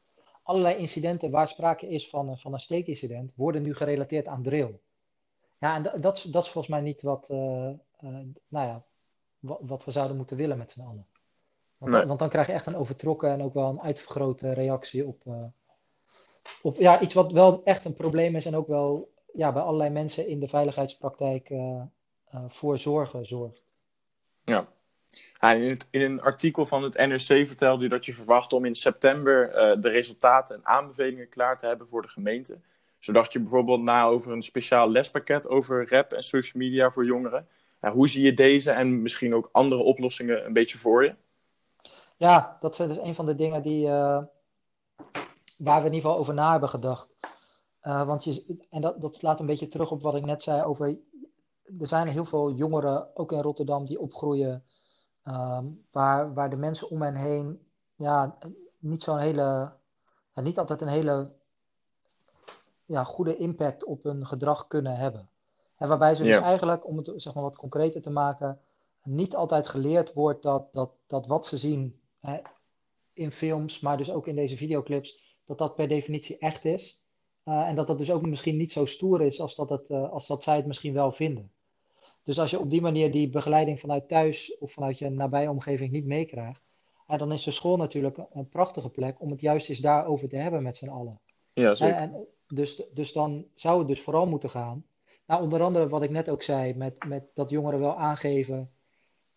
allerlei 0.50 0.76
incidenten 0.76 1.32
waar 1.32 1.48
sprake 1.48 1.90
is 1.90 2.10
van, 2.10 2.38
van 2.38 2.54
een 2.54 2.60
steekincident, 2.60 3.32
worden 3.36 3.62
nu 3.62 3.76
gerelateerd 3.76 4.28
aan 4.28 4.44
drill. 4.44 4.80
Ja, 5.58 5.76
en 5.76 5.84
dat, 5.84 6.02
dat, 6.02 6.44
is 6.44 6.50
volgens 6.50 6.68
mij 6.68 6.82
niet 6.82 7.02
wat, 7.02 7.28
uh, 7.32 7.38
uh, 7.38 8.20
nou 8.48 8.68
ja, 8.68 8.84
wat, 9.40 9.60
wat, 9.62 9.86
we 9.86 9.92
zouden 9.92 10.18
moeten 10.18 10.38
willen 10.38 10.58
met 10.58 10.72
z'n 10.72 10.82
allen. 10.82 11.06
Want, 11.78 11.92
nee. 11.92 12.06
want, 12.06 12.20
dan 12.20 12.30
krijg 12.30 12.48
je 12.48 12.54
echt 12.54 12.66
een 12.66 12.76
overtrokken 12.76 13.30
en 13.30 13.44
ook 13.44 13.54
wel 13.54 13.70
een 13.70 13.82
uitvergrote 13.82 14.54
reactie 14.54 15.06
op, 15.06 15.24
uh, 15.26 15.44
op 16.62 16.76
ja, 16.76 17.02
iets 17.02 17.14
wat 17.14 17.32
wel 17.32 17.64
echt 17.64 17.86
een 17.86 17.94
probleem 17.94 18.36
is 18.36 18.46
en 18.46 18.56
ook 18.56 18.68
wel 18.68 19.12
ja, 19.34 19.52
bij 19.52 19.62
allerlei 19.62 19.90
mensen 19.90 20.28
in 20.28 20.40
de 20.40 20.48
veiligheidspraktijk 20.48 21.54
voor 22.48 22.78
zorgen 22.78 23.26
zorgt. 23.26 23.64
Ja. 24.44 24.68
In, 25.40 25.80
een 25.92 26.22
artikel 26.22 26.66
van 26.66 26.84
het 26.84 26.98
NRC 26.98 27.48
vertelde 27.48 27.86
u 27.86 27.88
dat 27.88 28.06
je 28.06 28.14
verwacht 28.14 28.54
om 28.54 28.66
in 28.66 28.76
september 28.76 29.50
uh, 29.50 29.82
de 29.82 29.90
resultaten 29.90 30.56
en 30.56 30.66
aanbevelingen 30.66 31.30
klaar 31.30 31.58
te 31.58 31.66
hebben 31.66 31.88
voor 31.88 32.02
de 32.02 32.08
gemeente. 32.08 32.60
Zo 33.00 33.12
dacht 33.12 33.34
je 33.34 33.40
bijvoorbeeld 33.40 33.82
na 33.82 34.06
over 34.06 34.32
een 34.32 34.42
speciaal 34.42 34.90
lespakket 34.90 35.48
over 35.48 35.90
rap 35.90 36.14
en 36.14 36.24
social 36.24 36.64
media 36.64 36.92
voor 36.92 37.06
jongeren. 37.06 37.48
Hoe 37.80 38.10
zie 38.10 38.24
je 38.24 38.34
deze 38.34 38.72
en 38.72 39.02
misschien 39.02 39.36
ook 39.36 39.50
andere 39.52 39.82
oplossingen 39.82 40.46
een 40.46 40.54
beetje 40.54 40.78
voor 40.78 41.04
je? 41.04 41.16
Ja, 42.18 42.58
dat 42.60 42.76
zijn 42.76 42.90
dus 42.90 42.98
een 42.98 43.16
van 43.16 43.26
de 43.26 43.36
dingen 43.36 43.62
die, 43.62 43.86
uh, 43.86 44.22
waar 45.58 45.82
we 45.82 45.88
in 45.88 45.94
ieder 45.94 46.02
geval 46.02 46.18
over 46.18 46.34
na 46.34 46.52
hebben 46.52 46.70
gedacht. 46.70 47.08
Uh, 47.84 48.06
want 48.06 48.24
je, 48.24 48.58
en 48.70 48.82
dat, 48.82 49.02
dat 49.02 49.16
slaat 49.16 49.40
een 49.40 49.46
beetje 49.46 49.68
terug 49.68 49.92
op 49.92 50.02
wat 50.02 50.16
ik 50.16 50.26
net 50.26 50.44
zei 50.44 50.64
over 50.64 50.98
er 51.80 51.88
zijn 51.88 52.08
heel 52.08 52.26
veel 52.26 52.52
jongeren, 52.52 53.18
ook 53.18 53.32
in 53.32 53.42
Rotterdam, 53.42 53.86
die 53.86 54.00
opgroeien. 54.00 54.64
Um, 55.30 55.86
waar, 55.92 56.34
waar 56.34 56.50
de 56.50 56.56
mensen 56.56 56.90
om 56.90 57.02
hen 57.02 57.16
heen 57.16 57.60
ja, 57.96 58.38
niet 58.80 59.04
zo'n 59.04 59.18
hele, 59.18 59.72
ja, 60.34 60.42
niet 60.42 60.60
altijd 60.60 60.82
een 60.82 60.88
hele 60.88 61.32
ja, 62.86 63.04
goede 63.04 63.38
impact 63.38 63.84
op 63.84 64.04
hun 64.04 64.26
gedrag 64.26 64.68
kunnen 64.68 64.96
hebben. 64.96 65.30
En 65.76 65.88
waarbij 65.88 66.16
ze 66.16 66.24
dus 66.24 66.38
eigenlijk, 66.38 66.88
om 66.88 66.98
het 66.98 67.12
zeg 67.16 67.34
maar, 67.34 67.44
wat 67.44 67.56
concreter 67.56 68.02
te 68.02 68.10
maken, 68.10 68.60
niet 69.04 69.36
altijd 69.36 69.68
geleerd 69.68 70.14
wordt 70.14 70.44
dat, 70.44 70.74
dat, 70.74 70.92
dat 71.08 71.28
wat 71.28 71.46
ze 71.46 71.58
zien 71.58 72.00
hè, 72.20 72.40
in 73.14 73.32
films, 73.32 73.80
maar 73.80 73.98
dus 73.98 74.12
ook 74.12 74.28
in 74.28 74.36
deze 74.36 74.58
videoclips, 74.58 75.38
dat 75.46 75.58
dat 75.58 75.76
per 75.76 75.88
definitie 75.88 76.38
echt 76.38 76.66
is. 76.66 77.02
Uh, 77.46 77.68
en 77.68 77.76
dat 77.76 77.88
dat 77.88 77.98
dus 77.98 78.12
ook 78.12 78.26
misschien 78.26 78.58
niet 78.58 78.72
zo 78.72 78.86
stoer 78.86 79.22
is 79.22 79.42
als 79.42 79.56
dat, 79.56 79.70
het, 79.70 79.90
uh, 79.90 80.10
als 80.10 80.28
dat 80.28 80.44
zij 80.44 80.56
het 80.56 80.66
misschien 80.66 80.94
wel 80.94 81.12
vinden. 81.12 81.52
Dus 82.30 82.40
als 82.40 82.52
je 82.52 82.60
op 82.60 82.70
die 82.70 82.82
manier 82.82 83.12
die 83.12 83.30
begeleiding 83.30 83.80
vanuit 83.80 84.08
thuis 84.08 84.58
of 84.58 84.72
vanuit 84.72 84.98
je 84.98 85.10
nabije 85.10 85.50
omgeving 85.50 85.92
niet 85.92 86.06
meekrijgt, 86.06 86.62
dan 87.08 87.32
is 87.32 87.44
de 87.44 87.52
school 87.52 87.78
natuurlijk 87.78 88.18
een 88.32 88.50
prachtige 88.50 88.90
plek 88.90 89.22
om 89.22 89.32
het 89.32 89.42
juist 89.42 89.70
eens 89.70 89.80
daarover 89.80 90.30
te 90.30 90.36
hebben 90.36 90.64
met 90.64 90.78
z'n 90.78 90.88
allen. 90.88 91.20
Ja, 91.54 91.76
zeker. 91.76 91.96
En, 91.96 92.26
dus, 92.48 92.84
dus 92.94 93.14
dan 93.14 93.46
zou 93.54 93.80
het 93.80 93.88
dus 93.88 94.02
vooral 94.02 94.26
moeten 94.26 94.50
gaan. 94.50 94.86
Nou, 95.26 95.44
onder 95.44 95.62
andere 95.62 95.88
wat 95.88 96.02
ik 96.02 96.10
net 96.10 96.30
ook 96.30 96.44
zei, 96.44 96.74
met, 96.74 97.06
met 97.08 97.24
dat 97.34 97.50
jongeren 97.50 97.80
wel 97.80 97.96
aangeven. 97.96 98.72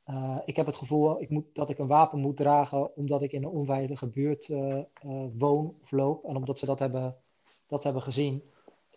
Uh, 0.06 0.38
ik 0.44 0.56
heb 0.56 0.66
het 0.66 0.76
gevoel 0.76 1.20
ik 1.20 1.30
moet, 1.30 1.44
dat 1.52 1.70
ik 1.70 1.78
een 1.78 1.86
wapen 1.86 2.18
moet 2.18 2.36
dragen 2.36 2.96
omdat 2.96 3.22
ik 3.22 3.32
in 3.32 3.44
een 3.44 3.50
onveilige 3.50 4.06
buurt 4.06 4.48
uh, 4.48 4.58
uh, 5.06 5.24
woon 5.38 5.74
of 5.82 5.90
loop. 5.90 6.24
En 6.24 6.36
omdat 6.36 6.58
ze 6.58 6.66
dat 6.66 6.78
hebben, 6.78 7.16
dat 7.66 7.84
hebben 7.84 8.02
gezien. 8.02 8.42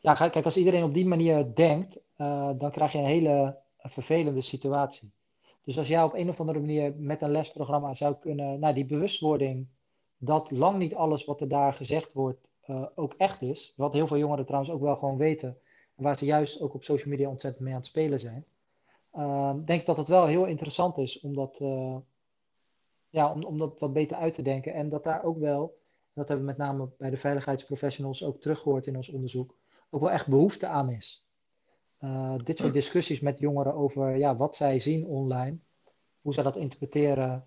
Ja, 0.01 0.13
kijk, 0.13 0.45
als 0.45 0.58
iedereen 0.58 0.84
op 0.84 0.93
die 0.93 1.08
manier 1.08 1.55
denkt, 1.55 1.99
dan 2.58 2.71
krijg 2.71 2.91
je 2.91 2.97
een 2.97 3.05
hele 3.05 3.63
een 3.86 3.91
vervelende 3.91 4.41
situatie. 4.41 5.12
Dus 5.63 5.78
als 5.78 5.88
jij 5.88 6.04
op 6.04 6.13
een 6.13 6.30
of 6.30 6.39
andere 6.39 6.60
manier 6.60 6.95
met 6.98 7.21
een 7.21 7.32
lesprogramma 7.32 7.93
zou 7.93 8.15
kunnen, 8.15 8.60
nou 8.60 8.74
die 8.74 8.86
bewustwording 8.86 9.67
dat 10.17 10.52
lang 10.52 10.78
niet 10.78 10.95
alles 10.95 11.26
wat 11.26 11.41
er 11.41 11.48
daar 11.48 11.74
gezegd 11.74 12.13
wordt 12.13 12.48
uh, 12.67 12.86
ook 12.95 13.13
echt 13.17 13.41
is, 13.41 13.74
wat 13.78 13.93
heel 13.93 14.08
veel 14.08 14.17
jongeren 14.17 14.45
trouwens 14.45 14.71
ook 14.71 14.82
wel 14.82 14.95
gewoon 14.95 15.17
weten, 15.17 15.58
waar 15.95 16.17
ze 16.17 16.26
juist 16.26 16.62
ook 16.62 16.74
op 16.74 16.84
social 16.84 17.10
media 17.10 17.30
ontzettend 17.30 17.63
mee 17.63 17.74
aan 17.74 17.80
het 17.80 17.88
spelen 17.88 18.19
zijn, 18.19 18.45
uh, 19.15 19.54
denk 19.65 19.80
ik 19.80 19.86
dat 19.86 19.98
het 19.98 20.08
wel 20.08 20.26
heel 20.26 20.45
interessant 20.45 20.98
is 20.98 21.19
om 21.19 21.36
dat, 21.36 21.60
uh, 21.60 21.98
ja, 23.10 23.32
om, 23.34 23.43
om 23.43 23.58
dat 23.58 23.80
wat 23.80 23.93
beter 23.93 24.17
uit 24.17 24.34
te 24.34 24.41
denken 24.41 24.74
en 24.74 24.89
dat 24.89 25.04
daar 25.04 25.24
ook 25.24 25.38
wel, 25.38 25.78
dat 26.13 26.28
hebben 26.28 26.45
we 26.45 26.52
met 26.52 26.67
name 26.67 26.89
bij 26.98 27.10
de 27.10 27.17
veiligheidsprofessionals 27.17 28.24
ook 28.24 28.41
teruggehoord 28.41 28.88
in 28.88 28.95
ons 28.95 29.10
onderzoek, 29.10 29.56
ook 29.89 30.02
wel 30.02 30.12
echt 30.12 30.28
behoefte 30.28 30.67
aan 30.67 30.89
is. 30.89 31.24
Uh, 32.03 32.36
dit 32.43 32.58
soort 32.58 32.73
discussies 32.73 33.19
met 33.19 33.39
jongeren 33.39 33.73
over 33.73 34.17
ja, 34.17 34.36
wat 34.36 34.55
zij 34.55 34.79
zien 34.79 35.05
online, 35.05 35.58
hoe 36.21 36.34
zij 36.34 36.43
dat 36.43 36.55
interpreteren, 36.55 37.45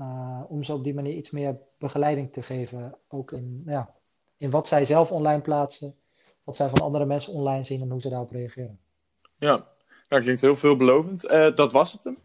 uh, 0.00 0.40
om 0.48 0.62
ze 0.62 0.72
op 0.72 0.84
die 0.84 0.94
manier 0.94 1.14
iets 1.14 1.30
meer 1.30 1.58
begeleiding 1.78 2.32
te 2.32 2.42
geven. 2.42 2.94
Ook 3.08 3.32
in, 3.32 3.62
ja, 3.66 3.94
in 4.36 4.50
wat 4.50 4.68
zij 4.68 4.84
zelf 4.84 5.10
online 5.12 5.40
plaatsen, 5.40 5.96
wat 6.44 6.56
zij 6.56 6.68
van 6.68 6.80
andere 6.80 7.04
mensen 7.04 7.32
online 7.32 7.62
zien 7.62 7.80
en 7.80 7.90
hoe 7.90 8.00
ze 8.00 8.08
daarop 8.08 8.30
reageren. 8.30 8.78
Ja, 9.38 9.68
dat 10.08 10.22
klinkt 10.22 10.40
heel 10.40 10.56
veelbelovend. 10.56 11.24
Uh, 11.24 11.54
dat 11.54 11.72
was 11.72 11.92
het 11.92 12.04
hem. 12.04 12.18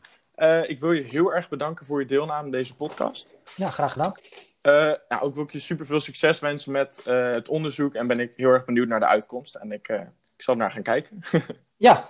ik 0.67 0.79
wil 0.79 0.91
je 0.91 1.01
heel 1.01 1.33
erg 1.33 1.49
bedanken 1.49 1.85
voor 1.85 1.99
je 1.99 2.05
deelname 2.05 2.45
aan 2.45 2.51
deze 2.51 2.75
podcast. 2.75 3.35
Ja, 3.55 3.69
graag 3.69 3.91
gedaan. 3.91 4.13
nou, 5.07 5.21
ook 5.21 5.33
wil 5.33 5.43
ik 5.43 5.51
je 5.51 5.59
super 5.59 5.85
veel 5.85 5.99
succes 5.99 6.39
wensen 6.39 6.71
met 6.71 7.01
het 7.03 7.49
onderzoek 7.49 7.93
en 7.93 8.07
ben 8.07 8.19
ik 8.19 8.33
heel 8.35 8.49
erg 8.49 8.65
benieuwd 8.65 8.87
naar 8.87 8.99
de 8.99 9.05
uitkomst. 9.05 9.55
En 9.55 9.71
ik 9.71 9.87
ik 10.35 10.41
zal 10.41 10.55
naar 10.55 10.71
gaan 10.71 10.83
kijken. 10.83 11.19
ja. 11.77 12.09